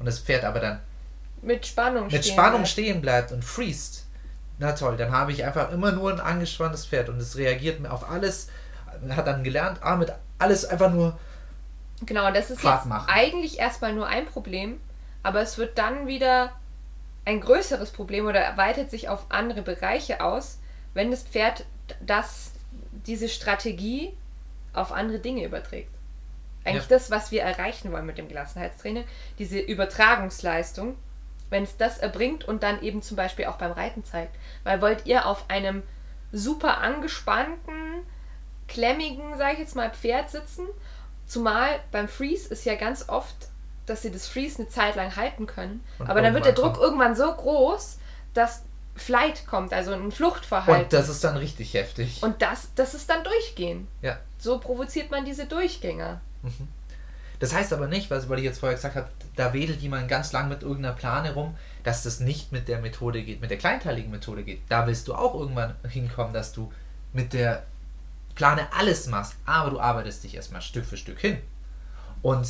und 0.00 0.06
das 0.06 0.18
Pferd 0.18 0.44
aber 0.44 0.58
dann 0.58 0.80
Mit 1.42 1.64
Spannung 1.66 2.04
mit 2.08 2.24
stehen 2.24 2.32
Spannung 2.32 2.60
bleibt. 2.62 2.68
stehen 2.70 3.00
bleibt 3.00 3.32
und 3.32 3.44
freest. 3.44 4.06
Na 4.58 4.72
toll, 4.72 4.96
dann 4.96 5.12
habe 5.12 5.30
ich 5.30 5.44
einfach 5.44 5.70
immer 5.70 5.92
nur 5.92 6.10
ein 6.12 6.18
angespanntes 6.18 6.84
Pferd 6.86 7.08
und 7.08 7.18
es 7.20 7.36
reagiert 7.36 7.78
mir 7.78 7.92
auf 7.92 8.10
alles, 8.10 8.48
hat 9.10 9.28
dann 9.28 9.44
gelernt, 9.44 9.78
ah, 9.82 9.94
mit 9.94 10.12
alles 10.38 10.64
einfach 10.64 10.90
nur, 10.90 11.16
Genau, 12.02 12.30
das 12.30 12.50
ist 12.50 12.62
jetzt 12.62 12.86
machen. 12.86 13.08
eigentlich 13.08 13.58
erstmal 13.58 13.92
nur 13.92 14.06
ein 14.06 14.26
Problem, 14.26 14.80
aber 15.22 15.40
es 15.40 15.58
wird 15.58 15.78
dann 15.78 16.06
wieder 16.06 16.52
ein 17.24 17.40
größeres 17.40 17.90
Problem 17.90 18.26
oder 18.26 18.40
erweitert 18.40 18.90
sich 18.90 19.08
auf 19.08 19.26
andere 19.28 19.62
Bereiche 19.62 20.22
aus, 20.22 20.58
wenn 20.94 21.10
das 21.10 21.22
Pferd 21.22 21.64
das, 22.00 22.52
diese 23.06 23.28
Strategie 23.28 24.12
auf 24.72 24.92
andere 24.92 25.18
Dinge 25.18 25.44
überträgt. 25.44 25.90
Eigentlich 26.64 26.88
Ja. 26.88 26.96
das, 26.96 27.10
was 27.10 27.30
wir 27.30 27.42
erreichen 27.42 27.92
wollen 27.92 28.06
mit 28.06 28.18
dem 28.18 28.28
Gelassenheitstraining, 28.28 29.04
diese 29.38 29.58
Übertragungsleistung, 29.58 30.96
wenn 31.50 31.62
es 31.62 31.76
das 31.76 31.98
erbringt 31.98 32.46
und 32.46 32.62
dann 32.62 32.82
eben 32.82 33.02
zum 33.02 33.16
Beispiel 33.16 33.46
auch 33.46 33.56
beim 33.56 33.72
Reiten 33.72 34.04
zeigt. 34.04 34.34
Weil 34.64 34.80
wollt 34.80 35.06
ihr 35.06 35.26
auf 35.26 35.48
einem 35.48 35.82
super 36.32 36.78
angespannten, 36.78 38.06
klemmigen, 38.66 39.38
sage 39.38 39.54
ich 39.54 39.58
jetzt 39.60 39.76
mal, 39.76 39.90
Pferd 39.90 40.30
sitzen, 40.30 40.66
zumal 41.28 41.68
beim 41.92 42.08
Freeze 42.08 42.48
ist 42.48 42.64
ja 42.64 42.74
ganz 42.74 43.08
oft, 43.08 43.36
dass 43.86 44.02
sie 44.02 44.10
das 44.10 44.26
Freeze 44.26 44.58
eine 44.58 44.68
Zeit 44.68 44.96
lang 44.96 45.14
halten 45.14 45.46
können, 45.46 45.84
Und 45.98 46.10
aber 46.10 46.20
dann 46.20 46.34
wird 46.34 46.44
der 46.44 46.52
Druck 46.52 46.78
irgendwann 46.78 47.14
so 47.14 47.32
groß, 47.32 47.98
dass 48.34 48.62
Flight 48.96 49.46
kommt, 49.46 49.72
also 49.72 49.92
ein 49.92 50.10
Fluchtverhalten. 50.10 50.84
und 50.84 50.92
das 50.92 51.08
ist 51.08 51.22
dann 51.22 51.36
richtig 51.36 51.74
heftig. 51.74 52.20
Und 52.22 52.42
das, 52.42 52.70
das 52.74 52.94
ist 52.94 53.08
dann 53.08 53.22
Durchgehen. 53.22 53.86
ja. 54.02 54.18
So 54.40 54.58
provoziert 54.58 55.10
man 55.10 55.24
diese 55.24 55.46
Durchgänger. 55.46 56.20
Das 57.40 57.52
heißt 57.54 57.72
aber 57.72 57.86
nicht, 57.86 58.10
was 58.10 58.28
weil 58.28 58.38
ich 58.38 58.44
jetzt 58.44 58.58
vorher 58.60 58.76
gesagt 58.76 58.96
habe, 58.96 59.08
da 59.36 59.52
wedelt 59.52 59.80
jemand 59.80 60.08
ganz 60.08 60.32
lang 60.32 60.48
mit 60.48 60.62
irgendeiner 60.62 60.94
Plane 60.94 61.34
rum, 61.34 61.56
dass 61.84 62.02
das 62.02 62.20
nicht 62.20 62.52
mit 62.52 62.68
der 62.68 62.80
Methode 62.80 63.22
geht, 63.22 63.40
mit 63.40 63.50
der 63.50 63.58
kleinteiligen 63.58 64.10
Methode 64.10 64.42
geht. 64.42 64.60
Da 64.68 64.86
willst 64.86 65.08
du 65.08 65.14
auch 65.14 65.34
irgendwann 65.34 65.74
hinkommen, 65.88 66.32
dass 66.32 66.52
du 66.52 66.72
mit 67.12 67.32
der 67.32 67.64
Plane 68.38 68.68
alles 68.72 69.08
machst, 69.08 69.34
aber 69.46 69.70
du 69.70 69.80
arbeitest 69.80 70.22
dich 70.22 70.36
erstmal 70.36 70.62
Stück 70.62 70.84
für 70.86 70.96
Stück 70.96 71.18
hin. 71.18 71.38
Und 72.22 72.48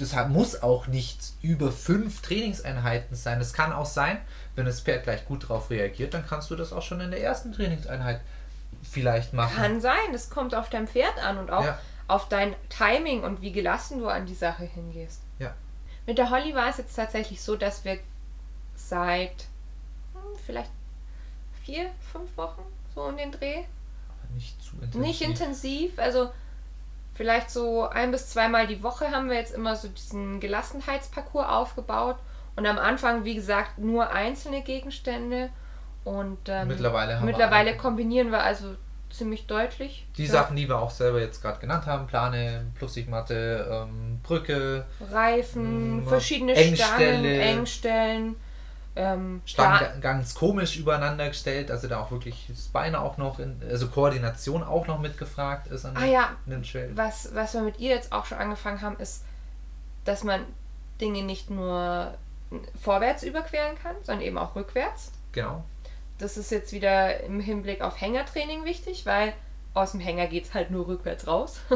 deshalb 0.00 0.28
muss 0.28 0.60
auch 0.60 0.88
nicht 0.88 1.20
über 1.40 1.70
fünf 1.70 2.20
Trainingseinheiten 2.20 3.16
sein. 3.16 3.40
Es 3.40 3.52
kann 3.52 3.72
auch 3.72 3.86
sein, 3.86 4.18
wenn 4.56 4.66
das 4.66 4.80
Pferd 4.80 5.04
gleich 5.04 5.24
gut 5.24 5.44
darauf 5.44 5.70
reagiert, 5.70 6.14
dann 6.14 6.26
kannst 6.26 6.50
du 6.50 6.56
das 6.56 6.72
auch 6.72 6.82
schon 6.82 7.00
in 7.00 7.12
der 7.12 7.22
ersten 7.22 7.52
Trainingseinheit 7.52 8.20
vielleicht 8.82 9.32
machen. 9.34 9.54
Kann 9.56 9.80
sein, 9.80 10.12
das 10.12 10.30
kommt 10.30 10.52
auf 10.52 10.68
dein 10.68 10.88
Pferd 10.88 11.16
an 11.24 11.38
und 11.38 11.48
auch 11.52 11.64
Ja. 11.64 11.78
auf 12.08 12.28
dein 12.28 12.56
Timing 12.68 13.22
und 13.22 13.40
wie 13.40 13.52
gelassen 13.52 14.00
du 14.00 14.08
an 14.08 14.26
die 14.26 14.34
Sache 14.34 14.64
hingehst. 14.64 15.20
Ja. 15.38 15.54
Mit 16.06 16.18
der 16.18 16.30
Holly 16.30 16.56
war 16.56 16.68
es 16.68 16.78
jetzt 16.78 16.96
tatsächlich 16.96 17.40
so, 17.40 17.54
dass 17.54 17.84
wir 17.84 18.00
seit 18.74 19.46
hm, 20.12 20.36
vielleicht 20.44 20.70
vier, 21.62 21.88
fünf 22.12 22.36
Wochen 22.36 22.62
so 22.96 23.08
in 23.10 23.16
den 23.16 23.30
Dreh. 23.30 23.62
Nicht 24.34 24.62
zu 24.62 24.74
intensiv. 24.76 25.00
Nicht 25.00 25.22
intensiv, 25.22 25.98
also 25.98 26.30
vielleicht 27.14 27.50
so 27.50 27.88
ein 27.88 28.10
bis 28.10 28.30
zweimal 28.30 28.66
die 28.66 28.82
Woche 28.82 29.10
haben 29.10 29.28
wir 29.30 29.36
jetzt 29.36 29.54
immer 29.54 29.76
so 29.76 29.88
diesen 29.88 30.40
Gelassenheitsparcours 30.40 31.46
aufgebaut. 31.48 32.16
Und 32.56 32.66
am 32.66 32.78
Anfang, 32.78 33.24
wie 33.24 33.34
gesagt, 33.34 33.78
nur 33.78 34.10
einzelne 34.10 34.62
Gegenstände. 34.62 35.50
Und 36.04 36.38
ähm, 36.48 36.68
Mittlerweile 36.68 37.14
haben 37.16 37.22
wir 37.22 37.32
mittlerweile 37.32 37.70
alle- 37.70 37.78
kombinieren 37.78 38.30
wir 38.30 38.42
also 38.42 38.76
ziemlich 39.10 39.46
deutlich. 39.46 40.06
Die 40.16 40.24
Ja. 40.26 40.32
Sachen, 40.32 40.56
die 40.56 40.68
wir 40.68 40.78
auch 40.78 40.90
selber 40.90 41.20
jetzt 41.20 41.40
gerade 41.40 41.60
genannt 41.60 41.86
haben, 41.86 42.06
Plane, 42.06 42.66
Plussigmatte, 42.74 43.68
ähm, 43.88 44.18
Brücke, 44.22 44.86
Reifen, 45.12 46.04
Mm, 46.04 46.08
verschiedene 46.08 46.54
Engstelle. 46.54 46.88
Stangen, 47.18 47.24
Engstellen. 47.24 48.36
Ähm, 48.96 49.42
Stangen 49.44 50.00
ganz 50.00 50.34
komisch 50.34 50.76
übereinander 50.76 51.28
gestellt, 51.28 51.70
also 51.70 51.88
da 51.88 52.00
auch 52.00 52.12
wirklich 52.12 52.46
das 52.48 52.68
Beine 52.68 53.00
auch 53.00 53.16
noch, 53.16 53.40
in, 53.40 53.60
also 53.68 53.88
Koordination 53.88 54.62
auch 54.62 54.86
noch 54.86 55.00
mitgefragt 55.00 55.66
ist 55.66 55.84
an 55.84 55.96
Ah 55.96 56.00
den, 56.00 56.12
ja, 56.12 56.36
den 56.46 56.62
Trail. 56.62 56.92
was, 56.94 57.34
was 57.34 57.54
wir 57.54 57.62
mit 57.62 57.80
ihr 57.80 57.90
jetzt 57.90 58.12
auch 58.12 58.24
schon 58.24 58.38
angefangen 58.38 58.82
haben, 58.82 58.96
ist, 58.98 59.24
dass 60.04 60.22
man 60.22 60.44
Dinge 61.00 61.24
nicht 61.24 61.50
nur 61.50 62.14
vorwärts 62.80 63.24
überqueren 63.24 63.76
kann, 63.82 63.96
sondern 64.02 64.24
eben 64.24 64.38
auch 64.38 64.54
rückwärts. 64.54 65.10
Genau. 65.32 65.64
Das 66.18 66.36
ist 66.36 66.52
jetzt 66.52 66.72
wieder 66.72 67.20
im 67.24 67.40
Hinblick 67.40 67.80
auf 67.80 68.00
Hängertraining 68.00 68.64
wichtig, 68.64 69.06
weil 69.06 69.32
aus 69.72 69.90
dem 69.90 70.00
Hänger 70.00 70.28
geht 70.28 70.44
es 70.44 70.54
halt 70.54 70.70
nur 70.70 70.86
rückwärts 70.86 71.26
raus. 71.26 71.60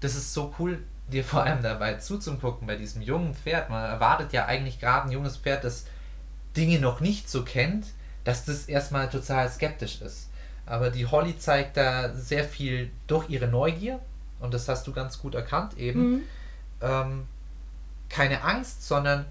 Das 0.00 0.14
ist 0.14 0.32
so 0.32 0.54
cool, 0.60 0.84
dir 1.08 1.24
vor 1.24 1.42
allem 1.42 1.60
dabei 1.60 1.94
zuzugucken 1.94 2.68
bei 2.68 2.76
diesem 2.76 3.02
jungen 3.02 3.34
Pferd. 3.34 3.68
Man 3.68 3.84
erwartet 3.84 4.32
ja 4.32 4.44
eigentlich 4.46 4.78
gerade 4.78 5.08
ein 5.08 5.10
junges 5.10 5.36
Pferd, 5.36 5.64
das 5.64 5.86
Dinge 6.58 6.80
noch 6.80 7.00
nicht 7.00 7.30
so 7.30 7.44
kennt, 7.44 7.86
dass 8.24 8.44
das 8.44 8.66
erstmal 8.66 9.08
total 9.08 9.48
skeptisch 9.48 10.00
ist. 10.02 10.28
Aber 10.66 10.90
die 10.90 11.06
Holly 11.06 11.38
zeigt 11.38 11.76
da 11.76 12.12
sehr 12.14 12.44
viel 12.44 12.90
durch 13.06 13.30
ihre 13.30 13.46
Neugier, 13.46 14.00
und 14.40 14.52
das 14.52 14.68
hast 14.68 14.86
du 14.86 14.92
ganz 14.92 15.18
gut 15.18 15.34
erkannt 15.34 15.78
eben, 15.78 16.00
Mhm. 16.10 16.22
ähm, 16.82 17.26
keine 18.10 18.42
Angst, 18.42 18.86
sondern 18.86 19.24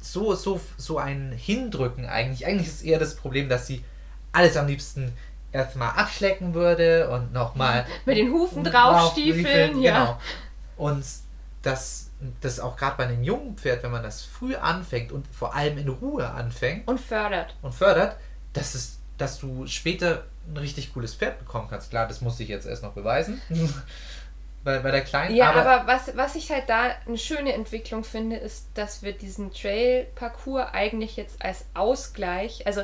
so, 0.00 0.34
so, 0.34 0.60
so 0.76 0.98
ein 0.98 1.32
Hindrücken 1.32 2.06
eigentlich. 2.06 2.46
Eigentlich 2.46 2.68
ist 2.68 2.82
eher 2.84 2.98
das 2.98 3.14
Problem, 3.16 3.48
dass 3.48 3.66
sie 3.66 3.84
alles 4.32 4.56
am 4.56 4.66
liebsten 4.66 5.12
erstmal 5.52 5.90
abschlecken 5.90 6.54
würde 6.54 7.08
und 7.10 7.32
nochmal 7.32 7.86
Mit 8.06 8.16
den 8.16 8.32
Hufen 8.32 8.64
draufstiefeln, 8.64 9.80
ja. 9.82 9.92
Genau. 10.04 10.20
Und 10.76 11.04
dass 11.62 12.10
das 12.40 12.60
auch 12.60 12.76
gerade 12.76 12.96
bei 12.96 13.04
einem 13.04 13.22
jungen 13.22 13.56
Pferd, 13.56 13.82
wenn 13.82 13.90
man 13.90 14.02
das 14.02 14.22
früh 14.22 14.54
anfängt 14.54 15.12
und 15.12 15.26
vor 15.28 15.54
allem 15.54 15.78
in 15.78 15.88
Ruhe 15.88 16.28
anfängt 16.28 16.86
Und 16.88 17.00
fördert. 17.00 17.56
und 17.62 17.74
fördert, 17.74 18.16
dass, 18.52 18.74
es, 18.74 18.98
dass 19.18 19.38
du 19.38 19.66
später 19.66 20.24
ein 20.48 20.56
richtig 20.56 20.92
cooles 20.92 21.14
Pferd 21.14 21.38
bekommen 21.38 21.68
kannst. 21.68 21.90
Klar, 21.90 22.08
das 22.08 22.20
muss 22.20 22.38
ich 22.40 22.48
jetzt 22.48 22.66
erst 22.66 22.82
noch 22.82 22.92
beweisen. 22.92 23.40
bei, 24.64 24.78
bei 24.78 24.90
der 24.90 25.02
Kleinen. 25.02 25.34
Ja, 25.34 25.52
aber, 25.52 25.86
was, 25.86 26.16
was 26.16 26.34
ich 26.34 26.50
halt 26.50 26.68
da 26.68 26.90
eine 27.06 27.18
schöne 27.18 27.52
Entwicklung 27.52 28.04
finde, 28.04 28.36
ist, 28.36 28.66
dass 28.74 29.02
wir 29.02 29.12
diesen 29.12 29.52
Trail-Parcours 29.52 30.72
eigentlich 30.72 31.16
jetzt 31.16 31.44
als 31.44 31.64
Ausgleich, 31.74 32.66
also 32.66 32.82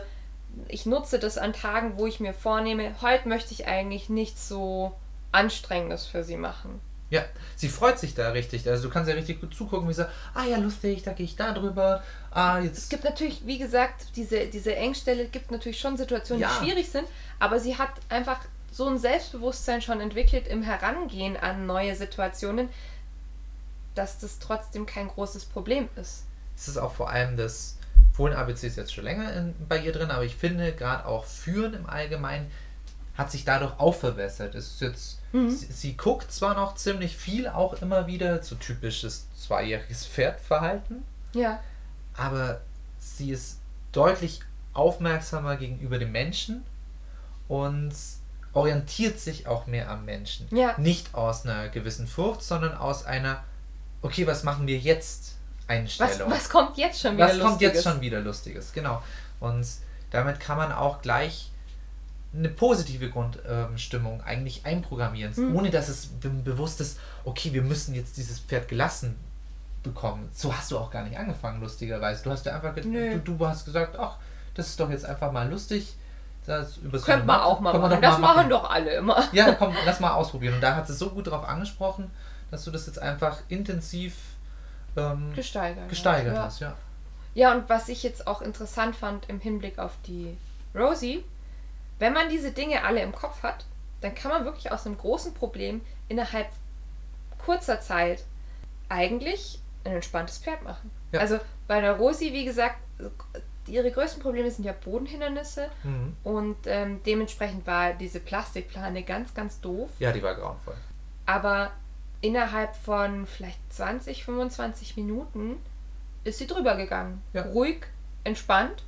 ich 0.66 0.86
nutze 0.86 1.18
das 1.18 1.38
an 1.38 1.52
Tagen, 1.52 1.98
wo 1.98 2.06
ich 2.06 2.20
mir 2.20 2.34
vornehme, 2.34 2.94
heute 3.00 3.28
möchte 3.28 3.52
ich 3.52 3.66
eigentlich 3.68 4.08
nichts 4.08 4.48
so 4.48 4.92
Anstrengendes 5.30 6.06
für 6.06 6.24
sie 6.24 6.36
machen. 6.36 6.80
Ja, 7.10 7.24
sie 7.56 7.68
freut 7.70 7.98
sich 7.98 8.14
da 8.14 8.30
richtig. 8.30 8.68
Also 8.68 8.88
du 8.88 8.92
kannst 8.92 9.08
ja 9.08 9.14
richtig 9.14 9.40
gut 9.40 9.54
zugucken, 9.54 9.88
wie 9.88 9.92
sie 9.92 10.02
sagt, 10.02 10.12
ah 10.34 10.44
ja, 10.44 10.58
lustig, 10.58 11.02
da 11.02 11.12
gehe 11.14 11.24
ich 11.24 11.36
da 11.36 11.52
drüber. 11.52 12.02
Ah, 12.30 12.58
jetzt. 12.58 12.76
Es 12.78 12.88
gibt 12.90 13.04
natürlich, 13.04 13.46
wie 13.46 13.58
gesagt, 13.58 14.08
diese, 14.16 14.46
diese 14.46 14.76
Engstelle 14.76 15.26
gibt 15.26 15.50
natürlich 15.50 15.80
schon 15.80 15.96
Situationen, 15.96 16.42
Ja. 16.42 16.50
die 16.60 16.66
schwierig 16.66 16.90
sind, 16.90 17.06
aber 17.38 17.60
sie 17.60 17.78
hat 17.78 17.90
einfach 18.10 18.40
so 18.70 18.86
ein 18.86 18.98
Selbstbewusstsein 18.98 19.80
schon 19.80 20.00
entwickelt 20.00 20.46
im 20.46 20.62
Herangehen 20.62 21.36
an 21.38 21.66
neue 21.66 21.96
Situationen, 21.96 22.68
dass 23.94 24.18
das 24.18 24.38
trotzdem 24.38 24.84
kein 24.86 25.08
großes 25.08 25.46
Problem 25.46 25.88
ist. 25.96 26.24
Es 26.56 26.68
ist 26.68 26.76
auch 26.76 26.92
vor 26.92 27.10
allem 27.10 27.36
das 27.36 27.76
Fohlen-ABC 28.12 28.66
ist 28.66 28.76
jetzt 28.76 28.92
schon 28.92 29.04
länger 29.04 29.32
in, 29.32 29.54
bei 29.68 29.78
ihr 29.78 29.92
drin, 29.92 30.10
aber 30.10 30.24
ich 30.24 30.36
finde 30.36 30.72
gerade 30.72 31.06
auch 31.06 31.24
Führen 31.24 31.72
im 31.74 31.86
Allgemeinen 31.88 32.50
hat 33.18 33.30
sich 33.30 33.44
dadurch 33.44 33.72
auch 33.78 33.94
verbessert. 33.94 34.54
Es 34.54 34.68
ist 34.68 34.80
jetzt, 34.80 35.18
Mhm. 35.32 35.50
sie, 35.50 35.66
sie 35.66 35.96
guckt 35.96 36.32
zwar 36.32 36.54
noch 36.54 36.76
ziemlich 36.76 37.14
viel, 37.16 37.48
auch 37.48 37.74
immer 37.82 38.06
wieder, 38.06 38.42
so 38.42 38.54
typisches 38.54 39.26
zweijähriges 39.36 40.06
Pferdverhalten, 40.06 41.02
Ja. 41.34 41.60
aber 42.16 42.62
sie 42.98 43.30
ist 43.32 43.58
deutlich 43.92 44.40
aufmerksamer 44.72 45.56
gegenüber 45.56 45.98
dem 45.98 46.12
Menschen 46.12 46.64
und 47.48 47.92
orientiert 48.52 49.18
sich 49.20 49.46
auch 49.46 49.66
mehr 49.66 49.90
am 49.90 50.04
Menschen. 50.04 50.46
Ja. 50.56 50.74
Nicht 50.78 51.14
aus 51.14 51.44
einer 51.44 51.68
gewissen 51.68 52.06
Furcht, 52.06 52.42
sondern 52.42 52.74
aus 52.76 53.04
einer, 53.04 53.42
okay, 54.02 54.26
was 54.26 54.42
machen 54.44 54.66
wir 54.66 54.78
jetzt? 54.78 55.34
Was, 55.66 55.76
Einstellung. 55.76 56.30
was 56.30 56.48
kommt 56.48 56.78
jetzt 56.78 56.98
schon 57.00 57.16
wieder 57.16 57.26
Was 57.28 57.38
kommt 57.38 57.60
jetzt 57.60 57.74
Lustiges? 57.74 57.92
schon 57.92 58.00
wieder 58.00 58.20
Lustiges? 58.20 58.72
Genau. 58.72 59.02
Und 59.40 59.66
damit 60.10 60.40
kann 60.40 60.56
man 60.56 60.72
auch 60.72 61.02
gleich 61.02 61.50
eine 62.34 62.48
positive 62.50 63.08
Grundstimmung 63.10 64.22
eigentlich 64.22 64.66
einprogrammieren, 64.66 65.32
Mhm. 65.36 65.56
ohne 65.56 65.70
dass 65.70 65.88
es 65.88 66.06
be 66.06 66.28
bewusst 66.28 66.80
ist, 66.80 66.98
okay, 67.24 67.52
wir 67.52 67.62
müssen 67.62 67.94
jetzt 67.94 68.16
dieses 68.16 68.38
Pferd 68.40 68.68
gelassen 68.68 69.16
bekommen. 69.82 70.28
So 70.34 70.54
hast 70.54 70.70
du 70.70 70.78
auch 70.78 70.90
gar 70.90 71.04
nicht 71.04 71.16
angefangen, 71.16 71.60
lustigerweise. 71.60 72.22
Du 72.24 72.30
hast 72.30 72.44
ja 72.44 72.54
einfach 72.54 72.74
Nö. 72.84 73.18
du, 73.24 73.36
du 73.36 73.46
hast 73.46 73.64
gesagt, 73.64 73.96
ach, 73.98 74.16
das 74.54 74.68
ist 74.68 74.80
doch 74.80 74.90
jetzt 74.90 75.04
einfach 75.06 75.32
mal 75.32 75.48
lustig. 75.48 75.94
Das 76.46 76.78
über 76.78 76.98
so 76.98 77.04
Könnte 77.06 77.26
man 77.26 77.40
auch 77.40 77.60
mal 77.60 77.78
machen. 77.78 78.00
Das 78.00 78.18
mal 78.18 78.34
machen 78.34 78.50
doch 78.50 78.68
alle 78.70 78.90
immer. 78.96 79.22
Ja, 79.32 79.52
komm, 79.52 79.74
lass 79.84 80.00
mal 80.00 80.12
ausprobieren. 80.12 80.54
Und 80.54 80.60
da 80.62 80.74
hat 80.76 80.86
sie 80.86 80.94
so 80.94 81.10
gut 81.10 81.26
darauf 81.26 81.46
angesprochen, 81.46 82.10
dass 82.50 82.64
du 82.64 82.70
das 82.70 82.86
jetzt 82.86 82.98
einfach 83.00 83.38
intensiv 83.48 84.14
ähm, 84.96 85.32
Gesteigert. 85.34 85.88
gesteigert 85.88 86.34
ja. 86.34 86.42
hast, 86.42 86.60
ja. 86.60 86.74
Ja, 87.34 87.52
und 87.52 87.68
was 87.68 87.88
ich 87.88 88.02
jetzt 88.02 88.26
auch 88.26 88.40
interessant 88.42 88.96
fand 88.96 89.28
im 89.28 89.38
Hinblick 89.40 89.78
auf 89.78 89.92
die 90.06 90.36
Rosie, 90.74 91.22
wenn 91.98 92.12
man 92.12 92.28
diese 92.28 92.52
Dinge 92.52 92.84
alle 92.84 93.02
im 93.02 93.12
Kopf 93.12 93.42
hat, 93.42 93.64
dann 94.00 94.14
kann 94.14 94.30
man 94.30 94.44
wirklich 94.44 94.70
aus 94.70 94.86
einem 94.86 94.96
großen 94.98 95.34
Problem 95.34 95.80
innerhalb 96.08 96.48
kurzer 97.44 97.80
Zeit 97.80 98.24
eigentlich 98.88 99.60
ein 99.84 99.92
entspanntes 99.92 100.38
Pferd 100.38 100.62
machen. 100.62 100.90
Ja. 101.12 101.20
Also 101.20 101.38
bei 101.66 101.80
der 101.80 101.92
Rosi, 101.94 102.32
wie 102.32 102.44
gesagt, 102.44 102.76
ihre 103.66 103.90
größten 103.90 104.22
Probleme 104.22 104.50
sind 104.50 104.64
ja 104.64 104.72
Bodenhindernisse 104.72 105.68
Mhm. 105.84 106.16
und 106.24 106.56
ähm, 106.66 107.00
dementsprechend 107.04 107.66
war 107.66 107.92
diese 107.92 108.20
Plastikplane 108.20 109.02
ganz, 109.02 109.34
ganz 109.34 109.60
doof. 109.60 109.90
Ja, 109.98 110.12
die 110.12 110.22
war 110.22 110.34
grauenvoll. 110.34 110.74
Aber 111.26 111.70
innerhalb 112.20 112.74
von 112.76 113.26
vielleicht 113.26 113.58
20, 113.72 114.24
25 114.24 114.96
Minuten 114.96 115.56
ist 116.24 116.38
sie 116.38 116.46
drüber 116.46 116.76
gegangen. 116.76 117.22
Ja. 117.32 117.42
Ruhig, 117.42 117.86
entspannt. 118.24 118.82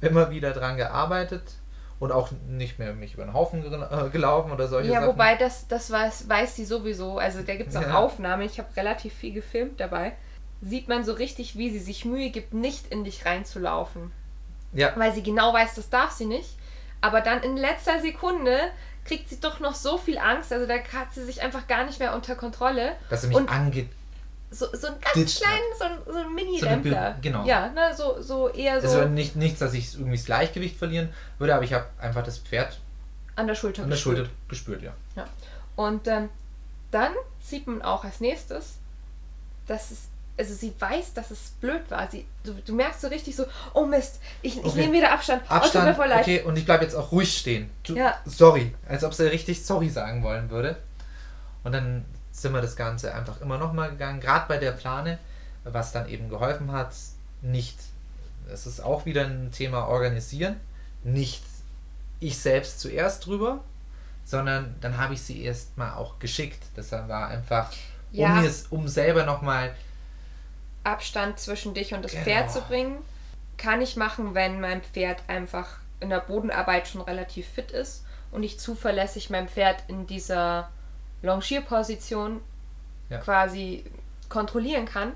Immer 0.00 0.30
wieder 0.30 0.52
dran 0.52 0.76
gearbeitet 0.76 1.42
und 1.98 2.12
auch 2.12 2.30
nicht 2.48 2.78
mehr 2.78 2.92
mich 2.94 3.14
über 3.14 3.24
den 3.24 3.32
Haufen 3.32 3.64
äh, 3.64 4.08
gelaufen 4.10 4.52
oder 4.52 4.68
solche 4.68 4.90
Ja, 4.90 5.00
Sachen. 5.00 5.08
wobei 5.14 5.34
das, 5.36 5.66
das 5.68 5.90
weiß, 5.90 6.28
weiß 6.28 6.56
sie 6.56 6.64
sowieso. 6.64 7.18
Also 7.18 7.42
da 7.42 7.54
gibt 7.56 7.70
es 7.70 7.76
auch 7.76 7.82
Ja. 7.82 7.94
Aufnahmen. 7.98 8.42
Ich 8.42 8.58
habe 8.58 8.68
relativ 8.76 9.14
viel 9.14 9.32
gefilmt 9.32 9.80
dabei. 9.80 10.12
Sieht 10.62 10.88
man 10.88 11.04
so 11.04 11.12
richtig, 11.12 11.56
wie 11.56 11.70
sie 11.70 11.78
sich 11.78 12.04
Mühe 12.04 12.30
gibt, 12.30 12.54
nicht 12.54 12.88
in 12.88 13.04
dich 13.04 13.24
reinzulaufen. 13.26 14.12
Ja, 14.72 14.92
Weil 14.96 15.12
sie 15.14 15.22
genau 15.22 15.52
weiß, 15.54 15.74
das 15.76 15.88
darf 15.90 16.10
sie 16.12 16.26
nicht. 16.26 16.50
Aber 17.00 17.20
dann 17.20 17.42
in 17.42 17.56
letzter 17.56 18.00
Sekunde 18.00 18.58
kriegt 19.04 19.28
sie 19.30 19.40
doch 19.40 19.60
noch 19.60 19.74
so 19.74 19.96
viel 19.96 20.18
Angst. 20.18 20.52
Also 20.52 20.66
da 20.66 20.74
hat 20.74 21.12
sie 21.14 21.24
sich 21.24 21.40
einfach 21.42 21.66
gar 21.66 21.84
nicht 21.84 21.98
mehr 21.98 22.14
unter 22.14 22.34
Kontrolle. 22.36 22.92
dass 23.08 23.22
er 23.24 23.28
mich 23.30 23.48
angeht. 23.48 23.88
So, 24.50 24.66
so 24.72 24.86
ein 24.88 24.94
ganz 25.00 25.40
kleinen, 25.40 25.62
so 25.78 25.84
ein, 25.84 25.98
so 26.06 26.18
ein 26.18 26.34
mini 26.62 26.90
So 26.90 26.96
genau. 27.22 27.44
Ja, 27.46 27.68
ne, 27.68 27.94
so, 27.96 28.20
so 28.22 28.48
eher 28.48 28.80
so 28.80 28.88
Also 28.88 29.08
nicht, 29.08 29.36
nichts, 29.36 29.58
dass 29.58 29.74
ich 29.74 29.94
irgendwie 29.94 30.16
das 30.16 30.24
Gleichgewicht 30.26 30.76
verlieren 30.76 31.08
würde, 31.38 31.54
aber 31.54 31.64
ich 31.64 31.72
habe 31.72 31.86
einfach 31.98 32.22
das 32.24 32.38
Pferd 32.38 32.78
an 33.36 33.46
der 33.46 33.54
Schulter 33.54 33.82
an 33.82 33.88
der 33.90 33.96
gespürt. 33.96 34.16
Schulter 34.18 34.30
gespürt, 34.48 34.82
ja. 34.82 34.92
Ja. 35.16 35.24
Und 35.76 36.06
ähm, 36.08 36.28
dann 36.90 37.12
sieht 37.42 37.66
man 37.66 37.82
auch 37.82 38.04
als 38.04 38.20
nächstes, 38.20 38.76
dass 39.66 39.90
es, 39.90 40.08
also 40.38 40.54
sie 40.54 40.72
weiß, 40.78 41.12
dass 41.14 41.30
es 41.30 41.50
blöd 41.60 41.82
war. 41.90 42.08
Sie, 42.10 42.24
du, 42.44 42.54
du 42.64 42.74
merkst 42.74 43.00
so 43.02 43.08
richtig 43.08 43.36
so, 43.36 43.44
oh 43.74 43.84
Mist, 43.84 44.20
ich, 44.42 44.56
ich 44.58 44.64
Okay. 44.64 44.80
nehme 44.82 44.94
wieder 44.94 45.12
Abstand. 45.12 45.42
Oh, 45.48 45.52
Abstand, 45.54 45.94
voll 45.96 46.08
leid. 46.08 46.20
okay, 46.22 46.42
und 46.42 46.56
ich 46.56 46.64
bleibe 46.64 46.84
jetzt 46.84 46.94
auch 46.94 47.12
ruhig 47.12 47.36
stehen. 47.36 47.68
Du, 47.82 47.94
Ja. 47.94 48.14
Sorry, 48.24 48.74
als 48.88 49.04
ob 49.04 49.12
sie 49.12 49.26
richtig 49.30 49.64
sorry 49.64 49.90
sagen 49.90 50.22
wollen 50.22 50.48
würde. 50.50 50.76
Und 51.64 51.72
dann 51.72 52.04
sind 52.32 52.52
wir 52.54 52.62
das 52.62 52.76
Ganze 52.76 53.12
einfach 53.14 53.40
immer 53.40 53.58
nochmal 53.58 53.90
gegangen, 53.90 54.20
gerade 54.20 54.46
bei 54.48 54.56
der 54.58 54.72
Plane, 54.72 55.18
was 55.72 55.92
dann 55.92 56.08
eben 56.08 56.28
geholfen 56.28 56.72
hat, 56.72 56.92
nicht, 57.42 57.76
es 58.52 58.66
ist 58.66 58.80
auch 58.80 59.04
wieder 59.06 59.24
ein 59.24 59.50
Thema 59.52 59.86
organisieren, 59.88 60.56
nicht 61.04 61.42
ich 62.20 62.38
selbst 62.38 62.80
zuerst 62.80 63.26
drüber, 63.26 63.60
sondern 64.24 64.74
dann 64.80 64.96
habe 64.98 65.14
ich 65.14 65.22
sie 65.22 65.42
erst 65.42 65.76
mal 65.76 65.94
auch 65.94 66.18
geschickt. 66.18 66.62
Das 66.74 66.90
war 66.92 67.28
einfach, 67.28 67.70
Ja. 68.10 68.26
um, 68.34 68.40
mir's, 68.42 68.66
um 68.70 68.88
selber 68.88 69.24
nochmal 69.24 69.74
Abstand 70.84 71.38
zwischen 71.38 71.74
dich 71.74 71.94
und 71.94 72.02
das 72.04 72.12
Genau. 72.12 72.24
Pferd 72.24 72.50
zu 72.50 72.60
bringen, 72.62 72.98
kann 73.58 73.80
ich 73.80 73.96
machen, 73.96 74.34
wenn 74.34 74.60
mein 74.60 74.82
Pferd 74.82 75.22
einfach 75.28 75.78
in 76.00 76.10
der 76.10 76.20
Bodenarbeit 76.20 76.88
schon 76.88 77.00
relativ 77.00 77.46
fit 77.48 77.70
ist 77.72 78.04
und 78.30 78.42
ich 78.42 78.58
zuverlässig 78.58 79.30
mein 79.30 79.48
Pferd 79.48 79.82
in 79.88 80.06
dieser 80.06 80.70
Longierposition 81.22 82.40
Ja. 83.08 83.18
quasi 83.18 83.84
kontrollieren 84.28 84.86
kann. 84.86 85.12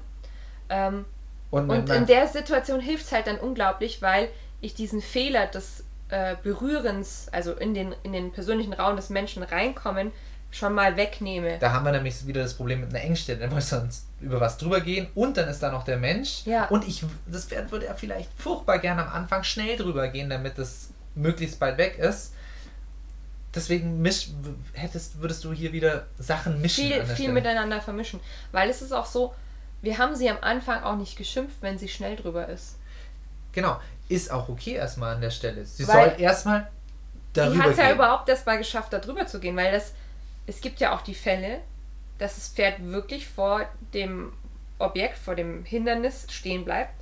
Ähm, 0.71 1.05
und, 1.51 1.69
Und 1.69 1.91
in 1.91 2.07
der 2.07 2.29
Situation 2.29 2.81
hilft 2.81 3.07
es 3.07 3.13
halt 3.13 3.27
dann 3.27 3.39
unglaublich, 3.39 4.01
weil 4.01 4.29
ich 4.61 4.75
diesen 4.75 5.03
Fehler 5.03 5.47
des 5.47 5.85
äh, 6.09 6.37
Berührens, 6.43 7.29
also 7.33 7.53
in 7.53 7.75
den, 7.75 7.95
in 8.03 8.13
den 8.13 8.33
persönlichen 8.33 8.73
Raum 8.73 8.97
des 8.97 9.11
Menschen 9.11 9.43
reinkommen, 9.43 10.13
schon 10.53 10.75
mal 10.75 10.97
wegnehme. 10.97 11.59
Da 11.59 11.73
haben 11.73 11.85
wir 11.85 11.93
nämlich 11.93 12.27
wieder 12.27 12.43
das 12.43 12.55
Problem 12.55 12.81
mit 12.81 12.91
einer 12.91 13.01
Engstelle. 13.01 13.39
Dann 13.39 13.51
muss 13.51 13.69
sonst 13.69 14.07
über 14.21 14.41
was 14.41 14.59
drüber 14.59 14.81
gehen 14.81 15.09
und 15.15 15.37
dann 15.37 15.49
ist 15.49 15.61
da 15.61 15.71
noch 15.71 15.85
der 15.85 15.97
Mensch. 15.97 16.43
Ja. 16.45 16.67
Und 16.67 16.87
ich, 16.87 17.05
das 17.27 17.45
Pferd 17.47 17.71
würde 17.71 17.87
ja 17.87 17.95
vielleicht 17.95 18.31
furchtbar 18.37 18.79
gerne 18.79 19.07
am 19.07 19.13
Anfang 19.13 19.45
schnell 19.45 19.77
drüber 19.77 20.09
gehen, 20.09 20.31
damit 20.31 20.59
es 20.59 20.91
möglichst 21.15 21.59
bald 21.59 21.79
weg 21.79 21.99
ist. 21.99 22.35
Deswegen 23.55 24.01
misch, 24.01 24.29
hättest, 24.75 25.21
würdest 25.21 25.45
du 25.45 25.53
hier 25.53 25.73
wieder 25.73 26.07
Sachen 26.19 26.61
mischen. 26.61 26.87
viel, 26.87 27.05
viel 27.05 27.33
miteinander 27.33 27.81
vermischen. 27.81 28.21
Weil 28.53 28.71
es 28.71 28.81
ist 28.83 28.93
auch 28.93 29.07
so, 29.07 29.35
wir 29.83 29.99
haben 29.99 30.15
sie 30.15 30.29
am 30.29 30.39
Anfang 30.41 30.83
auch 30.83 30.97
nicht 30.97 31.17
geschimpft, 31.17 31.57
wenn 31.61 31.79
sie 31.79 31.89
schnell 31.89 32.17
drüber 32.17 32.49
ist. 32.49 32.77
Genau. 33.53 33.81
Ist 34.09 34.31
auch 34.31 34.49
okay 34.49 34.73
erstmal 34.73 35.15
an 35.15 35.21
der 35.21 35.31
Stelle. 35.31 35.65
Sie 35.65 35.87
Weil 35.87 36.11
soll 36.11 36.21
erstmal 36.21 36.61
sie 37.35 37.41
darüber 37.41 37.63
hat 37.65 37.71
es 37.71 37.77
ja 37.79 37.87
gehen. 37.87 37.95
überhaupt 37.95 38.29
erst 38.29 38.47
mal 38.47 38.59
geschafft, 38.59 38.93
da 38.93 38.99
drüber 38.99 39.27
zu 39.27 39.41
gehen, 39.41 39.57
weil 39.57 39.73
das, 39.73 39.95
es 40.47 40.61
gibt 40.61 40.81
ja 40.81 40.95
auch 40.95 41.03
die 41.03 41.15
Fälle, 41.15 41.61
dass 42.19 42.35
das 42.35 42.49
Pferd 42.49 42.85
wirklich 42.85 43.29
vor 43.29 43.67
dem 43.95 44.33
Objekt, 44.79 45.19
vor 45.19 45.35
dem 45.35 45.65
Hindernis 45.65 46.27
stehen 46.31 46.65
bleibt 46.65 46.95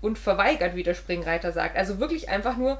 und 0.00 0.18
verweigert, 0.18 0.74
wie 0.74 0.82
der 0.82 0.94
Springreiter 0.94 1.52
sagt. 1.52 1.76
Also 1.76 1.98
wirklich 1.98 2.28
einfach 2.28 2.56
nur 2.56 2.78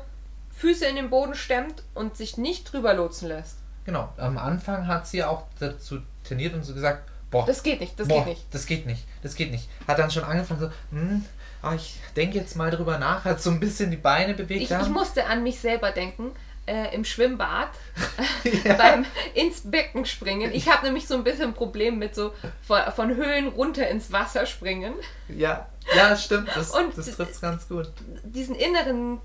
Füße 0.51 0.85
in 0.87 0.97
den 0.97 1.11
Boden 1.11 1.35
stemmt 1.35 1.83
und 1.95 2.17
sich 2.17 2.37
nicht 2.37 2.71
drüber 2.73 2.95
lotsen 2.95 3.29
lässt. 3.29 3.59
Genau. 3.85 4.13
Am 4.17 4.39
Anfang 4.39 4.87
hat 4.87 5.07
sie 5.07 5.25
auch 5.25 5.45
dazu 5.59 6.01
trainiert 6.25 6.55
und 6.55 6.63
so 6.63 6.75
gesagt, 6.75 7.09
boah, 7.33 7.45
Das 7.47 7.65
geht 7.65 7.81
nicht, 7.81 7.99
das 7.99 8.07
boah, 8.07 8.19
geht 8.25 8.27
nicht. 8.35 8.45
das 8.55 8.67
geht 8.67 8.87
nicht, 8.87 9.05
das 9.23 9.35
geht 9.35 9.51
nicht. 9.51 9.69
Hat 9.89 9.99
dann 9.99 10.11
schon 10.13 10.23
angefangen 10.23 10.61
so, 10.61 10.71
hm, 10.97 11.25
ah, 11.63 11.75
ich 11.75 11.97
denke 12.15 12.39
jetzt 12.39 12.55
mal 12.55 12.71
drüber 12.71 12.99
nach, 12.99 13.25
hat 13.25 13.43
so 13.43 13.51
ein 13.51 13.59
bisschen 13.59 13.91
die 13.91 13.97
Beine 13.97 14.35
bewegt. 14.35 14.63
Ich, 14.63 14.71
ich 14.71 14.89
musste 14.89 15.27
an 15.27 15.43
mich 15.43 15.59
selber 15.59 15.91
denken. 15.91 16.31
Äh, 16.65 16.95
Im 16.95 17.05
Schwimmbad 17.05 17.71
Ja. 18.65 18.75
beim 18.75 19.05
ins 19.35 19.63
Becken 19.69 20.05
springen. 20.07 20.53
Ich 20.55 20.69
habe 20.69 20.87
nämlich 20.87 21.09
so 21.09 21.15
ein 21.17 21.25
bisschen 21.25 21.47
ein 21.47 21.55
Problem 21.55 21.99
mit 21.99 22.15
so 22.15 22.33
von, 22.65 22.81
von 22.95 23.17
Höhen 23.17 23.49
runter 23.49 23.89
ins 23.89 24.13
Wasser 24.13 24.47
springen. 24.47 24.95
ja, 25.29 25.67
ja, 25.97 26.15
stimmt, 26.17 26.51
das, 26.55 26.71
Und- 26.71 26.97
das 26.97 27.17
trifft 27.17 27.41
ganz 27.43 27.67
gut. 27.67 27.91
Diesen 28.23 28.55
inneren 28.55 29.21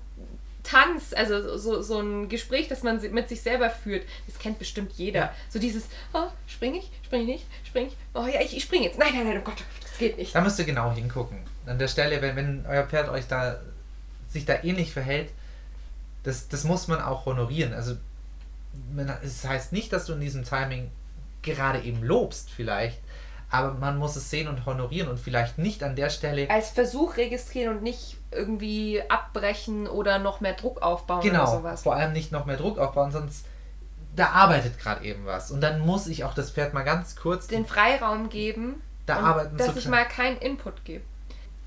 Tanz, 0.68 1.14
also 1.16 1.56
so, 1.56 1.80
so 1.80 2.00
ein 2.00 2.28
Gespräch, 2.28 2.68
das 2.68 2.82
man 2.82 3.00
mit 3.12 3.28
sich 3.28 3.40
selber 3.40 3.70
führt, 3.70 4.04
das 4.26 4.38
kennt 4.38 4.58
bestimmt 4.58 4.92
jeder. 4.92 5.20
Ja. 5.20 5.34
So 5.48 5.58
dieses, 5.58 5.84
oh, 6.12 6.28
spring 6.46 6.74
ich, 6.74 6.90
spring 7.04 7.22
ich 7.22 7.26
nicht, 7.26 7.46
spring 7.66 7.86
ich, 7.86 7.96
oh 8.14 8.26
ja, 8.26 8.40
ich, 8.42 8.56
ich 8.56 8.64
spring 8.64 8.82
jetzt. 8.82 8.98
Nein, 8.98 9.12
nein, 9.14 9.26
nein, 9.26 9.38
oh 9.38 9.44
Gott, 9.44 9.64
das 9.82 9.96
geht 9.98 10.18
nicht. 10.18 10.34
Da 10.34 10.40
müsst 10.42 10.58
ihr 10.58 10.64
genau 10.66 10.92
hingucken. 10.92 11.38
An 11.66 11.78
der 11.78 11.88
Stelle, 11.88 12.20
wenn, 12.20 12.36
wenn 12.36 12.66
euer 12.68 12.84
Pferd 12.84 13.08
euch 13.08 13.26
da 13.26 13.60
sich 14.28 14.44
da 14.44 14.62
ähnlich 14.62 14.92
verhält, 14.92 15.30
das, 16.22 16.48
das 16.48 16.64
muss 16.64 16.86
man 16.86 17.00
auch 17.00 17.24
honorieren. 17.24 17.72
Also 17.72 17.96
es 19.22 19.44
heißt 19.44 19.72
nicht, 19.72 19.92
dass 19.92 20.04
du 20.04 20.12
in 20.12 20.20
diesem 20.20 20.44
Timing 20.44 20.90
gerade 21.40 21.80
eben 21.80 22.02
lobst 22.02 22.50
vielleicht, 22.50 22.98
aber 23.50 23.72
man 23.74 23.96
muss 23.96 24.16
es 24.16 24.28
sehen 24.30 24.48
und 24.48 24.66
honorieren 24.66 25.08
und 25.08 25.18
vielleicht 25.18 25.58
nicht 25.58 25.82
an 25.82 25.96
der 25.96 26.10
Stelle 26.10 26.50
Als 26.50 26.70
Versuch 26.70 27.16
registrieren 27.16 27.76
und 27.76 27.82
nicht 27.82 28.16
irgendwie 28.30 29.02
abbrechen 29.08 29.86
oder 29.86 30.18
noch 30.18 30.40
mehr 30.40 30.52
Druck 30.52 30.82
aufbauen 30.82 31.20
oder 31.20 31.30
genau, 31.30 31.46
sowas. 31.46 31.82
vor 31.82 31.96
allem 31.96 32.12
nicht 32.12 32.30
noch 32.30 32.44
mehr 32.44 32.56
Druck 32.56 32.78
aufbauen, 32.78 33.10
sonst 33.10 33.46
da 34.14 34.30
arbeitet 34.30 34.78
gerade 34.78 35.04
eben 35.04 35.24
was 35.24 35.50
und 35.50 35.60
dann 35.60 35.80
muss 35.80 36.06
ich 36.06 36.24
auch 36.24 36.34
das 36.34 36.50
Pferd 36.50 36.74
mal 36.74 36.82
ganz 36.82 37.16
kurz 37.16 37.46
den 37.46 37.64
Freiraum 37.64 38.28
geben, 38.28 38.82
da 39.06 39.20
arbeiten 39.20 39.56
dass 39.56 39.76
ich 39.76 39.88
mal 39.88 40.04
keinen 40.04 40.36
Input 40.38 40.84
gebe. 40.84 41.04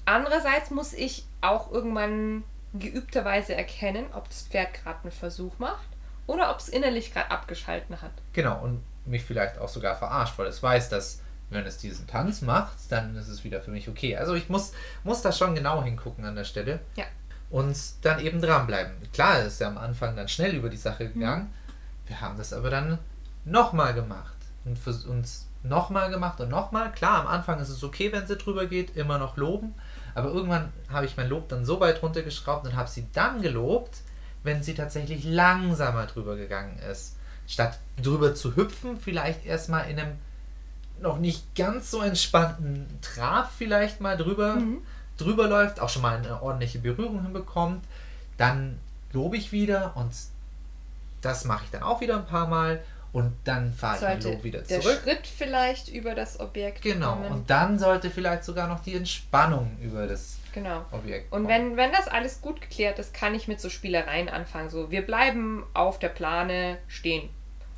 Andererseits 0.05 0.69
muss 0.71 0.93
ich 0.93 1.25
auch 1.41 1.71
irgendwann 1.71 2.43
geübterweise 2.73 3.55
erkennen, 3.55 4.05
ob 4.13 4.27
das 4.29 4.43
Pferd 4.43 4.73
gerade 4.73 5.03
einen 5.03 5.11
Versuch 5.11 5.57
macht 5.57 5.87
oder 6.27 6.51
ob 6.51 6.59
es 6.59 6.69
innerlich 6.69 7.13
gerade 7.13 7.31
abgeschalten 7.31 8.01
hat. 8.01 8.11
Genau, 8.33 8.61
und 8.61 8.83
mich 9.05 9.23
vielleicht 9.23 9.57
auch 9.57 9.69
sogar 9.69 9.95
verarscht, 9.95 10.37
weil 10.37 10.47
es 10.47 10.61
weiß, 10.61 10.89
dass 10.89 11.20
wenn 11.51 11.65
es 11.65 11.77
diesen 11.77 12.07
Tanz 12.07 12.41
macht, 12.41 12.77
dann 12.89 13.15
ist 13.15 13.27
es 13.27 13.43
wieder 13.43 13.61
für 13.61 13.71
mich 13.71 13.87
okay. 13.89 14.15
Also 14.17 14.33
ich 14.33 14.49
muss, 14.49 14.71
muss 15.03 15.21
da 15.21 15.31
schon 15.31 15.53
genau 15.53 15.83
hingucken 15.83 16.25
an 16.25 16.35
der 16.35 16.43
Stelle 16.45 16.79
Ja. 16.95 17.03
und 17.49 17.77
dann 18.01 18.19
eben 18.19 18.41
dranbleiben. 18.41 18.93
Klar, 19.13 19.39
es 19.39 19.53
ist 19.53 19.61
ja 19.61 19.67
am 19.67 19.77
Anfang 19.77 20.15
dann 20.15 20.27
schnell 20.27 20.55
über 20.55 20.69
die 20.69 20.77
Sache 20.77 21.05
Mhm. 21.05 21.13
gegangen. 21.13 21.53
Wir 22.07 22.19
haben 22.21 22.37
das 22.37 22.51
aber 22.53 22.69
dann 22.69 22.97
nochmal 23.45 23.93
gemacht 23.93 24.35
und 24.65 24.77
vers- 24.79 25.05
uns 25.05 25.47
nochmal 25.63 26.09
gemacht 26.09 26.39
und 26.41 26.49
nochmal. 26.49 26.91
Klar, 26.91 27.21
am 27.21 27.27
Anfang 27.27 27.59
ist 27.59 27.69
es 27.69 27.83
okay, 27.83 28.11
wenn 28.11 28.25
sie 28.27 28.35
drüber 28.37 28.65
geht, 28.65 28.95
immer 28.97 29.17
noch 29.19 29.37
loben. 29.37 29.75
Aber 30.15 30.29
irgendwann 30.29 30.73
habe 30.89 31.05
ich 31.05 31.15
mein 31.17 31.29
Lob 31.29 31.47
dann 31.49 31.63
so 31.65 31.79
weit 31.79 32.01
runtergeschraubt 32.01 32.65
und 32.65 32.75
habe 32.75 32.89
sie 32.89 33.07
dann 33.13 33.41
gelobt, 33.41 33.97
wenn 34.43 34.63
sie 34.63 34.73
tatsächlich 34.73 35.23
langsamer 35.23 36.07
drüber 36.07 36.35
gegangen 36.35 36.79
ist. 36.91 37.15
Statt 37.47 37.77
drüber 38.01 38.33
zu 38.35 38.55
hüpfen, 38.55 38.97
vielleicht 38.99 39.45
erstmal 39.45 39.89
in 39.89 39.99
einem 39.99 40.17
noch 41.01 41.17
nicht 41.19 41.55
ganz 41.55 41.91
so 41.91 42.01
entspannten 42.01 42.85
Trab 43.01 43.51
vielleicht 43.57 44.01
mal 44.01 44.17
drüber, 44.17 44.55
Mhm. 44.55 44.81
drüber 45.17 45.47
läuft, 45.47 45.79
auch 45.79 45.89
schon 45.89 46.01
mal 46.01 46.17
eine 46.17 46.41
ordentliche 46.41 46.79
Berührung 46.79 47.21
hinbekommt. 47.23 47.83
Dann 48.37 48.79
lobe 49.13 49.37
ich 49.37 49.51
wieder 49.51 49.93
und 49.95 50.11
das 51.21 51.45
mache 51.45 51.65
ich 51.65 51.71
dann 51.71 51.83
auch 51.83 52.01
wieder 52.01 52.15
ein 52.17 52.25
paar 52.25 52.47
Mal 52.47 52.81
und 53.13 53.33
dann 53.43 53.73
fahre 53.73 53.95
ich 53.97 54.01
mein 54.01 54.21
Lob 54.21 54.43
wieder 54.43 54.61
der 54.61 54.81
zurück. 54.81 55.01
Schritt 55.03 55.27
vielleicht 55.27 55.89
über 55.89 56.15
das 56.15 56.39
Objekt 56.39 56.81
Genau, 56.81 57.13
kommen. 57.15 57.31
und 57.31 57.49
dann 57.49 57.77
sollte 57.77 58.09
vielleicht 58.09 58.43
sogar 58.43 58.67
noch 58.67 58.79
die 58.81 58.95
Entspannung 58.95 59.77
über 59.81 60.07
das 60.07 60.37
genau. 60.53 60.85
Objekt 60.91 61.31
Und 61.31 61.43
kommen. 61.43 61.47
wenn, 61.49 61.77
wenn 61.77 61.91
das 61.91 62.07
alles 62.07 62.41
gut 62.41 62.61
geklärt 62.61 62.97
ist, 62.99 63.13
kann 63.13 63.35
ich 63.35 63.47
mit 63.47 63.59
so 63.61 63.69
Spielereien 63.69 64.29
anfangen. 64.29 64.69
So, 64.69 64.89
wir 64.91 65.05
bleiben 65.05 65.63
auf 65.73 65.99
der 65.99 66.09
Plane 66.09 66.77
stehen. 66.87 67.29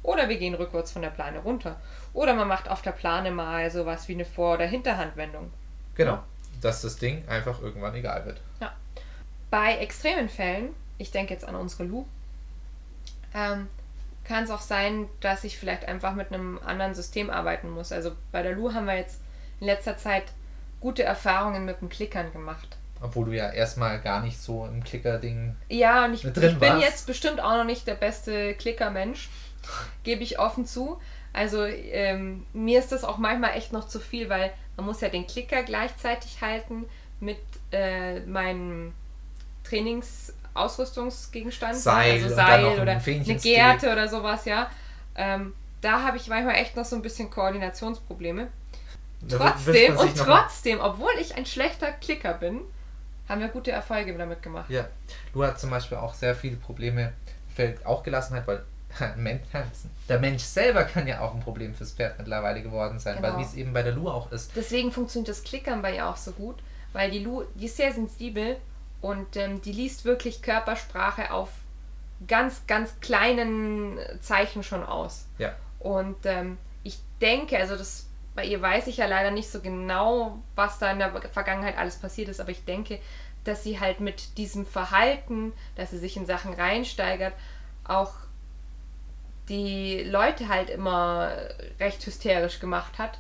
Oder 0.04 0.30
wir 0.30 0.38
gehen 0.38 0.54
rückwärts 0.54 0.92
von 0.92 1.02
der 1.02 1.10
Plane 1.10 1.40
runter. 1.40 1.78
Oder 2.14 2.34
man 2.36 2.48
macht 2.48 2.70
auf 2.70 2.82
der 2.82 2.92
Plane 2.92 3.32
mal 3.32 3.70
sowas 3.72 4.08
wie 4.08 4.14
eine 4.14 4.26
Vor- 4.26 4.56
oder 4.56 4.66
Hinterhandwendung. 4.66 5.52
Genau, 5.96 6.20
dass 6.62 6.82
das 6.82 6.98
Ding 6.98 7.28
einfach 7.28 7.62
irgendwann 7.62 7.96
egal 7.96 8.26
wird. 8.26 8.42
Bei 9.50 9.78
extremen 9.78 10.30
Fällen, 10.30 10.70
ich 10.98 11.12
denke 11.12 11.34
jetzt 11.34 11.46
an 11.46 11.56
unsere 11.56 11.84
Lu, 11.84 12.06
ähm, 13.36 13.68
kann 14.24 14.46
es 14.46 14.50
auch 14.50 14.62
sein, 14.62 15.08
dass 15.20 15.44
ich 15.44 15.58
vielleicht 15.58 15.86
einfach 15.86 16.16
mit 16.16 16.34
einem 16.34 16.60
anderen 16.66 16.96
System 16.96 17.30
arbeiten 17.30 17.70
muss. 17.70 17.92
Also 17.92 18.14
bei 18.32 18.42
der 18.42 18.54
Lu 18.54 18.74
haben 18.74 18.86
wir 18.88 18.96
jetzt 18.96 19.20
in 19.60 19.68
letzter 19.68 19.98
Zeit 19.98 20.24
gute 20.80 21.04
Erfahrungen 21.04 21.66
mit 21.66 21.82
dem 21.82 21.90
Klickern 21.90 22.32
gemacht. 22.32 22.78
Obwohl 23.02 23.26
du 23.26 23.32
ja 23.34 23.52
erstmal 23.52 24.00
gar 24.00 24.22
nicht 24.22 24.40
so 24.40 24.66
im 24.66 24.84
Klicker-Ding. 24.84 25.56
Ja, 25.70 26.06
und 26.06 26.14
ich, 26.14 26.24
ich 26.24 26.34
bin 26.34 26.60
warst. 26.60 26.82
jetzt 26.82 27.06
bestimmt 27.06 27.42
auch 27.42 27.58
noch 27.58 27.66
nicht 27.66 27.86
der 27.86 27.96
beste 27.96 28.54
Klickermensch, 28.56 29.30
gebe 30.04 30.24
ich 30.24 30.40
offen 30.40 30.66
zu. 30.66 31.00
Also 31.34 31.66
ähm, 31.66 32.46
mir 32.54 32.80
ist 32.80 32.92
das 32.92 33.04
auch 33.04 33.18
manchmal 33.18 33.58
echt 33.58 33.74
noch 33.74 33.88
zu 33.88 34.00
viel, 34.00 34.30
weil 34.30 34.54
man 34.78 34.86
muss 34.86 35.02
ja 35.02 35.10
den 35.10 35.28
Klicker 35.28 35.64
gleichzeitig 35.64 36.42
halten 36.42 36.86
mit 37.20 37.40
äh, 37.72 38.20
meinem 38.22 38.94
Trainingsausrüstungsgegenstand, 39.64 41.76
Seil 41.76 42.24
also 42.24 42.36
Seil 42.36 42.62
noch 42.62 42.74
ein 42.74 42.82
oder 42.82 42.92
eine. 42.92 43.02
Gerte 43.38 43.92
oder 43.92 44.08
sowas, 44.08 44.46
ja. 44.46 44.70
Ähm, 45.16 45.54
da 45.82 46.04
habe 46.04 46.18
ich 46.18 46.28
manchmal 46.28 46.56
echt 46.56 46.76
noch 46.76 46.86
so 46.86 46.96
ein 46.96 47.02
bisschen 47.02 47.30
Koordinationsprobleme. 47.30 48.48
Da 49.22 49.38
Trotzdem 49.38 49.98
und 49.98 50.18
trotzdem, 50.18 50.80
obwohl 50.82 51.14
ich 51.20 51.36
ein 51.36 51.46
schlechter 51.46 51.92
Klicker 51.94 52.34
bin, 52.34 52.62
haben 53.28 53.42
wir 53.42 53.48
gute 53.48 53.72
Erfolge 53.72 54.16
damit 54.18 54.42
gemacht. 54.42 54.70
Ja, 54.70 54.88
du 55.34 55.44
hast 55.44 55.62
zum 55.62 55.70
Beispiel 55.70 55.98
auch 55.98 56.14
sehr 56.14 56.36
viele 56.36 56.58
Probleme, 56.58 57.14
fällt 57.56 57.86
auch 57.86 58.04
Gelassenheit, 58.04 58.46
weil 58.48 58.64
Men- 59.18 59.40
der 60.10 60.20
Mensch 60.20 60.44
selber 60.44 60.84
kann 60.84 61.08
ja 61.08 61.22
auch 61.22 61.34
ein 61.34 61.40
Problem 61.40 61.74
fürs 61.74 61.92
Pferd 61.94 62.18
mittlerweile 62.20 62.62
geworden 62.62 63.00
sein, 63.00 63.16
Genau. 63.18 63.30
weil 63.30 63.38
wie 63.40 63.44
es 63.44 63.54
eben 63.56 63.74
bei 63.74 63.84
der 63.84 63.94
Lu 63.94 64.10
auch 64.10 64.32
ist. 64.32 64.52
Deswegen 64.56 64.92
funktioniert 64.92 65.30
das 65.30 65.44
Klickern 65.44 65.82
bei 65.82 65.96
ihr 65.96 66.08
auch 66.08 66.18
so 66.18 66.32
gut, 66.32 66.58
weil 66.94 67.10
die 67.12 67.20
Lu, 67.20 67.44
die 67.56 67.66
ist 67.66 67.78
sehr 67.78 67.92
sensibel 67.94 68.58
und 69.02 69.36
ähm, 69.38 69.62
die 69.62 69.72
liest 69.72 70.06
wirklich 70.06 70.42
Körpersprache 70.42 71.32
auf 71.32 71.50
ganz, 72.28 72.66
ganz 72.68 73.00
kleinen 73.02 73.98
Zeichen 74.22 74.64
schon 74.64 74.84
aus. 74.84 75.26
Ja, 75.38 75.54
Und 75.80 76.18
ähm, 76.26 76.58
ich 76.84 77.00
denke, 77.22 77.58
also 77.58 77.76
das 77.76 78.08
bei 78.36 78.46
ihr 78.46 78.62
weiß 78.62 78.88
ich 78.88 78.98
ja 78.98 79.06
leider 79.06 79.30
nicht 79.30 79.50
so 79.52 79.62
genau, 79.62 80.40
was 80.56 80.80
da 80.80 80.92
in 80.92 80.98
der 81.00 81.12
Vergangenheit 81.32 81.78
alles 81.78 81.98
passiert 81.98 82.30
ist, 82.30 82.40
aber 82.42 82.50
ich 82.50 82.66
denke, 82.66 82.98
dass 83.44 83.62
sie 83.64 83.80
halt 83.80 84.00
mit 84.00 84.38
diesem 84.40 84.66
Verhalten, 84.66 85.54
dass 85.76 85.92
sie 85.92 86.00
sich 86.00 86.18
in 86.18 86.26
Sachen 86.26 86.54
reinsteigert, 86.54 87.34
auch 87.84 88.12
die 89.50 90.04
Leute 90.04 90.48
halt 90.48 90.70
immer 90.70 91.32
recht 91.80 92.06
hysterisch 92.06 92.60
gemacht 92.60 92.98
hat. 92.98 93.20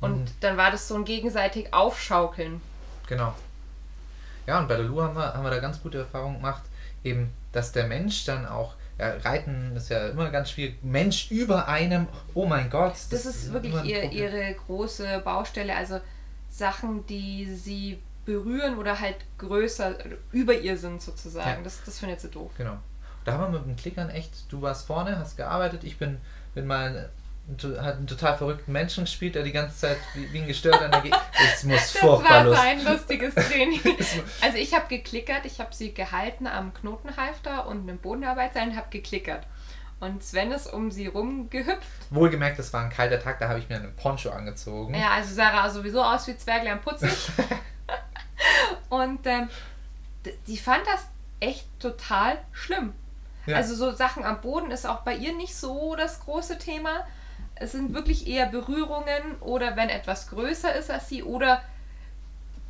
Und 0.00 0.20
Mhm. 0.20 0.26
dann 0.40 0.56
war 0.56 0.70
das 0.70 0.86
so 0.88 0.94
ein 0.94 1.04
gegenseitig 1.04 1.72
Aufschaukeln. 1.74 2.60
genau. 3.08 3.34
Ja, 4.46 4.58
und 4.60 4.68
bei 4.68 4.76
der 4.76 4.84
Lu 4.86 5.02
haben 5.02 5.14
wir, 5.14 5.34
haben 5.34 5.42
wir 5.44 5.50
da 5.50 5.58
ganz 5.58 5.82
gute 5.82 5.98
Erfahrungen 5.98 6.36
gemacht, 6.36 6.62
eben, 7.04 7.34
dass 7.52 7.70
der 7.72 7.86
Mensch 7.86 8.24
dann 8.24 8.46
auch, 8.46 8.76
ja, 8.98 9.14
Reiten 9.18 9.76
ist 9.76 9.90
ja 9.90 10.08
immer 10.08 10.30
ganz 10.30 10.50
schwierig, 10.52 10.82
Mensch 10.82 11.30
über 11.30 11.68
einem, 11.68 12.06
oh 12.32 12.46
mein 12.46 12.70
Gott. 12.70 12.94
Das, 13.10 13.26
ist 13.26 13.52
wirklich 13.52 13.72
immer 13.74 13.82
ein 13.82 13.88
ihr, 13.88 14.10
ihre 14.10 14.54
große 14.54 15.20
Baustelle. 15.22 15.76
Also 15.76 16.00
Sachen, 16.48 17.04
die 17.06 17.44
sie 17.54 17.98
berühren 18.24 18.78
oder 18.78 18.98
halt 18.98 19.16
größer 19.36 19.96
über 20.32 20.54
ihr 20.54 20.78
sind 20.78 21.02
sozusagen. 21.02 21.58
Ja. 21.58 21.62
Das, 21.62 21.82
das 21.84 21.98
findet 21.98 22.20
sie 22.22 22.28
doof. 22.28 22.50
Genau. 22.56 22.78
Da 23.28 23.34
haben 23.38 23.52
wir 23.52 23.58
mit 23.60 23.68
dem 23.68 23.76
Klickern 23.76 24.08
echt, 24.10 24.50
du 24.50 24.62
warst 24.62 24.86
vorne, 24.86 25.18
hast 25.18 25.36
gearbeitet, 25.36 25.84
ich 25.84 25.98
bin, 25.98 26.18
bin 26.54 26.66
mal 26.66 27.10
ein, 27.58 27.78
hat 27.82 27.96
einen 27.96 28.06
total 28.06 28.36
verrückten 28.36 28.72
Menschen 28.72 29.04
gespielt, 29.04 29.34
der 29.34 29.42
die 29.42 29.52
ganze 29.52 29.76
Zeit 29.76 29.98
wie, 30.14 30.32
wie 30.32 30.40
ein 30.40 30.46
gestört 30.46 30.80
an 30.80 30.90
der 30.90 31.00
Ge 31.02 31.10
Es 31.54 31.64
muss 31.64 31.76
Das 31.76 31.90
furchtbar 31.92 32.30
war 32.30 32.44
lustig. 32.44 32.64
sein 32.64 32.84
lustiges 32.84 33.34
Training. 33.34 33.80
Also 34.40 34.56
ich 34.56 34.74
habe 34.74 34.86
geklickert, 34.88 35.44
ich 35.44 35.60
habe 35.60 35.74
sie 35.74 35.92
gehalten 35.92 36.46
am 36.46 36.72
Knotenhalfter 36.72 37.66
und 37.66 37.82
einem 37.82 37.98
Bodenarbeitsseil 37.98 38.68
und 38.68 38.76
habe 38.76 38.88
geklickert. 38.90 39.46
Und 40.00 40.22
Sven 40.22 40.52
ist 40.52 40.72
um 40.72 40.90
sie 40.90 41.08
rum 41.08 41.50
gehüpft. 41.50 41.88
Wohlgemerkt, 42.10 42.58
das 42.58 42.72
war 42.72 42.84
ein 42.84 42.90
kalter 42.90 43.20
Tag, 43.20 43.40
da 43.40 43.48
habe 43.48 43.58
ich 43.58 43.68
mir 43.68 43.76
einen 43.76 43.94
Poncho 43.96 44.30
angezogen. 44.30 44.94
Ja, 44.94 45.10
also 45.10 45.34
Sarah 45.34 45.68
sowieso 45.68 46.02
aus 46.02 46.26
wie 46.28 46.36
Zwerglein 46.36 46.80
putzig. 46.80 47.10
und 48.88 49.26
ähm, 49.26 49.48
die 50.46 50.56
fand 50.56 50.86
das 50.86 51.08
echt 51.40 51.66
total 51.80 52.38
schlimm. 52.52 52.92
Ja. 53.48 53.56
Also 53.56 53.74
so 53.74 53.92
Sachen 53.92 54.24
am 54.24 54.40
Boden 54.40 54.70
ist 54.70 54.86
auch 54.86 55.00
bei 55.00 55.14
ihr 55.14 55.34
nicht 55.34 55.56
so 55.56 55.96
das 55.96 56.20
große 56.20 56.58
Thema. 56.58 57.06
Es 57.54 57.72
sind 57.72 57.94
wirklich 57.94 58.26
eher 58.26 58.46
Berührungen 58.46 59.36
oder 59.40 59.76
wenn 59.76 59.88
etwas 59.88 60.28
größer 60.28 60.74
ist 60.74 60.90
als 60.90 61.08
sie 61.08 61.22
oder 61.22 61.62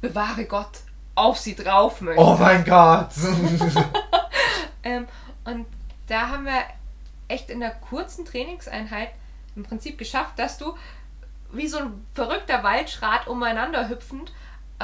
bewahre 0.00 0.44
Gott 0.44 0.80
auf 1.14 1.38
sie 1.38 1.56
drauf 1.56 2.00
möchte. 2.00 2.22
Oh 2.22 2.36
mein 2.38 2.64
Gott! 2.64 3.10
Ähm, 4.84 5.08
und 5.44 5.66
da 6.06 6.28
haben 6.28 6.44
wir 6.44 6.62
echt 7.26 7.50
in 7.50 7.58
der 7.58 7.72
kurzen 7.72 8.24
Trainingseinheit 8.24 9.10
im 9.56 9.64
Prinzip 9.64 9.98
geschafft, 9.98 10.38
dass 10.38 10.56
du 10.56 10.78
wie 11.52 11.66
so 11.66 11.78
ein 11.78 12.06
verrückter 12.14 12.62
Waldschrat 12.62 13.26
umeinander 13.26 13.88
hüpfend 13.88 14.32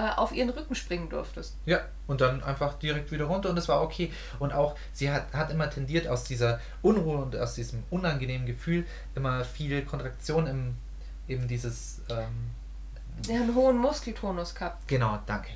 auf 0.01 0.33
ihren 0.33 0.51
Rücken 0.51 0.75
springen 0.75 1.09
durftest. 1.09 1.57
ja, 1.67 1.81
und 2.07 2.21
dann 2.21 2.43
einfach 2.43 2.75
direkt 2.79 3.13
wieder 3.13 3.27
runter 3.27 3.51
und 3.51 3.57
es 3.57 3.69
war 3.69 3.83
okay. 3.83 4.13
Und 4.39 4.53
auch, 4.53 4.77
sie 4.93 5.11
hat, 5.11 5.33
hat 5.33 5.51
immer 5.51 5.71
tendiert 5.71 6.09
aus 6.09 6.25
dieser 6.25 6.61
Unruhe 6.83 7.19
und 7.19 7.37
aus 7.37 7.55
diesem 7.55 7.83
unangenehmen 7.91 8.47
Gefühl 8.47 8.85
immer 9.15 9.45
viel 9.45 9.83
Kontraktion 9.85 10.47
im, 10.47 10.75
eben 11.29 11.47
dieses, 11.49 12.01
ähm, 12.11 12.51
einen 13.29 13.55
hohen 13.55 13.79
Muskeltonus 13.79 14.55
gehabt. 14.55 14.87
genau, 14.89 15.19
danke. 15.27 15.51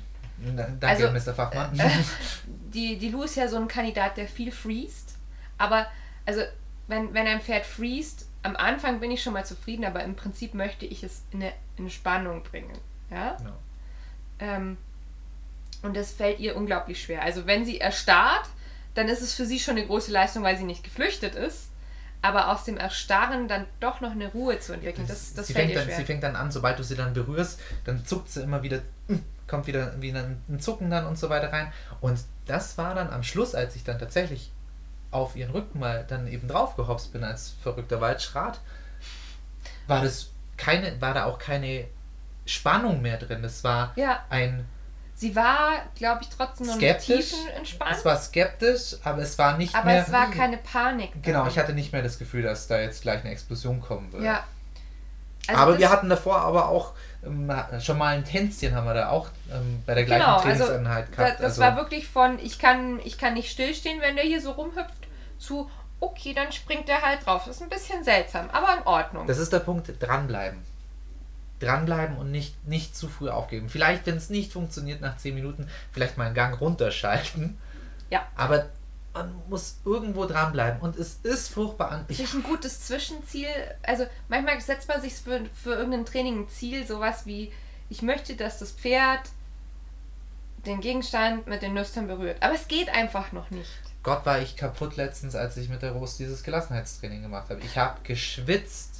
Danke, 0.55 0.87
Also, 0.87 1.11
Mr. 1.11 1.33
Fachmann. 1.33 1.77
Äh, 1.77 1.89
die, 2.73 2.97
die 2.97 3.09
Lou 3.09 3.23
ist 3.23 3.35
ja 3.35 3.47
so 3.47 3.57
ein 3.57 3.67
Kandidat, 3.67 4.15
der 4.17 4.27
viel 4.27 4.51
freest. 4.51 5.15
Aber, 5.57 5.85
also, 6.25 6.41
wenn, 6.87 7.13
wenn 7.13 7.27
ein 7.27 7.41
Pferd 7.41 7.65
freest, 7.65 8.25
am 8.43 8.55
Anfang 8.55 8.99
bin 8.99 9.11
ich 9.11 9.21
schon 9.21 9.33
mal 9.33 9.45
zufrieden, 9.45 9.83
aber 9.83 10.03
im 10.03 10.15
Prinzip 10.15 10.53
möchte 10.53 10.85
ich 10.85 11.03
es 11.03 11.23
in 11.31 11.43
eine, 11.43 11.51
in 11.75 11.89
Spannung 11.89 12.41
bringen. 12.43 12.77
Ja? 13.11 13.35
Genau. 13.35 13.51
Ähm, 14.39 14.77
und 15.81 15.95
das 15.95 16.11
fällt 16.11 16.39
ihr 16.39 16.55
unglaublich 16.55 17.01
schwer. 17.01 17.21
Also 17.21 17.45
wenn 17.45 17.65
sie 17.65 17.79
erstarrt, 17.79 18.47
dann 18.95 19.07
ist 19.07 19.21
es 19.21 19.33
für 19.33 19.45
sie 19.45 19.59
schon 19.59 19.77
eine 19.77 19.85
große 19.85 20.11
Leistung, 20.11 20.43
weil 20.43 20.57
sie 20.57 20.63
nicht 20.63 20.83
geflüchtet 20.83 21.35
ist. 21.35 21.69
Aber 22.21 22.51
aus 22.51 22.65
dem 22.65 22.75
Erstarren 22.75 23.47
dann 23.47 23.65
doch 23.79 24.01
noch 24.01 24.11
eine 24.11 24.27
Ruhe 24.27 24.59
zu 24.59 24.73
entwickeln, 24.73 25.07
das, 25.07 25.33
das 25.33 25.47
sie, 25.47 25.53
fällt 25.53 25.67
fängt 25.67 25.71
ihr 25.71 25.79
dann, 25.79 25.87
schwer. 25.87 25.97
sie 25.97 26.03
fängt 26.03 26.23
dann 26.23 26.35
an, 26.35 26.51
sobald 26.51 26.77
du 26.77 26.83
sie 26.83 26.97
dann 26.97 27.13
berührst, 27.13 27.61
dann 27.85 28.05
zuckt 28.05 28.29
sie 28.29 28.41
immer 28.41 28.61
wieder, 28.61 28.81
mm, 29.07 29.15
kommt 29.47 29.67
wieder, 29.67 30.01
wieder 30.01 30.25
ein 30.49 30.59
Zucken 30.59 30.89
dann 30.89 31.05
und 31.05 31.17
so 31.17 31.29
weiter 31.29 31.53
rein. 31.53 31.71
Und 32.01 32.19
das 32.45 32.77
war 32.77 32.93
dann 32.93 33.09
am 33.09 33.23
Schluss, 33.23 33.55
als 33.55 33.77
ich 33.77 33.85
dann 33.85 33.99
tatsächlich 33.99 34.51
auf 35.11 35.37
ihren 35.37 35.51
Rücken 35.51 35.79
mal 35.79 36.05
dann 36.07 36.27
eben 36.27 36.49
draufgehopst 36.49 37.13
bin 37.13 37.23
als 37.23 37.55
verrückter 37.63 38.01
Waldschrat, 38.01 38.59
war 39.87 40.03
das 40.03 40.31
keine, 40.57 40.99
war 41.01 41.13
da 41.13 41.23
auch 41.23 41.39
keine 41.39 41.87
Spannung 42.49 43.01
mehr 43.01 43.17
drin. 43.17 43.43
Es 43.43 43.63
war 43.63 43.91
Ja. 43.95 44.23
ein 44.29 44.65
Sie 45.15 45.35
war, 45.35 45.71
glaube 45.95 46.21
ich, 46.23 46.29
trotzdem 46.29 46.67
noch 46.67 46.75
skeptisch. 46.77 47.31
tiefen 47.31 47.49
entspannt. 47.49 47.91
Es 47.97 48.05
war 48.05 48.15
skeptisch, 48.17 48.95
aber 49.03 49.21
es 49.21 49.37
war 49.37 49.57
nicht 49.57 49.75
aber 49.75 49.87
mehr. 49.87 50.01
es 50.03 50.11
war 50.13 50.31
keine 50.31 50.55
Panik. 50.57 51.11
Genau, 51.21 51.39
daran. 51.39 51.51
ich 51.51 51.59
hatte 51.59 51.73
nicht 51.73 51.91
mehr 51.91 52.01
das 52.01 52.17
Gefühl, 52.17 52.41
dass 52.43 52.67
da 52.67 52.79
jetzt 52.79 53.01
gleich 53.01 53.19
eine 53.21 53.31
Explosion 53.31 53.81
kommen 53.81 54.13
würde. 54.13 54.25
Ja. 54.25 54.45
Also 55.47 55.61
aber 55.61 55.71
das- 55.73 55.81
wir 55.81 55.89
hatten 55.89 56.07
davor 56.09 56.37
aber 56.37 56.69
auch 56.69 56.93
ähm, 57.25 57.51
schon 57.81 57.97
mal 57.97 58.15
ein 58.15 58.23
Tänzchen 58.23 58.73
haben 58.73 58.85
wir 58.85 58.93
da 58.93 59.09
auch 59.09 59.27
ähm, 59.51 59.83
bei 59.85 59.93
der 59.93 60.05
gleichen 60.05 60.21
Genau, 60.23 60.37
also 60.37 60.63
Trainingseinheit 60.63 61.07
da, 61.11 61.15
gehabt. 61.23 61.39
das 61.41 61.45
also, 61.59 61.61
war 61.63 61.75
wirklich 61.75 62.07
von, 62.07 62.39
ich 62.39 62.57
kann, 62.57 62.99
ich 63.03 63.17
kann 63.17 63.33
nicht 63.33 63.51
stillstehen, 63.51 63.99
wenn 63.99 64.15
der 64.15 64.23
hier 64.23 64.39
so 64.41 64.51
rumhüpft, 64.51 64.93
zu, 65.37 65.69
okay, 65.99 66.33
dann 66.33 66.49
springt 66.53 66.87
der 66.87 67.01
halt 67.01 67.25
drauf. 67.25 67.43
Das 67.45 67.57
ist 67.57 67.61
ein 67.61 67.67
bisschen 67.67 68.05
seltsam, 68.05 68.49
aber 68.53 68.73
in 68.77 68.83
Ordnung. 68.87 69.27
das 69.27 69.37
ist 69.37 69.51
der 69.51 69.59
Punkt, 69.59 69.91
dranbleiben. 70.01 70.63
Dranbleiben 71.59 72.17
und 72.17 72.31
nicht, 72.31 72.67
nicht 72.67 72.95
zu 72.95 73.07
früh 73.07 73.29
aufgeben. 73.29 73.69
Vielleicht, 73.69 74.05
wenn 74.05 74.15
es 74.15 74.29
nicht 74.29 74.53
funktioniert 74.53 75.01
nach 75.01 75.17
10 75.17 75.35
Minuten, 75.35 75.67
vielleicht 75.91 76.17
mal 76.17 76.25
einen 76.25 76.35
Gang 76.35 76.59
runterschalten. 76.59 77.57
Ja. 78.09 78.25
Aber 78.35 78.65
man 79.13 79.33
muss 79.49 79.77
irgendwo 79.85 80.25
dranbleiben. 80.25 80.79
Und 80.81 80.95
es 80.95 81.19
ist 81.23 81.49
furchtbar 81.49 81.91
an. 81.91 82.05
Ich, 82.07 82.17
sich 82.17 82.33
ein 82.33 82.43
gutes 82.43 82.85
Zwischenziel, 82.85 83.49
also 83.83 84.05
manchmal 84.27 84.59
setzt 84.61 84.87
man 84.87 85.01
sich 85.01 85.13
für, 85.13 85.41
für 85.53 85.73
irgendein 85.73 86.05
Training 86.05 86.41
ein 86.41 86.49
Ziel, 86.49 86.85
sowas 86.85 87.25
wie, 87.25 87.51
ich 87.89 88.01
möchte, 88.01 88.35
dass 88.35 88.59
das 88.59 88.71
Pferd 88.71 89.21
den 90.65 90.81
Gegenstand 90.81 91.47
mit 91.47 91.61
den 91.61 91.73
Nüstern 91.73 92.07
berührt. 92.07 92.37
Aber 92.41 92.53
es 92.53 92.67
geht 92.67 92.89
einfach 92.89 93.31
noch 93.31 93.49
nicht. 93.49 93.69
Gott 94.03 94.25
war 94.25 94.39
ich 94.39 94.55
kaputt 94.55 94.95
letztens, 94.95 95.35
als 95.35 95.57
ich 95.57 95.69
mit 95.69 95.81
der 95.81 95.91
Rose 95.91 96.17
dieses 96.17 96.43
Gelassenheitstraining 96.43 97.21
gemacht 97.21 97.49
habe. 97.49 97.61
Ich 97.61 97.77
habe 97.77 97.99
geschwitzt. 98.03 98.98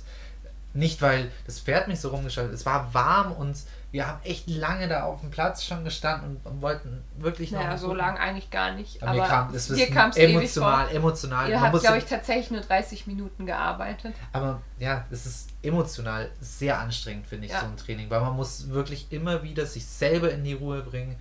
Nicht, 0.80 1.02
weil 1.02 1.32
das 1.46 1.60
Pferd 1.60 1.88
mich 1.88 2.00
so 2.00 2.10
rumgeschaltet 2.10 2.54
hat. 2.54 2.60
Es 2.60 2.66
war 2.66 2.94
warm 2.94 3.34
und 3.34 3.58
wir 3.92 4.08
haben 4.08 4.20
echt 4.24 4.48
lange 4.48 4.88
da 4.88 5.04
auf 5.04 5.20
dem 5.22 5.32
Platz 5.32 5.66
schon 5.66 5.84
gestanden 5.84 6.40
und, 6.44 6.62
wollten 6.62 7.04
wirklich 7.18 7.52
noch. 7.52 7.60
Naja, 7.64 7.78
so 7.78 7.88
gucken. 7.88 7.98
lang 8.00 8.18
eigentlich 8.18 8.50
gar 8.52 8.72
nicht. 8.72 9.02
Aber 9.02 9.12
Aber 9.12 9.52
mir 9.52 9.90
kam 9.90 10.10
es 10.12 10.16
emotional, 10.18 10.88
vor. 10.88 10.96
emotional. 10.96 11.50
Ihr 11.50 11.60
habt, 11.60 11.80
glaube 11.82 11.98
ich, 11.98 12.06
tatsächlich 12.06 12.52
nur 12.52 12.62
30 12.62 13.08
Minuten 13.08 13.46
gearbeitet. 13.46 14.14
aber 14.32 14.62
ja, 14.78 15.06
es 15.10 15.26
ist 15.26 15.50
emotional 15.64 16.30
sehr 16.40 16.80
anstrengend, 16.80 17.28
finde 17.28 17.48
ich, 17.48 17.52
Ja. 17.52 17.62
so 17.62 17.66
ein 17.66 17.78
Training, 17.78 18.10
weil 18.10 18.22
man 18.22 18.36
muss 18.36 18.70
wirklich 18.70 19.12
immer 19.12 19.44
wieder 19.44 19.66
sich 19.66 19.86
selber 19.86 20.32
in 20.32 20.44
die 20.44 20.54
Ruhe 20.54 20.82
bringen. 20.82 21.16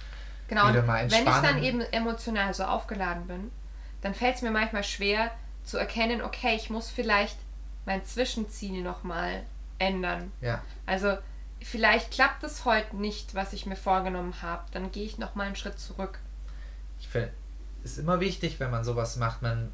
Genau, 0.48 0.72
wenn 0.72 1.06
ich 1.09 1.24
dann 1.24 1.62
eben 1.62 1.80
emotional 1.80 2.54
so 2.54 2.64
aufgeladen 2.64 3.26
bin, 3.26 3.50
dann 4.02 4.14
fällt 4.14 4.36
es 4.36 4.42
mir 4.42 4.50
manchmal 4.50 4.84
schwer 4.84 5.30
zu 5.64 5.76
erkennen, 5.76 6.22
okay, 6.22 6.54
ich 6.54 6.70
muss 6.70 6.88
vielleicht 6.90 7.36
mein 7.89 8.05
Zwischenziel 8.05 8.82
nochmal 8.82 9.43
ändern. 9.78 10.30
Ja, 10.43 10.62
Also 10.84 11.16
vielleicht 11.61 12.11
klappt 12.11 12.45
es 12.45 12.66
heute 12.66 12.95
nicht, 12.97 13.34
was 13.34 13.55
ich 13.55 13.64
mir 13.64 13.76
vorgenommen 13.76 14.43
habe. 14.43 14.62
Dann 14.72 14.93
gehe 14.93 15.07
ich 15.07 15.16
nochmal 15.16 15.47
einen 15.47 15.57
Schritt 15.57 15.80
zurück. 15.80 16.18
ich 17.01 17.09
finde, 17.09 17.32
es 17.82 17.93
ist 17.93 17.99
immer 17.99 18.20
wichtig, 18.20 18.61
wenn 18.61 18.70
man 18.70 18.84
sowas 18.84 19.16
macht, 19.16 19.41
man 19.41 19.72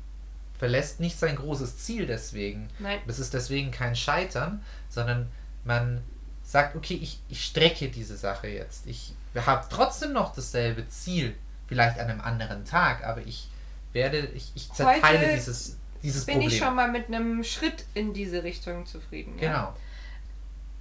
verlässt 0.58 1.00
nicht 1.00 1.18
sein 1.18 1.34
großes 1.34 1.78
Ziel 1.78 2.06
deswegen. 2.06 2.68
Nein, 2.78 3.00
Das 3.08 3.18
ist 3.18 3.34
deswegen 3.34 3.72
kein 3.72 3.96
Scheitern, 3.96 4.62
sondern 4.88 5.28
man 5.64 6.00
sagt, 6.44 6.76
okay, 6.76 6.94
ich, 6.94 7.20
ich 7.28 7.44
strecke 7.44 7.88
diese 7.88 8.16
Sache 8.16 8.46
jetzt. 8.46 8.86
Ich 8.86 9.14
habe 9.34 9.66
trotzdem 9.68 10.12
noch 10.12 10.32
dasselbe 10.36 10.86
Ziel, 10.88 11.34
vielleicht 11.66 11.98
an 11.98 12.10
einem 12.10 12.20
anderen 12.20 12.64
Tag, 12.64 13.02
aber 13.04 13.22
ich 13.22 13.48
werde, 13.92 14.18
ich, 14.18 14.52
ich 14.54 14.70
zerteile 14.72 15.18
Heute 15.18 15.34
dieses, 15.34 15.78
dieses 16.04 16.26
bin 16.26 16.34
Problem. 16.34 16.50
ich 16.50 16.58
schon 16.58 16.74
mal 16.74 16.90
mit 16.90 17.08
einem 17.08 17.42
Schritt 17.42 17.86
in 17.94 18.12
diese 18.12 18.44
Richtung 18.44 18.86
zufrieden. 18.86 19.38
Ja? 19.38 19.48
Genau. 19.48 19.72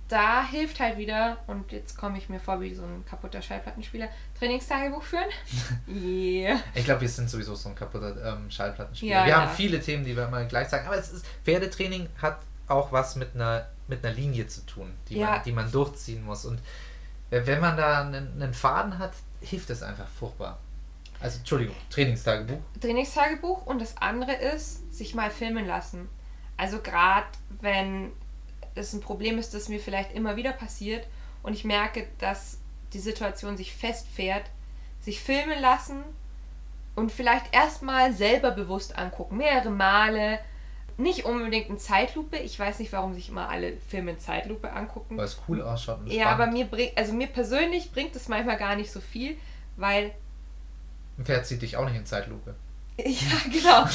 Da 0.10 0.46
hilft 0.46 0.80
halt 0.80 0.98
wieder, 0.98 1.38
und 1.48 1.72
jetzt 1.72 1.98
komme 1.98 2.18
ich 2.18 2.30
mir 2.30 2.40
vor 2.40 2.60
wie 2.62 2.76
so 2.76 2.84
ein 2.84 3.04
kaputter 3.10 3.42
Schallplattenspieler, 3.42 4.10
Trainingstagebuch 4.38 5.02
führen. 5.02 5.30
yeah. 5.88 6.60
Ich 6.76 6.84
glaube, 6.84 7.02
wir 7.02 7.10
sind 7.10 7.30
sowieso 7.30 7.56
so 7.56 7.70
ein 7.70 7.76
kaputter 7.76 8.34
ähm, 8.34 8.52
Schallplattenspieler. 8.52 9.12
Ja, 9.12 9.24
wir 9.24 9.30
ja. 9.30 9.42
haben 9.42 9.56
viele 9.56 9.80
Themen, 9.80 10.04
die 10.04 10.16
wir 10.16 10.28
immer 10.28 10.44
gleich 10.44 10.68
sagen, 10.68 10.86
aber 10.86 10.98
es 10.98 11.12
ist, 11.12 11.26
Pferdetraining 11.46 12.10
hat 12.22 12.40
auch 12.68 12.92
was 12.92 13.16
mit 13.16 13.34
einer, 13.34 13.68
mit 13.88 14.06
einer 14.06 14.14
Linie 14.14 14.46
zu 14.48 14.66
tun, 14.66 14.94
die, 15.10 15.18
Ja. 15.18 15.32
man, 15.32 15.44
die 15.44 15.52
man 15.54 15.72
durchziehen 15.72 16.24
muss. 16.24 16.46
Und 16.46 16.60
wenn 17.30 17.48
wenn 17.48 17.62
man 17.62 17.78
da 17.78 18.02
einen, 18.02 18.42
einen 18.42 18.54
Faden 18.54 19.00
hat, 19.00 19.14
hilft 19.42 19.70
es 19.70 19.82
einfach 19.82 20.08
furchtbar. 20.08 20.60
Also, 21.24 21.40
Entschuldigung, 21.40 21.76
Trainingstagebuch. 21.90 22.60
Trainingstagebuch 22.82 23.66
und 23.66 23.82
das 23.82 23.96
andere 23.98 24.34
ist, 24.34 24.94
sich 24.94 25.16
mal 25.16 25.32
filmen 25.32 25.66
lassen. 25.66 26.10
Also 26.58 26.80
gerade 26.80 27.28
wenn 27.62 28.12
es 28.76 28.92
ein 28.92 29.00
Problem 29.00 29.38
ist, 29.38 29.54
das 29.54 29.70
mir 29.70 29.80
vielleicht 29.80 30.12
immer 30.12 30.36
wieder 30.36 30.52
passiert 30.52 31.08
und 31.42 31.54
ich 31.54 31.64
merke, 31.64 32.08
dass 32.20 32.60
die 32.92 33.00
Situation 33.00 33.56
sich 33.56 33.74
festfährt, 33.74 34.44
sich 35.00 35.22
filmen 35.22 35.62
lassen 35.62 36.04
und 36.96 37.10
vielleicht 37.10 37.56
erstmal 37.56 38.12
selber 38.12 38.52
bewusst 38.52 38.98
angucken. 38.98 39.38
Mehrere 39.38 39.72
Male. 39.72 40.40
Nicht 40.98 41.26
unbedingt 41.26 41.70
in 41.70 41.80
Zeitlupe. 41.80 42.38
Ich 42.38 42.60
weiß 42.60 42.80
nicht, 42.80 42.92
warum 42.92 43.16
sich 43.16 43.30
immer 43.30 43.50
alle 43.50 43.78
Filme 43.78 44.12
in 44.12 44.20
Zeitlupe 44.20 44.72
angucken. 44.72 45.18
Weil 45.18 45.26
es 45.26 45.42
cool 45.48 45.62
ausschaut. 45.62 46.00
Ja, 46.06 46.28
aber 46.28 46.48
mir 46.48 46.66
bringt, 46.66 46.98
also 46.98 47.14
mir 47.14 47.28
persönlich 47.28 47.92
bringt 47.92 48.16
es 48.16 48.28
manchmal 48.28 48.58
gar 48.58 48.76
nicht 48.76 48.92
so 48.92 49.00
viel, 49.00 49.38
weil 49.76 50.12
Ein 51.18 51.26
Pferd 51.26 51.46
zieht 51.46 51.62
dich 51.62 51.78
auch 51.78 51.86
nicht 51.86 51.98
in 51.98 52.06
Zeitlupe. 52.06 52.56
Ja, 52.98 53.38
genau. 53.52 53.88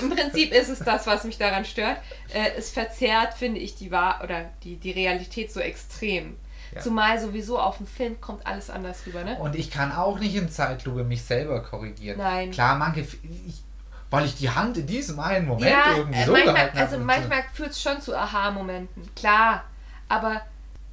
Im 0.00 0.10
Prinzip 0.10 0.52
ist 0.52 0.68
es 0.68 0.78
das, 0.80 1.06
was 1.06 1.24
mich 1.24 1.38
daran 1.38 1.64
stört. 1.64 1.98
Äh, 2.32 2.50
es 2.56 2.70
verzerrt, 2.70 3.34
finde 3.34 3.60
ich, 3.60 3.74
die 3.74 3.90
Wahr 3.90 4.20
oder 4.22 4.50
die, 4.62 4.76
die 4.76 4.90
Realität 4.90 5.52
so 5.52 5.60
extrem. 5.60 6.36
Ja. 6.74 6.80
Zumal 6.80 7.20
sowieso 7.20 7.58
auf 7.58 7.76
dem 7.78 7.86
Film 7.86 8.20
kommt 8.20 8.46
alles 8.46 8.70
anders 8.70 9.06
rüber, 9.06 9.22
ne? 9.22 9.36
Und 9.38 9.54
ich 9.54 9.70
kann 9.70 9.92
auch 9.92 10.18
nicht 10.18 10.34
in 10.34 10.48
Zeitlupe 10.48 11.04
mich 11.04 11.22
selber 11.22 11.62
korrigieren. 11.62 12.18
Nein. 12.18 12.50
Klar, 12.50 12.76
manche, 12.76 13.00
ich, 13.00 13.62
weil 14.10 14.24
ich 14.24 14.36
die 14.36 14.50
Hand 14.50 14.76
in 14.76 14.86
diesem 14.86 15.20
einen 15.20 15.46
Moment 15.46 15.70
ja, 15.70 15.96
irgendwie 15.96 16.20
äh, 16.20 16.24
so 16.24 16.32
manchmal, 16.32 16.54
gehalten 16.54 16.78
habe. 16.78 16.90
also 16.90 17.04
manchmal 17.04 17.44
führt 17.52 17.70
es 17.70 17.82
schon 17.82 18.00
zu 18.00 18.16
Aha-Momenten, 18.16 19.14
klar. 19.14 19.64
Aber 20.08 20.42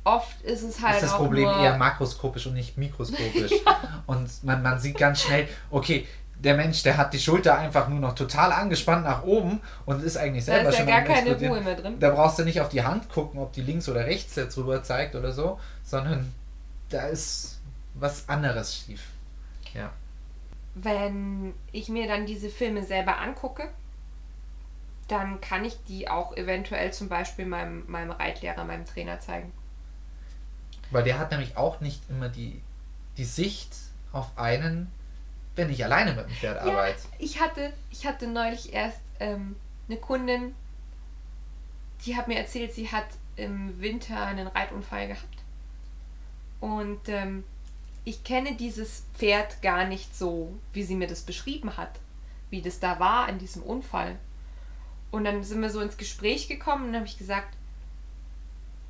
oft 0.04 0.42
ist 0.42 0.64
es 0.64 0.82
halt 0.82 0.96
ist 0.96 1.04
das 1.04 1.18
Problem 1.18 1.48
eher 1.48 1.78
makroskopisch 1.78 2.48
und 2.48 2.54
nicht 2.54 2.78
mikroskopisch. 2.78 3.52
Und 4.08 4.44
man, 4.44 4.62
man 4.62 4.80
sieht 4.80 4.98
ganz 4.98 5.22
schnell, 5.22 5.48
okay, 5.70 6.06
der 6.36 6.56
Mensch, 6.56 6.82
der 6.84 6.98
hat 6.98 7.14
die 7.14 7.20
Schulter 7.20 7.58
einfach 7.58 7.88
nur 7.88 8.00
noch 8.00 8.16
total 8.16 8.52
angespannt 8.52 9.06
nach 9.06 9.24
oben 9.24 9.62
und 9.86 10.04
ist 10.04 10.18
eigentlich 10.18 10.44
da 10.44 10.54
selber 10.54 10.70
ist 10.70 10.80
ja 10.80 10.82
schon 10.82 10.90
gar 10.90 11.02
keine. 11.04 11.38
Ruhe 11.38 11.62
mehr 11.62 11.76
drin. 11.76 12.00
Da 12.00 12.10
brauchst 12.10 12.40
du 12.40 12.44
nicht 12.44 12.60
auf 12.60 12.70
die 12.70 12.84
Hand 12.84 13.10
gucken, 13.10 13.40
ob 13.40 13.54
die 13.54 13.62
links 13.62 13.88
oder 13.88 14.06
rechts 14.06 14.36
jetzt 14.36 14.58
rüber 14.58 14.84
zeigt 14.84 15.16
oder 15.16 15.32
so, 15.32 15.60
sondern 15.84 16.34
da 16.90 17.04
ist 17.08 17.60
was 17.94 18.28
anderes 18.28 18.76
schief. 18.76 19.04
Ja. 19.74 19.92
wenn 20.76 21.54
ich 21.72 21.88
mir 21.88 22.08
dann 22.08 22.26
diese 22.26 22.50
Filme 22.50 22.84
selber 22.84 23.20
angucke, 23.20 23.70
dann 25.08 25.40
kann 25.42 25.64
ich 25.64 25.78
die 25.88 26.10
auch 26.10 26.36
eventuell 26.36 26.92
zum 26.92 27.08
Beispiel 27.08 27.46
meinem, 27.46 27.84
meinem 27.88 28.12
Reitlehrer, 28.12 28.64
meinem 28.66 28.86
Trainer 28.86 29.20
zeigen. 29.20 29.52
Weil 30.92 31.04
der 31.04 31.18
hat 31.20 31.32
nämlich 31.32 31.58
auch 31.58 31.80
nicht 31.82 32.02
immer 32.10 32.30
die 32.30 32.62
die 33.18 33.26
Sicht 33.26 33.76
auf 34.14 34.38
einen, 34.38 34.90
wenn 35.56 35.70
ich 35.70 35.84
alleine 35.84 36.14
mit 36.14 36.26
dem 36.26 36.32
Pferd 36.34 36.66
Ja, 36.66 36.72
arbeite. 36.72 37.02
ich 37.20 37.40
hatte, 37.42 37.74
ich 37.90 38.06
hatte 38.08 38.28
neulich 38.28 38.74
erst 38.74 39.00
ähm, 39.20 39.56
eine 39.88 39.98
Kundin, 39.98 40.56
die 42.06 42.16
hat 42.16 42.28
mir 42.28 42.38
erzählt, 42.38 42.74
sie 42.74 42.90
hat 42.92 43.06
im 43.36 43.80
Winter 43.82 44.26
einen 44.26 44.48
Reitunfall 44.48 45.08
gehabt. 45.10 45.38
Und 46.60 47.10
ähm, 47.10 47.44
ich 48.06 48.24
kenne 48.24 48.56
dieses 48.56 49.04
Pferd 49.14 49.62
gar 49.62 49.86
nicht 49.86 50.16
so, 50.16 50.54
wie 50.74 50.84
sie 50.84 50.96
mir 50.96 51.08
das 51.08 51.22
beschrieben 51.22 51.76
hat, 51.78 52.00
wie 52.50 52.62
das 52.62 52.80
da 52.80 53.00
war 53.00 53.30
in 53.30 53.40
diesem 53.40 53.62
Unfall. 53.64 54.18
Und 55.12 55.26
dann 55.26 55.44
sind 55.44 55.62
wir 55.62 55.70
so 55.70 55.82
ins 55.82 55.98
Gespräch 55.98 56.48
gekommen 56.48 56.90
und 56.90 56.96
habe 56.96 57.06
ich 57.06 57.18
gesagt, 57.18 57.56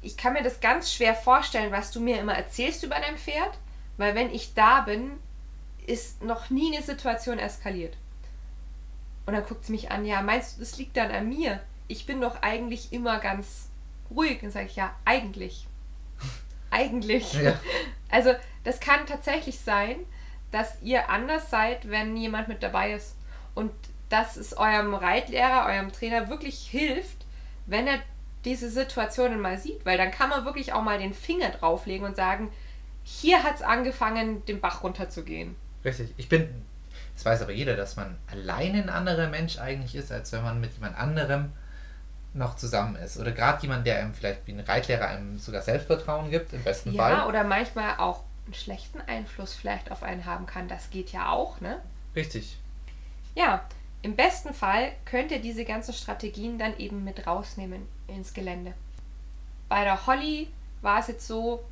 ich 0.02 0.18
kann 0.18 0.34
mir 0.34 0.44
das 0.44 0.60
ganz 0.60 0.92
schwer 0.92 1.14
vorstellen, 1.14 1.72
was 1.72 1.92
du 1.92 2.00
mir 2.00 2.20
immer 2.20 2.34
erzählst 2.34 2.84
über 2.84 2.96
dein 2.96 3.18
Pferd, 3.18 3.58
weil 3.98 4.16
wenn 4.16 4.34
ich 4.34 4.54
da 4.54 4.82
bin, 4.82 5.12
ist 5.86 6.24
noch 6.24 6.50
nie 6.50 6.76
eine 6.76 6.84
Situation 6.84 7.40
eskaliert. 7.40 7.98
Und 9.26 9.34
dann 9.34 9.46
guckt 9.46 9.66
sie 9.66 9.72
mich 9.72 9.92
an, 9.92 10.06
ja, 10.06 10.22
meinst 10.22 10.56
du, 10.56 10.62
das 10.62 10.78
liegt 10.78 10.98
dann 10.98 11.12
an 11.12 11.30
mir? 11.30 11.60
Ich 11.88 12.06
bin 12.06 12.22
doch 12.22 12.42
eigentlich 12.42 12.92
immer 12.92 13.20
ganz 13.20 13.70
ruhig. 14.10 14.42
Und 14.42 14.52
sage 14.52 14.66
ich, 14.66 14.76
ja, 14.76 14.96
eigentlich. 15.06 15.68
eigentlich. 16.72 17.34
Ja. 17.34 17.60
Also, 18.10 18.34
das 18.64 18.80
kann 18.80 19.06
tatsächlich 19.06 19.60
sein, 19.60 19.98
dass 20.52 20.82
ihr 20.82 21.10
anders 21.10 21.50
seid, 21.50 21.90
wenn 21.90 22.18
jemand 22.18 22.48
mit 22.48 22.64
dabei 22.64 22.94
ist. 22.94 23.16
Und 23.54 23.72
dass 24.10 24.36
es 24.36 24.58
eurem 24.58 24.94
Reitlehrer, 24.94 25.66
eurem 25.68 25.92
Trainer 25.92 26.30
wirklich 26.30 26.68
hilft, 26.68 27.26
wenn 27.66 27.88
er 27.88 28.00
diese 28.46 28.70
Situationen 28.70 29.40
mal 29.40 29.58
sieht. 29.58 29.86
Weil 29.86 29.98
dann 29.98 30.12
kann 30.12 30.30
man 30.30 30.46
wirklich 30.46 30.74
auch 30.74 30.82
mal 30.82 31.00
den 31.00 31.14
Finger 31.14 31.50
drauflegen 31.50 32.06
und 32.06 32.16
sagen, 32.16 32.52
hier 33.04 33.44
hat 33.44 33.56
es 33.56 33.62
angefangen, 33.62 34.46
den 34.46 34.62
Bach 34.62 34.84
runterzugehen. 34.84 35.56
Richtig. 35.84 36.14
Ich 36.18 36.30
bin, 36.30 36.48
das 37.16 37.26
weiß 37.26 37.42
aber 37.42 37.52
jeder, 37.52 37.76
dass 37.76 37.96
man 37.96 38.18
alleine 38.32 38.78
ein 38.84 38.90
anderer 38.90 39.28
Mensch 39.30 39.58
eigentlich 39.58 39.96
ist, 39.96 40.12
als 40.12 40.32
wenn 40.32 40.44
man 40.44 40.62
mit 40.62 40.74
jemand 40.74 40.98
anderem 40.98 41.52
noch 42.34 42.56
zusammen 42.56 42.96
ist. 42.96 43.18
Oder 43.18 43.32
gerade 43.32 43.62
jemand, 43.64 43.86
der 43.86 44.00
einem 44.00 44.14
vielleicht 44.14 44.46
wie 44.48 44.54
ein 44.54 44.60
Reitlehrer 44.60 45.08
einem 45.08 45.38
sogar 45.38 45.62
Selbstvertrauen 45.62 46.30
gibt, 46.30 46.54
im 46.54 46.64
besten 46.64 46.94
Ja, 46.94 47.04
Fall. 47.04 47.28
oder 47.28 47.44
manchmal 47.44 47.98
auch 47.98 48.24
einen 48.46 48.54
schlechten 48.54 49.02
Einfluss 49.02 49.54
vielleicht 49.54 49.92
auf 49.92 50.04
einen 50.04 50.26
haben 50.26 50.46
kann. 50.46 50.68
Das 50.68 50.90
geht 50.90 51.12
ja 51.12 51.30
auch, 51.30 51.60
ne? 51.60 51.82
Richtig. 52.16 52.58
Ja, 53.36 53.64
im 54.02 54.16
besten 54.16 54.54
Fall 54.54 54.92
könnt 55.06 55.32
ihr 55.32 55.42
diese 55.42 55.66
ganzen 55.66 55.94
Strategien 55.94 56.58
dann 56.58 56.78
eben 56.78 57.04
mit 57.04 57.28
rausnehmen 57.28 57.88
ins 58.12 58.34
Gelände. 58.34 58.74
Bei 59.70 59.84
der 59.84 60.06
Holly 60.06 60.50
war 60.82 61.00
es 61.00 61.08
jetzt 61.08 61.28
so, 61.28 61.64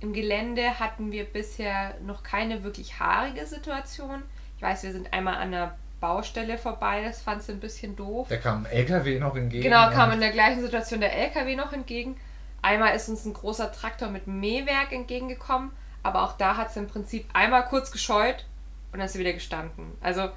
im 0.00 0.12
Gelände 0.12 0.78
hatten 0.78 1.12
wir 1.12 1.24
bisher 1.24 1.94
noch 2.04 2.22
keine 2.22 2.64
wirklich 2.64 2.98
haarige 2.98 3.46
Situation. 3.46 4.22
Ich 4.56 4.62
weiß, 4.62 4.82
wir 4.82 4.92
sind 4.92 5.12
einmal 5.12 5.34
an 5.36 5.52
der 5.52 5.76
Baustelle 6.00 6.56
vorbei, 6.56 7.02
das 7.04 7.20
fand 7.20 7.42
sie 7.42 7.52
ein 7.52 7.60
bisschen 7.60 7.94
doof. 7.96 8.28
Da 8.30 8.38
kam 8.38 8.64
ein 8.64 8.72
LKW 8.72 9.20
noch 9.20 9.36
entgegen. 9.36 9.62
Genau, 9.62 9.90
kam 9.90 10.12
in 10.12 10.20
der 10.20 10.30
gleichen 10.30 10.62
Situation 10.62 11.00
der 11.00 11.14
LKW 11.14 11.56
noch 11.56 11.72
entgegen. 11.72 12.16
Einmal 12.62 12.94
ist 12.94 13.08
uns 13.08 13.24
ein 13.24 13.34
großer 13.34 13.72
Traktor 13.72 14.08
mit 14.08 14.26
Mähwerk 14.26 14.92
entgegengekommen, 14.92 15.70
aber 16.02 16.22
auch 16.22 16.36
da 16.36 16.56
hat 16.56 16.72
sie 16.72 16.80
im 16.80 16.88
Prinzip 16.88 17.26
einmal 17.32 17.66
kurz 17.66 17.90
gescheut 17.90 18.46
und 18.92 18.98
dann 18.98 19.06
ist 19.06 19.12
sie 19.12 19.18
wieder 19.18 19.32
gestanden. 19.32 19.92
Also 20.00 20.30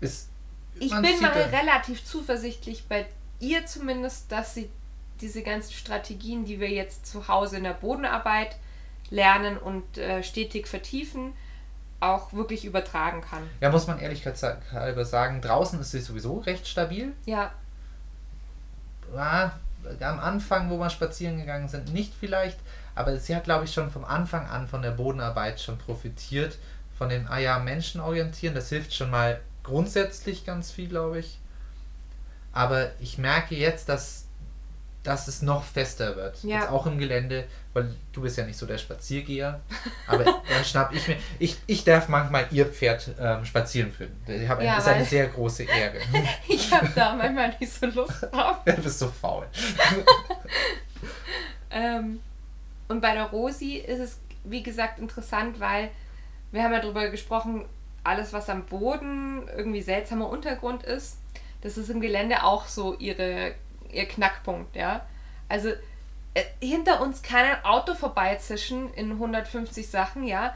ist, 0.00 0.28
ich 0.78 0.90
bin 0.90 1.20
mal 1.20 1.30
relativ 1.30 2.04
zuversichtlich 2.04 2.84
bei 2.88 3.06
ihr 3.42 3.66
zumindest, 3.66 4.30
dass 4.32 4.54
sie 4.54 4.70
diese 5.20 5.42
ganzen 5.42 5.72
Strategien, 5.72 6.44
die 6.44 6.60
wir 6.60 6.70
jetzt 6.70 7.06
zu 7.06 7.28
Hause 7.28 7.58
in 7.58 7.64
der 7.64 7.74
Bodenarbeit 7.74 8.56
lernen 9.10 9.58
und 9.58 9.98
äh, 9.98 10.22
stetig 10.22 10.66
vertiefen, 10.66 11.34
auch 12.00 12.32
wirklich 12.32 12.64
übertragen 12.64 13.20
kann. 13.20 13.48
Ja, 13.60 13.70
muss 13.70 13.86
man 13.86 14.00
ehrlichkeitshalber 14.00 15.04
sagen, 15.04 15.40
draußen 15.40 15.80
ist 15.80 15.92
sie 15.92 16.00
sowieso 16.00 16.38
recht 16.38 16.66
stabil. 16.66 17.12
Ja, 17.26 17.52
Ja, 19.14 19.58
am 20.00 20.18
Anfang, 20.18 20.70
wo 20.70 20.78
wir 20.78 20.90
spazieren 20.90 21.38
gegangen 21.38 21.68
sind, 21.68 21.92
nicht 21.92 22.12
vielleicht, 22.18 22.58
aber 22.94 23.16
sie 23.18 23.36
hat, 23.36 23.44
glaube 23.44 23.64
ich, 23.64 23.72
schon 23.72 23.90
vom 23.90 24.04
Anfang 24.04 24.46
an 24.46 24.66
von 24.66 24.82
der 24.82 24.92
Bodenarbeit 24.92 25.60
schon 25.60 25.78
profitiert, 25.78 26.58
von 26.96 27.08
dem, 27.08 27.26
ah 27.28 27.38
ja, 27.38 27.58
Menschen 27.58 28.00
orientieren, 28.00 28.54
das 28.54 28.68
hilft 28.68 28.94
schon 28.94 29.10
mal 29.10 29.40
grundsätzlich 29.62 30.44
ganz 30.44 30.70
viel, 30.70 30.88
glaube 30.88 31.20
ich. 31.20 31.38
Aber 32.52 32.90
ich 33.00 33.18
merke 33.18 33.54
jetzt, 33.54 33.88
dass, 33.88 34.26
dass 35.02 35.28
es 35.28 35.42
noch 35.42 35.64
fester 35.64 36.16
wird. 36.16 36.42
Ja. 36.42 36.60
Jetzt 36.60 36.68
auch 36.70 36.86
im 36.86 36.98
Gelände, 36.98 37.44
weil 37.72 37.94
du 38.12 38.22
bist 38.22 38.36
ja 38.36 38.44
nicht 38.44 38.58
so 38.58 38.66
der 38.66 38.78
Spaziergeher. 38.78 39.60
Aber 40.06 40.24
dann 40.24 40.64
schnapp 40.64 40.92
ich 40.94 41.08
mir. 41.08 41.16
Ich, 41.38 41.58
ich 41.66 41.84
darf 41.84 42.08
manchmal 42.08 42.46
ihr 42.50 42.66
Pferd 42.66 43.10
ähm, 43.18 43.44
spazieren 43.44 43.90
führen. 43.90 44.12
Ich 44.26 44.48
habe 44.48 44.64
Ja, 44.64 44.76
das 44.76 44.84
ist 44.84 44.92
eine 44.92 45.04
sehr 45.04 45.28
große 45.28 45.64
Ehre. 45.64 45.98
ich 46.48 46.72
habe 46.72 46.90
da 46.94 47.14
manchmal 47.14 47.54
nicht 47.58 47.72
so 47.72 47.86
Lust 47.86 48.22
drauf. 48.30 48.58
du 48.64 48.76
bist 48.76 48.98
so 48.98 49.08
faul. 49.08 49.46
Ähm, 51.72 52.20
und 52.88 53.00
bei 53.00 53.14
der 53.14 53.24
Rosi 53.24 53.76
ist 53.76 53.98
es, 53.98 54.20
wie 54.44 54.62
gesagt, 54.62 54.98
interessant, 54.98 55.58
weil 55.58 55.90
wir 56.50 56.62
haben 56.62 56.72
ja 56.72 56.80
darüber 56.80 57.08
gesprochen, 57.08 57.64
alles, 58.04 58.32
was 58.32 58.50
am 58.50 58.66
Boden 58.66 59.48
irgendwie 59.56 59.80
seltsamer 59.80 60.28
Untergrund 60.28 60.82
ist, 60.82 61.18
das 61.62 61.78
ist 61.78 61.88
im 61.88 62.00
Gelände 62.00 62.44
auch 62.44 62.66
so 62.66 62.94
ihre, 62.94 63.54
ihr 63.90 64.06
Knackpunkt, 64.06 64.76
ja. 64.76 65.06
Also 65.48 65.70
äh, 66.34 66.44
hinter 66.60 67.00
uns 67.00 67.22
kann 67.22 67.44
ein 67.44 67.64
Auto 67.64 67.94
vorbeizischen 67.94 68.92
in 68.94 69.12
150 69.12 69.88
Sachen, 69.88 70.24
ja. 70.24 70.54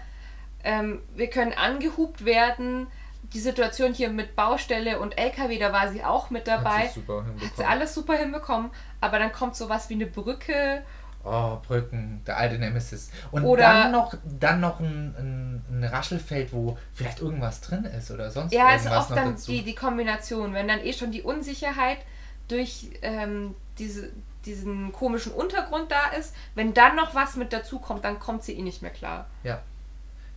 Ähm, 0.64 1.00
wir 1.14 1.30
können 1.30 1.52
angehupt 1.52 2.24
werden. 2.24 2.88
Die 3.32 3.40
Situation 3.40 3.92
hier 3.92 4.10
mit 4.10 4.36
Baustelle 4.36 5.00
und 5.00 5.18
LKW, 5.18 5.58
da 5.58 5.72
war 5.72 5.88
sie 5.88 6.04
auch 6.04 6.30
mit 6.30 6.46
dabei. 6.46 6.84
Hat 6.84 6.92
sie 6.92 7.00
super 7.00 7.24
Hat 7.24 7.56
sie 7.56 7.64
alles 7.64 7.92
super 7.92 8.14
hinbekommen, 8.14 8.70
aber 9.00 9.18
dann 9.18 9.32
kommt 9.32 9.56
sowas 9.56 9.88
wie 9.90 9.94
eine 9.94 10.06
Brücke 10.06 10.82
Oh, 11.26 11.58
Brücken, 11.66 12.22
der 12.26 12.36
alte 12.36 12.58
Nemesis. 12.58 13.10
Und 13.32 13.44
Oder- 13.44 13.62
dann 13.62 13.92
noch, 13.92 14.14
dann 14.24 14.60
noch 14.60 14.78
ein, 14.80 15.14
ein, 15.18 15.64
ein 15.70 15.84
Raschelfeld, 15.84 16.52
wo 16.52 16.78
vielleicht 16.94 17.20
irgendwas 17.20 17.60
drin 17.60 17.84
ist 17.84 18.10
oder 18.10 18.30
sonst 18.30 18.52
Ja, 18.52 18.74
ist 18.74 18.84
irgendwas 18.84 19.00
oft 19.02 19.10
noch 19.10 19.16
dann 19.16 19.30
dazu. 19.32 19.50
die, 19.50 19.62
die 19.64 19.74
Kombination, 19.74 20.54
wenn 20.54 20.68
dann 20.68 20.80
eh 20.80 20.92
schon 20.92 21.10
die 21.10 21.22
Unsicherheit 21.22 21.98
durch 22.48 22.90
ähm, 23.02 23.54
diese, 23.78 24.10
diesen 24.44 24.92
komischen 24.92 25.32
Untergrund 25.32 25.90
da 25.90 26.16
ist, 26.16 26.34
wenn 26.54 26.72
dann 26.74 26.94
noch 26.96 27.14
was 27.14 27.36
mit 27.36 27.52
dazu 27.52 27.78
kommt, 27.80 28.04
dann 28.04 28.20
kommt 28.20 28.44
sie 28.44 28.52
eh 28.56 28.62
nicht 28.62 28.82
mehr 28.82 28.92
klar. 28.92 29.26
Ja. 29.42 29.60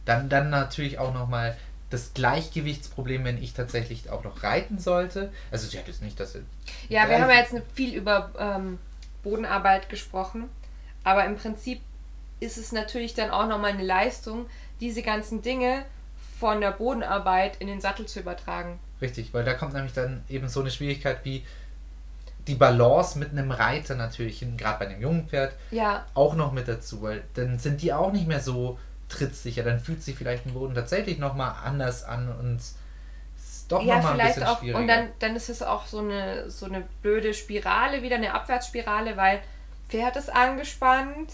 Dann, 0.06 0.28
dann 0.28 0.50
natürlich 0.50 0.98
auch 0.98 1.14
nochmal 1.14 1.56
das 1.92 2.14
Gleichgewichtsproblem, 2.14 3.24
wenn 3.26 3.42
ich 3.42 3.54
tatsächlich 3.54 4.10
auch 4.10 4.24
noch 4.24 4.44
reiten 4.44 4.80
sollte. 4.80 5.32
Also 5.52 5.68
sie 5.68 5.78
hat 5.78 5.88
jetzt 5.88 6.02
nicht, 6.02 6.20
dass 6.20 6.34
sie. 6.34 6.42
Ja, 6.88 7.08
wir 7.10 7.20
haben 7.22 7.30
ja 7.30 7.38
jetzt 7.38 7.56
viel 7.74 7.94
über 7.96 8.32
ähm, 8.40 8.80
Bodenarbeit 9.24 9.90
gesprochen, 9.90 10.50
aber 11.04 11.26
im 11.26 11.36
Prinzip 11.36 11.82
ist 12.40 12.58
es 12.58 12.72
natürlich 12.72 13.14
dann 13.14 13.32
auch 13.32 13.48
nochmal 13.48 13.72
eine 13.72 13.84
Leistung, 13.84 14.46
diese 14.80 15.02
ganzen 15.02 15.42
Dinge 15.42 15.86
von 16.40 16.62
der 16.62 16.72
Bodenarbeit 16.72 17.58
in 17.60 17.68
den 17.68 17.82
Sattel 17.82 18.06
zu 18.06 18.22
übertragen. 18.22 18.80
Richtig, 19.02 19.34
weil 19.34 19.44
da 19.44 19.54
kommt 19.54 19.74
nämlich 19.74 19.94
dann 19.94 20.24
eben 20.30 20.48
so 20.48 20.62
eine 20.62 20.72
Schwierigkeit 20.72 21.20
wie 21.24 21.46
die 22.48 22.56
Balance 22.56 23.20
mit 23.20 23.32
einem 23.32 23.52
Reiter 23.52 23.96
natürlich, 23.96 24.44
gerade 24.58 24.80
bei 24.80 24.88
einem 24.88 25.02
jungen 25.02 25.28
Pferd, 25.28 25.54
Ja, 25.72 26.06
auch 26.14 26.36
noch 26.36 26.52
mit 26.52 26.68
dazu, 26.68 27.02
weil 27.02 27.24
dann 27.36 27.60
sind 27.60 27.82
die 27.82 27.94
auch 27.94 28.12
nicht 28.12 28.28
mehr 28.28 28.40
so 28.40 28.80
trittsicher, 29.10 29.64
dann 29.64 29.80
fühlt 29.80 30.02
sich 30.02 30.16
vielleicht 30.16 30.46
ein 30.46 30.54
Boden 30.54 30.74
tatsächlich 30.74 31.20
nochmal 31.20 31.54
anders 31.64 32.04
an 32.04 32.30
und 32.40 32.58
ist 32.58 33.66
doch 33.68 33.84
ja, 33.84 33.98
nochmal 33.98 34.20
ein 34.20 34.28
bisschen 34.28 34.44
auch. 34.44 34.60
schwieriger. 34.60 34.80
Und 34.80 34.88
dann, 34.88 35.10
dann 35.20 35.36
ist 35.36 35.50
es 35.50 35.62
auch 35.62 35.86
so 35.86 36.00
eine, 36.00 36.50
so 36.50 36.66
eine 36.66 36.84
blöde 37.02 37.34
Spirale, 37.34 38.02
wieder 38.02 38.16
eine 38.16 38.34
Abwärtsspirale, 38.34 39.18
weil 39.18 39.42
Pferd 39.90 40.16
ist 40.16 40.34
angespannt, 40.34 41.34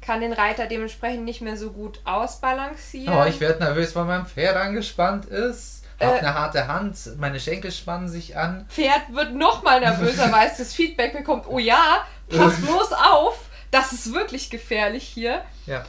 kann 0.00 0.20
den 0.20 0.32
Reiter 0.32 0.66
dementsprechend 0.66 1.24
nicht 1.24 1.40
mehr 1.42 1.56
so 1.56 1.70
gut 1.72 2.00
ausbalancieren. 2.04 3.12
Oh, 3.14 3.24
ich 3.24 3.40
werde 3.40 3.62
nervös, 3.64 3.94
weil 3.96 4.04
mein 4.04 4.26
Pferd 4.26 4.56
angespannt 4.56 5.26
ist. 5.26 5.82
Hab 5.98 6.16
Äh. 6.16 6.18
eine 6.18 6.34
harte 6.34 6.68
Hand, 6.68 6.96
meine 7.18 7.40
Schenkel 7.40 7.72
spannen 7.72 8.08
sich 8.08 8.36
an. 8.36 8.66
Pferd 8.68 9.12
wird 9.12 9.34
noch 9.34 9.62
mal 9.62 9.80
nervöser, 9.80 10.30
weil 10.32 10.46
es 10.48 10.58
das 10.58 10.74
Feedback 10.74 11.12
bekommt, 11.14 11.46
oh 11.48 11.58
ja, 11.58 12.04
pass 12.28 12.60
bloß 12.60 12.92
auf, 12.92 13.38
das 13.70 13.92
ist 13.92 14.12
wirklich 14.12 14.50
gefährlich 14.50 15.04
hier. 15.04 15.42
Ja. 15.64 15.84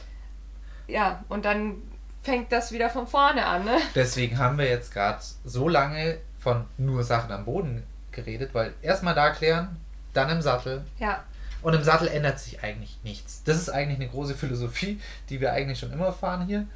Ja, 0.86 1.22
und 1.28 1.44
dann 1.44 1.82
fängt 2.22 2.50
das 2.50 2.72
wieder 2.72 2.88
von 2.88 3.06
vorne 3.06 3.44
an, 3.44 3.64
ne? 3.66 3.76
Deswegen 3.94 4.38
haben 4.38 4.56
wir 4.58 4.66
jetzt 4.68 4.92
gerade 4.94 5.18
so 5.44 5.68
lange 5.68 6.18
von 6.38 6.64
nur 6.78 7.04
Sachen 7.04 7.30
am 7.30 7.44
Boden 7.44 7.84
geredet, 8.10 8.54
weil 8.54 8.72
erstmal 8.80 9.14
da 9.14 9.30
klären, 9.30 9.76
dann 10.14 10.30
im 10.30 10.40
Sattel. 10.40 10.84
Ja, 10.98 11.22
Und 11.62 11.74
im 11.74 11.82
Sattel 11.82 12.08
ändert 12.08 12.38
sich 12.38 12.62
eigentlich 12.62 12.98
nichts. 13.02 13.42
Das 13.44 13.56
ist 13.56 13.68
eigentlich 13.68 13.98
eine 13.98 14.08
große 14.08 14.34
Philosophie, 14.34 15.00
die 15.28 15.40
wir 15.40 15.52
eigentlich 15.52 15.78
schon 15.78 15.92
immer 15.92 16.12
fahren 16.12 16.46
hier. 16.46 16.66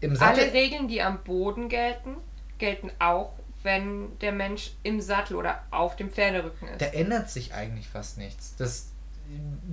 Im 0.00 0.14
Sattel. 0.14 0.44
alle 0.44 0.52
Regeln, 0.52 0.88
die 0.88 1.02
am 1.02 1.22
Boden 1.24 1.68
gelten, 1.68 2.16
gelten 2.58 2.90
auch, 2.98 3.32
wenn 3.62 4.18
der 4.20 4.32
Mensch 4.32 4.72
im 4.82 5.00
Sattel 5.00 5.36
oder 5.36 5.62
auf 5.70 5.96
dem 5.96 6.10
Pferderücken 6.10 6.68
ist. 6.68 6.80
da 6.80 6.86
ändert 6.86 7.30
sich 7.30 7.54
eigentlich 7.54 7.88
fast 7.88 8.18
nichts. 8.18 8.54
Das, 8.56 8.90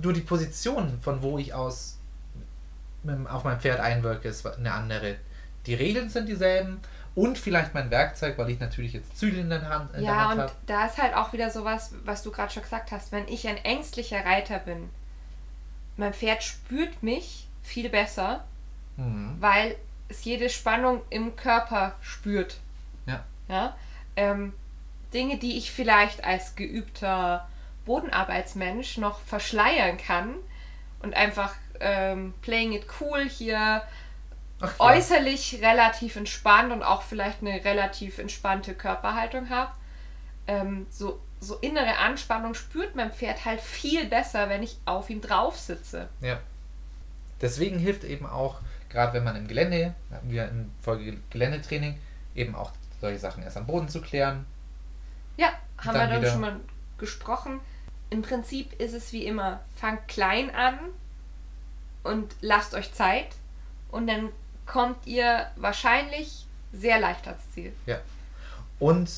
nur 0.02 0.12
die 0.12 0.20
Position, 0.20 0.98
von 1.00 1.22
wo 1.22 1.38
ich 1.38 1.54
aus 1.54 1.98
auf 3.28 3.44
mein 3.44 3.60
Pferd 3.60 3.78
einwirke, 3.78 4.28
ist 4.28 4.44
eine 4.44 4.72
andere. 4.72 5.16
Die 5.66 5.74
Regeln 5.74 6.08
sind 6.08 6.28
dieselben 6.28 6.80
und 7.16 7.36
vielleicht 7.38 7.74
mein 7.74 7.90
Werkzeug, 7.90 8.38
weil 8.38 8.50
ich 8.50 8.60
natürlich 8.60 8.92
jetzt 8.92 9.18
Zügel 9.18 9.40
in 9.40 9.50
der 9.50 9.68
Hand, 9.68 9.92
der 9.94 10.02
Ja, 10.02 10.28
Hand 10.28 10.34
und 10.34 10.40
habe. 10.42 10.52
da 10.66 10.86
ist 10.86 10.98
halt 10.98 11.14
auch 11.14 11.32
wieder 11.32 11.50
sowas, 11.50 11.92
was 12.04 12.22
du 12.22 12.30
gerade 12.30 12.52
schon 12.52 12.62
gesagt 12.62 12.92
hast. 12.92 13.10
Wenn 13.10 13.26
ich 13.26 13.48
ein 13.48 13.56
ängstlicher 13.56 14.24
Reiter 14.24 14.58
bin, 14.60 14.88
mein 15.96 16.12
Pferd 16.14 16.42
spürt 16.44 17.02
mich 17.02 17.48
viel 17.62 17.88
besser, 17.88 18.44
Mhm. 18.96 19.36
weil 19.40 19.76
es 20.08 20.24
jede 20.24 20.48
Spannung 20.50 21.02
im 21.10 21.34
Körper 21.36 21.94
spürt. 22.00 22.58
Ja. 23.06 23.24
Ja? 23.48 23.76
Ähm, 24.14 24.52
Dinge, 25.12 25.38
die 25.38 25.56
ich 25.58 25.72
vielleicht 25.72 26.22
als 26.24 26.54
geübter 26.54 27.48
Bodenarbeitsmensch 27.86 28.98
noch 28.98 29.20
verschleiern 29.20 29.96
kann 29.96 30.34
und 31.00 31.14
einfach 31.14 31.54
ähm, 31.80 32.34
playing 32.42 32.72
it 32.72 32.86
cool 33.00 33.28
hier 33.28 33.82
Ach, 34.60 34.72
ja. 34.78 34.84
äußerlich 34.86 35.60
relativ 35.62 36.16
entspannt 36.16 36.72
und 36.72 36.82
auch 36.82 37.02
vielleicht 37.02 37.42
eine 37.42 37.62
relativ 37.64 38.18
entspannte 38.18 38.74
Körperhaltung 38.74 39.50
habe. 39.50 39.72
Ähm, 40.46 40.86
so, 40.90 41.20
so 41.40 41.56
innere 41.56 41.98
Anspannung 41.98 42.54
spürt 42.54 42.96
mein 42.96 43.12
Pferd 43.12 43.44
halt 43.44 43.60
viel 43.60 44.06
besser, 44.06 44.48
wenn 44.48 44.62
ich 44.62 44.78
auf 44.86 45.10
ihm 45.10 45.20
drauf 45.20 45.58
sitze. 45.58 46.08
Ja. 46.20 46.38
Deswegen 47.40 47.78
hilft 47.78 48.04
eben 48.04 48.24
auch, 48.24 48.60
gerade 48.88 49.12
wenn 49.12 49.24
man 49.24 49.36
im 49.36 49.46
Gelände, 49.46 49.94
hatten 50.10 50.30
wir 50.30 50.48
in 50.48 50.72
Folge 50.80 51.18
Geländetraining, 51.30 51.98
eben 52.34 52.54
auch 52.54 52.70
solche 53.00 53.18
Sachen 53.18 53.42
erst 53.42 53.58
am 53.58 53.66
Boden 53.66 53.88
zu 53.88 54.00
klären. 54.00 54.46
Ja, 55.36 55.48
haben 55.78 55.92
Dann 55.94 55.94
wir 55.94 56.06
dann 56.08 56.20
wieder- 56.22 56.32
schon 56.32 56.40
mal 56.40 56.60
gesprochen. 56.96 57.60
Im 58.08 58.22
Prinzip 58.22 58.72
ist 58.80 58.94
es 58.94 59.12
wie 59.12 59.26
immer, 59.26 59.60
fangt 59.76 60.08
klein 60.08 60.48
an 60.54 60.78
und 62.04 62.34
lasst 62.40 62.72
euch 62.74 62.94
Zeit 62.94 63.28
und 63.90 64.06
dann 64.06 64.30
kommt 64.66 65.06
ihr 65.06 65.46
wahrscheinlich 65.56 66.46
sehr 66.72 66.98
leicht 67.00 67.26
ans 67.26 67.42
Ziel. 67.52 67.72
Ja. 67.86 67.98
Und 68.78 69.08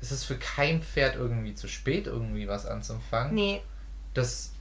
es 0.00 0.12
ist 0.12 0.24
für 0.24 0.36
kein 0.36 0.82
Pferd 0.82 1.16
irgendwie 1.16 1.54
zu 1.54 1.68
spät, 1.68 2.06
irgendwie 2.06 2.48
was 2.48 2.66
anzufangen. 2.66 3.34
Nee, 3.34 3.62
Das, 4.14 4.52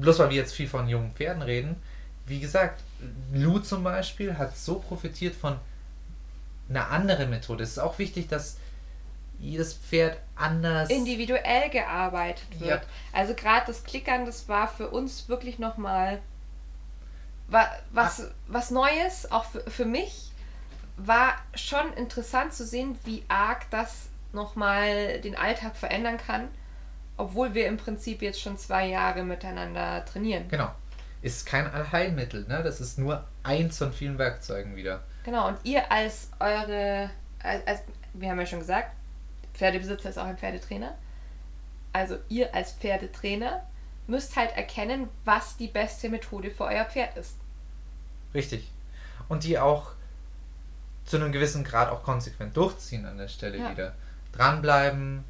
bloß 0.00 0.18
weil 0.18 0.30
wir 0.30 0.36
jetzt 0.36 0.54
viel 0.54 0.68
von 0.68 0.88
jungen 0.88 1.12
Pferden 1.14 1.42
reden, 1.42 1.76
wie 2.26 2.40
gesagt, 2.40 2.82
Lou 3.32 3.58
zum 3.58 3.84
Beispiel 3.84 4.36
hat 4.38 4.56
so 4.56 4.78
profitiert 4.78 5.34
von 5.34 5.58
einer 6.68 6.90
anderen 6.90 7.30
Methode. 7.30 7.62
Es 7.62 7.72
ist 7.72 7.78
auch 7.78 7.98
wichtig, 7.98 8.28
dass 8.28 8.56
jedes 9.38 9.74
Pferd 9.74 10.16
anders. 10.36 10.88
individuell 10.88 11.68
gearbeitet 11.70 12.60
wird. 12.60 12.82
Ja. 12.82 12.88
Also 13.12 13.34
gerade 13.34 13.66
das 13.66 13.84
Klickern, 13.84 14.24
das 14.24 14.48
war 14.48 14.68
für 14.68 14.88
uns 14.88 15.28
wirklich 15.28 15.58
nochmal 15.58 16.20
wa 17.54 17.68
was, 17.92 18.20
Ah. 18.20 18.30
was 18.48 18.70
Neues, 18.70 19.30
auch 19.30 19.44
für, 19.44 19.60
für 19.70 19.84
mich, 19.84 20.32
war 20.96 21.34
schon 21.54 21.92
interessant 21.94 22.52
zu 22.52 22.64
sehen, 22.66 22.98
wie 23.04 23.24
arg 23.28 23.70
das 23.70 24.08
nochmal 24.32 25.20
den 25.20 25.36
Alltag 25.36 25.76
verändern 25.76 26.18
kann, 26.18 26.48
obwohl 27.16 27.54
wir 27.54 27.66
im 27.68 27.76
Prinzip 27.76 28.22
jetzt 28.22 28.40
schon 28.40 28.58
zwei 28.58 28.86
Jahre 28.88 29.22
miteinander 29.22 30.04
trainieren. 30.04 30.48
Genau. 30.48 30.70
Ist 31.22 31.46
kein 31.46 31.66
Allheilmittel, 31.66 32.46
ne? 32.48 32.62
Das 32.62 32.80
ist 32.80 32.98
nur 32.98 33.24
eins 33.44 33.78
von 33.78 33.92
vielen 33.92 34.18
Werkzeugen 34.18 34.76
wieder. 34.76 35.04
Genau, 35.24 35.48
und 35.48 35.58
ihr 35.64 35.90
als 35.90 36.30
eure, 36.38 37.10
als, 37.42 37.66
als, 37.66 37.80
wir 38.12 38.30
haben 38.30 38.38
ja 38.40 38.46
schon 38.46 38.58
gesagt, 38.58 38.92
Pferdebesitzer 39.54 40.10
ist 40.10 40.18
auch 40.18 40.26
ein 40.26 40.36
Pferdetrainer. 40.36 40.94
Also 41.92 42.18
ihr 42.28 42.54
als 42.54 42.72
Pferdetrainer 42.72 43.62
müsst 44.06 44.36
halt 44.36 44.54
erkennen, 44.56 45.08
was 45.24 45.56
die 45.56 45.68
beste 45.68 46.08
Methode 46.10 46.50
für 46.50 46.64
euer 46.64 46.84
Pferd 46.84 47.16
ist. 47.16 47.36
Richtig. 48.34 48.70
Und 49.28 49.44
die 49.44 49.58
auch 49.58 49.92
zu 51.04 51.16
einem 51.16 51.32
gewissen 51.32 51.64
Grad 51.64 51.90
auch 51.90 52.02
konsequent 52.02 52.56
durchziehen 52.56 53.06
an 53.06 53.18
der 53.18 53.28
Stelle 53.28 53.58
Ja. 53.58 53.70
wieder. 53.70 53.94
Dranbleiben, 54.32 55.24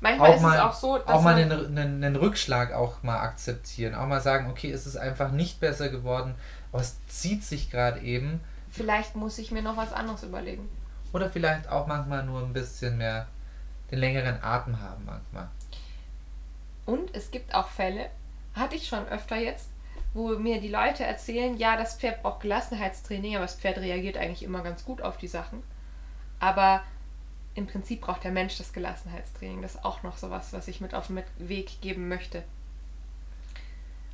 Manchmal 0.00 0.30
auch 0.30 0.36
ist 0.36 0.42
mal, 0.42 0.54
es 0.56 0.60
auch 0.62 0.72
so, 0.74 0.98
dass 0.98 1.06
auch 1.06 1.22
mal 1.22 1.34
man, 1.34 1.52
einen, 1.52 1.78
einen, 1.78 2.04
einen 2.04 2.16
Rückschlag 2.16 2.72
auch 2.72 3.02
mal 3.02 3.20
akzeptieren. 3.20 3.94
Auch 3.94 4.06
mal 4.06 4.20
sagen, 4.20 4.50
okay, 4.50 4.70
es 4.70 4.86
ist 4.86 4.96
einfach 4.96 5.30
nicht 5.30 5.60
besser 5.60 5.88
geworden, 5.90 6.34
aber 6.72 6.80
es 6.82 6.96
zieht 7.08 7.44
sich 7.44 7.70
gerade 7.70 8.00
eben. 8.00 8.40
vielleicht 8.70 9.16
muss 9.16 9.38
ich 9.38 9.50
mir 9.50 9.62
noch 9.62 9.76
was 9.76 9.92
anderes 9.92 10.22
überlegen. 10.22 10.68
Oder 11.12 11.30
vielleicht 11.30 11.68
auch 11.68 11.86
manchmal 11.86 12.24
nur 12.24 12.40
ein 12.42 12.52
bisschen 12.52 12.98
mehr 12.98 13.26
den 13.90 13.98
längeren 14.00 14.42
Atem 14.42 14.80
haben 14.80 15.04
manchmal. 15.04 15.48
Und 16.84 17.14
es 17.14 17.30
gibt 17.30 17.54
auch 17.54 17.68
Fälle, 17.68 18.10
hatte 18.54 18.76
ich 18.76 18.88
schon 18.88 19.06
öfter 19.08 19.36
jetzt, 19.36 19.68
wo 20.16 20.30
mir 20.38 20.62
die 20.62 20.68
Leute 20.68 21.04
erzählen, 21.04 21.58
ja, 21.58 21.76
das 21.76 21.96
Pferd 21.98 22.22
braucht 22.22 22.40
Gelassenheitstraining, 22.40 23.36
aber 23.36 23.44
das 23.44 23.56
Pferd 23.56 23.76
reagiert 23.76 24.16
eigentlich 24.16 24.42
immer 24.42 24.62
ganz 24.62 24.84
gut 24.84 25.02
auf 25.02 25.18
die 25.18 25.28
Sachen. 25.28 25.62
Aber 26.40 26.82
im 27.54 27.66
Prinzip 27.66 28.00
braucht 28.00 28.24
der 28.24 28.32
Mensch 28.32 28.56
das 28.56 28.72
Gelassenheitstraining. 28.72 29.60
Das 29.60 29.74
ist 29.74 29.84
auch 29.84 30.02
noch 30.02 30.16
sowas, 30.16 30.54
was 30.54 30.68
ich 30.68 30.80
mit 30.80 30.94
auf 30.94 31.08
den 31.08 31.22
Weg 31.38 31.82
geben 31.82 32.08
möchte. 32.08 32.44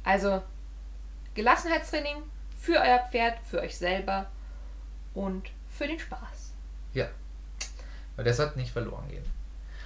Also 0.03 0.42
Gelassenheitstraining 1.34 2.16
für 2.59 2.80
euer 2.80 2.98
Pferd, 3.11 3.38
für 3.44 3.61
euch 3.61 3.78
selber 3.78 4.26
und 5.14 5.50
für 5.68 5.86
den 5.86 6.00
Spaß. 6.00 6.53
Ja. 6.94 7.07
Weil 8.16 8.24
der 8.24 8.34
sollte 8.34 8.59
nicht 8.59 8.72
verloren 8.72 9.09
gehen. 9.09 9.24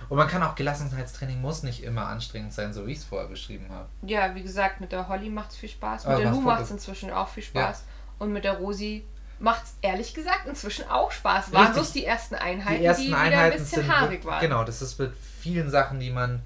Und 0.08 0.18
man 0.18 0.28
kann 0.28 0.42
auch 0.42 0.54
Gelassenheitstraining 0.54 1.40
muss 1.40 1.62
nicht 1.62 1.82
immer 1.82 2.06
anstrengend 2.06 2.52
sein, 2.52 2.72
so 2.72 2.86
wie 2.86 2.92
ich 2.92 2.98
es 2.98 3.04
vorher 3.04 3.28
beschrieben 3.28 3.66
habe. 3.70 3.88
Ja, 4.02 4.34
wie 4.34 4.42
gesagt, 4.42 4.80
mit 4.80 4.92
der 4.92 5.08
Holly 5.08 5.28
macht 5.28 5.50
es 5.50 5.56
viel 5.56 5.68
Spaß. 5.68 6.06
Aber 6.06 6.16
Mit 6.16 6.24
der 6.24 6.30
macht 6.30 6.40
Lu 6.40 6.46
macht 6.46 6.62
es 6.62 6.70
inzwischen 6.70 7.10
auch 7.10 7.28
viel 7.28 7.42
Spaß. 7.42 7.84
Und 8.18 8.32
mit 8.32 8.44
der 8.44 8.54
Rosi 8.58 9.04
macht 9.38 9.64
es 9.64 9.74
ehrlich 9.82 10.14
gesagt 10.14 10.46
inzwischen 10.46 10.88
auch 10.88 11.10
Spaß. 11.10 11.52
Waren 11.52 11.72
bloß 11.72 11.92
die 11.92 12.04
ersten 12.04 12.34
Einheiten, 12.36 12.80
die 12.80 12.86
ersten 12.86 13.02
die 13.02 13.08
wieder 13.08 13.18
Einheiten 13.18 13.52
ein 13.52 13.58
bisschen 13.58 13.82
sind 13.82 13.92
haarig 13.92 14.24
waren. 14.24 14.40
genau 14.40 14.64
das 14.64 14.82
ist 14.82 14.98
mit 14.98 15.12
vielen 15.14 15.70
Sachen 15.70 16.00
die 16.00 16.10
man 16.10 16.40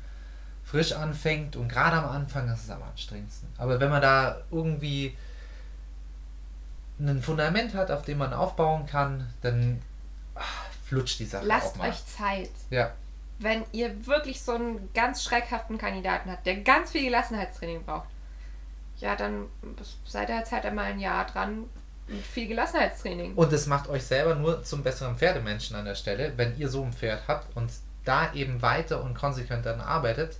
frisch 0.64 0.92
anfängt 0.92 1.56
und 1.56 1.68
gerade 1.68 1.96
am 1.96 2.08
Anfang 2.08 2.48
ist 2.52 2.64
es 2.64 2.70
am 2.70 2.82
anstrengendsten 2.82 3.48
aber 3.58 3.80
wenn 3.80 3.90
man 3.90 4.02
da 4.02 4.40
irgendwie 4.50 5.16
ein 6.98 7.22
Fundament 7.22 7.74
hat 7.74 7.90
auf 7.90 8.02
dem 8.02 8.18
man 8.18 8.32
aufbauen 8.32 8.86
kann 8.86 9.32
dann 9.42 9.80
ah, 10.34 10.40
flutscht 10.84 11.18
die 11.20 11.26
Sache 11.26 11.46
Lasst 11.46 11.74
auch 11.74 11.76
mal 11.76 11.90
euch 11.90 12.06
Zeit. 12.06 12.50
ja 12.70 12.90
Wenn 13.40 13.64
ihr 13.72 14.06
wirklich 14.06 14.40
so 14.42 14.52
einen 14.52 14.90
ganz 14.94 15.24
schreckhaften 15.24 15.78
Kandidaten 15.78 16.30
habt, 16.30 16.46
der 16.46 16.56
ganz 16.56 16.92
viel 16.92 17.04
Gelassenheitstraining 17.04 17.84
braucht, 17.84 18.08
ja, 18.98 19.16
dann 19.16 19.46
seid 20.04 20.28
ihr 20.28 20.36
jetzt 20.36 20.52
halt 20.52 20.64
einmal 20.66 20.84
ein 20.84 21.00
Jahr 21.00 21.26
dran 21.26 21.64
mit 22.10 22.24
viel 22.24 22.48
Gelassenheitstraining. 22.48 23.34
und 23.34 23.52
es 23.52 23.66
macht 23.66 23.88
euch 23.88 24.04
selber 24.04 24.34
nur 24.34 24.62
zum 24.64 24.82
besseren 24.82 25.16
Pferdemenschen 25.16 25.76
an 25.76 25.84
der 25.84 25.94
Stelle 25.94 26.32
wenn 26.36 26.58
ihr 26.58 26.68
so 26.68 26.82
ein 26.82 26.92
Pferd 26.92 27.22
habt 27.28 27.56
und 27.56 27.70
da 28.04 28.32
eben 28.34 28.62
weiter 28.62 29.02
und 29.02 29.14
konsequent 29.14 29.64
daran 29.64 29.80
arbeitet 29.80 30.36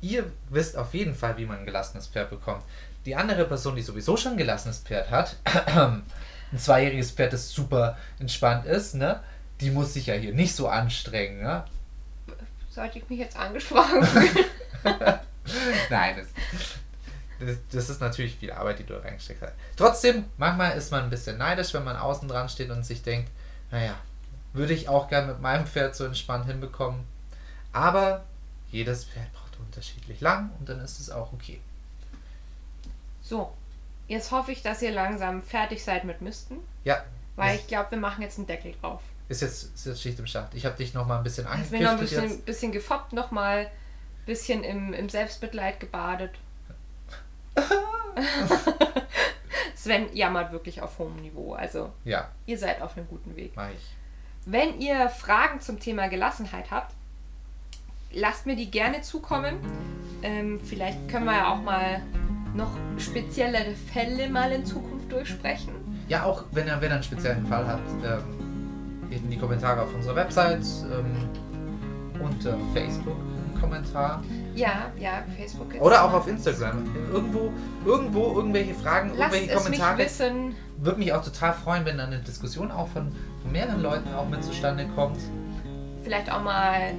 ihr 0.00 0.30
wisst 0.48 0.76
auf 0.76 0.94
jeden 0.94 1.14
Fall 1.14 1.36
wie 1.36 1.44
man 1.44 1.58
ein 1.58 1.66
gelassenes 1.66 2.06
Pferd 2.06 2.30
bekommt 2.30 2.62
die 3.04 3.16
andere 3.16 3.44
Person 3.44 3.76
die 3.76 3.82
sowieso 3.82 4.16
schon 4.16 4.32
ein 4.32 4.38
gelassenes 4.38 4.78
Pferd 4.78 5.10
hat 5.10 5.36
ein 5.44 6.04
zweijähriges 6.56 7.10
Pferd 7.10 7.32
das 7.32 7.50
super 7.50 7.98
entspannt 8.18 8.64
ist 8.64 8.94
ne 8.94 9.20
die 9.60 9.70
muss 9.70 9.92
sich 9.92 10.06
ja 10.06 10.14
hier 10.14 10.32
nicht 10.32 10.54
so 10.54 10.68
anstrengen 10.68 11.42
ne? 11.42 11.64
Sollte 12.70 12.98
ich 12.98 13.08
mich 13.08 13.18
jetzt 13.18 13.36
angesprochen 13.36 14.02
fühlen? 14.04 14.44
Nein, 15.90 16.16
das, 16.16 16.28
das, 17.40 17.56
das 17.72 17.90
ist 17.90 18.00
natürlich 18.00 18.36
viel 18.36 18.52
Arbeit, 18.52 18.78
die 18.78 18.84
du 18.84 18.94
reingesteckt 18.94 19.42
hast. 19.42 19.54
Trotzdem, 19.76 20.24
manchmal 20.36 20.76
ist 20.76 20.90
man 20.92 21.04
ein 21.04 21.10
bisschen 21.10 21.38
neidisch, 21.38 21.74
wenn 21.74 21.84
man 21.84 21.96
außen 21.96 22.28
dran 22.28 22.48
steht 22.48 22.70
und 22.70 22.84
sich 22.84 23.02
denkt, 23.02 23.30
naja, 23.70 23.94
würde 24.52 24.72
ich 24.72 24.88
auch 24.88 25.08
gerne 25.08 25.32
mit 25.32 25.40
meinem 25.40 25.66
Pferd 25.66 25.96
so 25.96 26.04
entspannt 26.04 26.46
hinbekommen. 26.46 27.04
Aber 27.72 28.24
jedes 28.70 29.04
Pferd 29.04 29.32
braucht 29.32 29.58
unterschiedlich 29.58 30.20
lang 30.20 30.50
und 30.58 30.68
dann 30.68 30.80
ist 30.80 31.00
es 31.00 31.10
auch 31.10 31.32
okay. 31.32 31.60
So, 33.22 33.52
jetzt 34.08 34.30
hoffe 34.30 34.52
ich, 34.52 34.62
dass 34.62 34.82
ihr 34.82 34.92
langsam 34.92 35.42
fertig 35.42 35.84
seid 35.84 36.04
mit 36.04 36.20
Misten, 36.20 36.58
Ja, 36.84 37.04
weil 37.36 37.56
ich 37.56 37.66
glaube, 37.66 37.92
wir 37.92 37.98
machen 37.98 38.22
jetzt 38.22 38.38
einen 38.38 38.46
Deckel 38.46 38.74
drauf. 38.80 39.02
Ist, 39.30 39.42
jetzt, 39.42 39.74
ist 39.74 39.86
jetzt 39.86 40.02
Schicht 40.02 40.18
im 40.18 40.26
Schacht. 40.26 40.54
Ich 40.54 40.66
habe 40.66 40.76
dich 40.76 40.92
noch 40.92 41.06
mal 41.06 41.18
ein 41.18 41.22
bisschen 41.22 41.48
Hast 41.48 41.70
mir 41.70 41.82
noch 41.82 41.92
ein 41.92 42.00
bisschen, 42.00 42.24
jetzt. 42.24 42.44
bisschen 42.44 42.72
gefoppt, 42.72 43.12
nochmal 43.12 43.66
ein 43.66 44.26
bisschen 44.26 44.64
im, 44.64 44.92
im 44.92 45.08
Selbstmitleid 45.08 45.78
gebadet. 45.78 46.32
Sven 49.76 50.14
jammert 50.14 50.52
wirklich 50.52 50.82
auf 50.82 50.98
hohem 50.98 51.16
Niveau. 51.16 51.54
Also, 51.54 51.92
Ja, 52.04 52.28
ihr 52.46 52.58
seid 52.58 52.82
auf 52.82 52.96
einem 52.96 53.06
guten 53.08 53.36
Weg. 53.36 53.54
mache 53.56 53.70
ich. 53.72 53.86
Wenn 54.46 54.80
ihr 54.80 55.08
Fragen 55.08 55.60
zum 55.60 55.78
Thema 55.78 56.08
Gelassenheit 56.08 56.70
habt, 56.70 56.92
lasst 58.12 58.46
mir 58.46 58.56
die 58.56 58.70
gerne 58.70 59.00
zukommen. 59.02 59.58
Ähm, 60.22 60.60
vielleicht 60.60 61.08
können 61.08 61.26
wir 61.26 61.36
ja 61.36 61.52
auch 61.52 61.62
mal 61.62 62.02
noch 62.54 62.72
speziellere 62.98 63.74
Fälle 63.92 64.28
mal 64.28 64.50
in 64.50 64.66
Zukunft 64.66 65.10
durchsprechen. 65.12 65.72
Ja, 66.08 66.24
auch 66.24 66.44
wenn 66.50 66.66
ihr, 66.66 66.80
wenn 66.80 66.90
ihr 66.90 66.94
einen 66.94 67.02
speziellen 67.04 67.46
Fall 67.46 67.66
habt, 67.66 67.88
ähm, 68.04 68.49
in 69.10 69.30
die 69.30 69.36
Kommentare 69.36 69.82
auf 69.82 69.94
unserer 69.94 70.16
Website, 70.16 70.64
ähm, 70.92 71.28
unter 72.22 72.56
Facebook 72.74 73.16
Kommentar. 73.60 74.22
Ja, 74.54 74.90
ja, 74.98 75.22
Facebook. 75.36 75.74
jetzt. 75.74 75.82
Oder 75.82 76.02
auch 76.04 76.12
auf 76.14 76.26
Instagram. 76.26 76.82
Irgendwo, 77.12 77.52
irgendwo 77.84 78.34
irgendwelche 78.36 78.74
Fragen, 78.74 79.10
Lasst 79.16 79.34
irgendwelche 79.34 79.46
es 79.58 79.68
mich 79.68 79.78
Kommentare. 79.78 79.98
wissen. 79.98 80.54
Würde 80.78 80.98
mich 80.98 81.12
auch 81.12 81.22
total 81.22 81.52
freuen, 81.52 81.84
wenn 81.84 81.98
dann 81.98 82.06
eine 82.12 82.22
Diskussion 82.22 82.70
auch 82.70 82.88
von 82.88 83.12
mehreren 83.52 83.82
Leuten 83.82 84.12
auch 84.14 84.26
mit 84.28 84.42
zustande 84.42 84.86
kommt. 84.94 85.18
Vielleicht 86.02 86.32
auch 86.32 86.42
mal 86.42 86.72
eine 86.72 86.96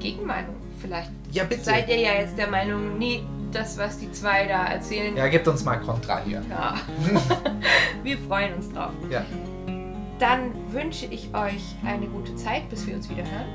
Gegenmeinung. 0.00 0.56
Vielleicht 0.80 1.10
Ja, 1.32 1.44
bitte. 1.44 1.62
seid 1.64 1.88
ihr 1.88 1.98
ja 1.98 2.12
jetzt 2.14 2.38
der 2.38 2.48
Meinung, 2.48 2.96
nee, 2.98 3.22
das, 3.52 3.76
was 3.76 3.98
die 3.98 4.10
zwei 4.12 4.46
da 4.46 4.66
erzählen, 4.66 5.16
ja, 5.16 5.28
gebt 5.28 5.46
uns 5.48 5.64
mal 5.64 5.76
Kontra 5.76 6.20
hier. 6.24 6.42
ja. 6.48 6.74
wir 8.02 8.18
freuen 8.18 8.54
uns 8.54 8.72
drauf. 8.72 8.92
Ja. 9.10 9.24
Dann 10.18 10.52
wünsche 10.72 11.06
ich 11.06 11.32
euch 11.34 11.76
eine 11.84 12.06
gute 12.06 12.34
Zeit, 12.36 12.68
bis 12.70 12.86
wir 12.86 12.96
uns 12.96 13.08
wieder 13.08 13.22
hören. 13.22 13.46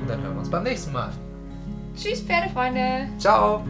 Und 0.00 0.08
dann 0.08 0.22
hören 0.22 0.34
wir 0.34 0.40
uns 0.40 0.50
beim 0.50 0.62
nächsten 0.62 0.92
Mal. 0.92 1.12
Tschüss, 1.96 2.20
Pferdefreunde! 2.20 3.08
Ciao. 3.18 3.64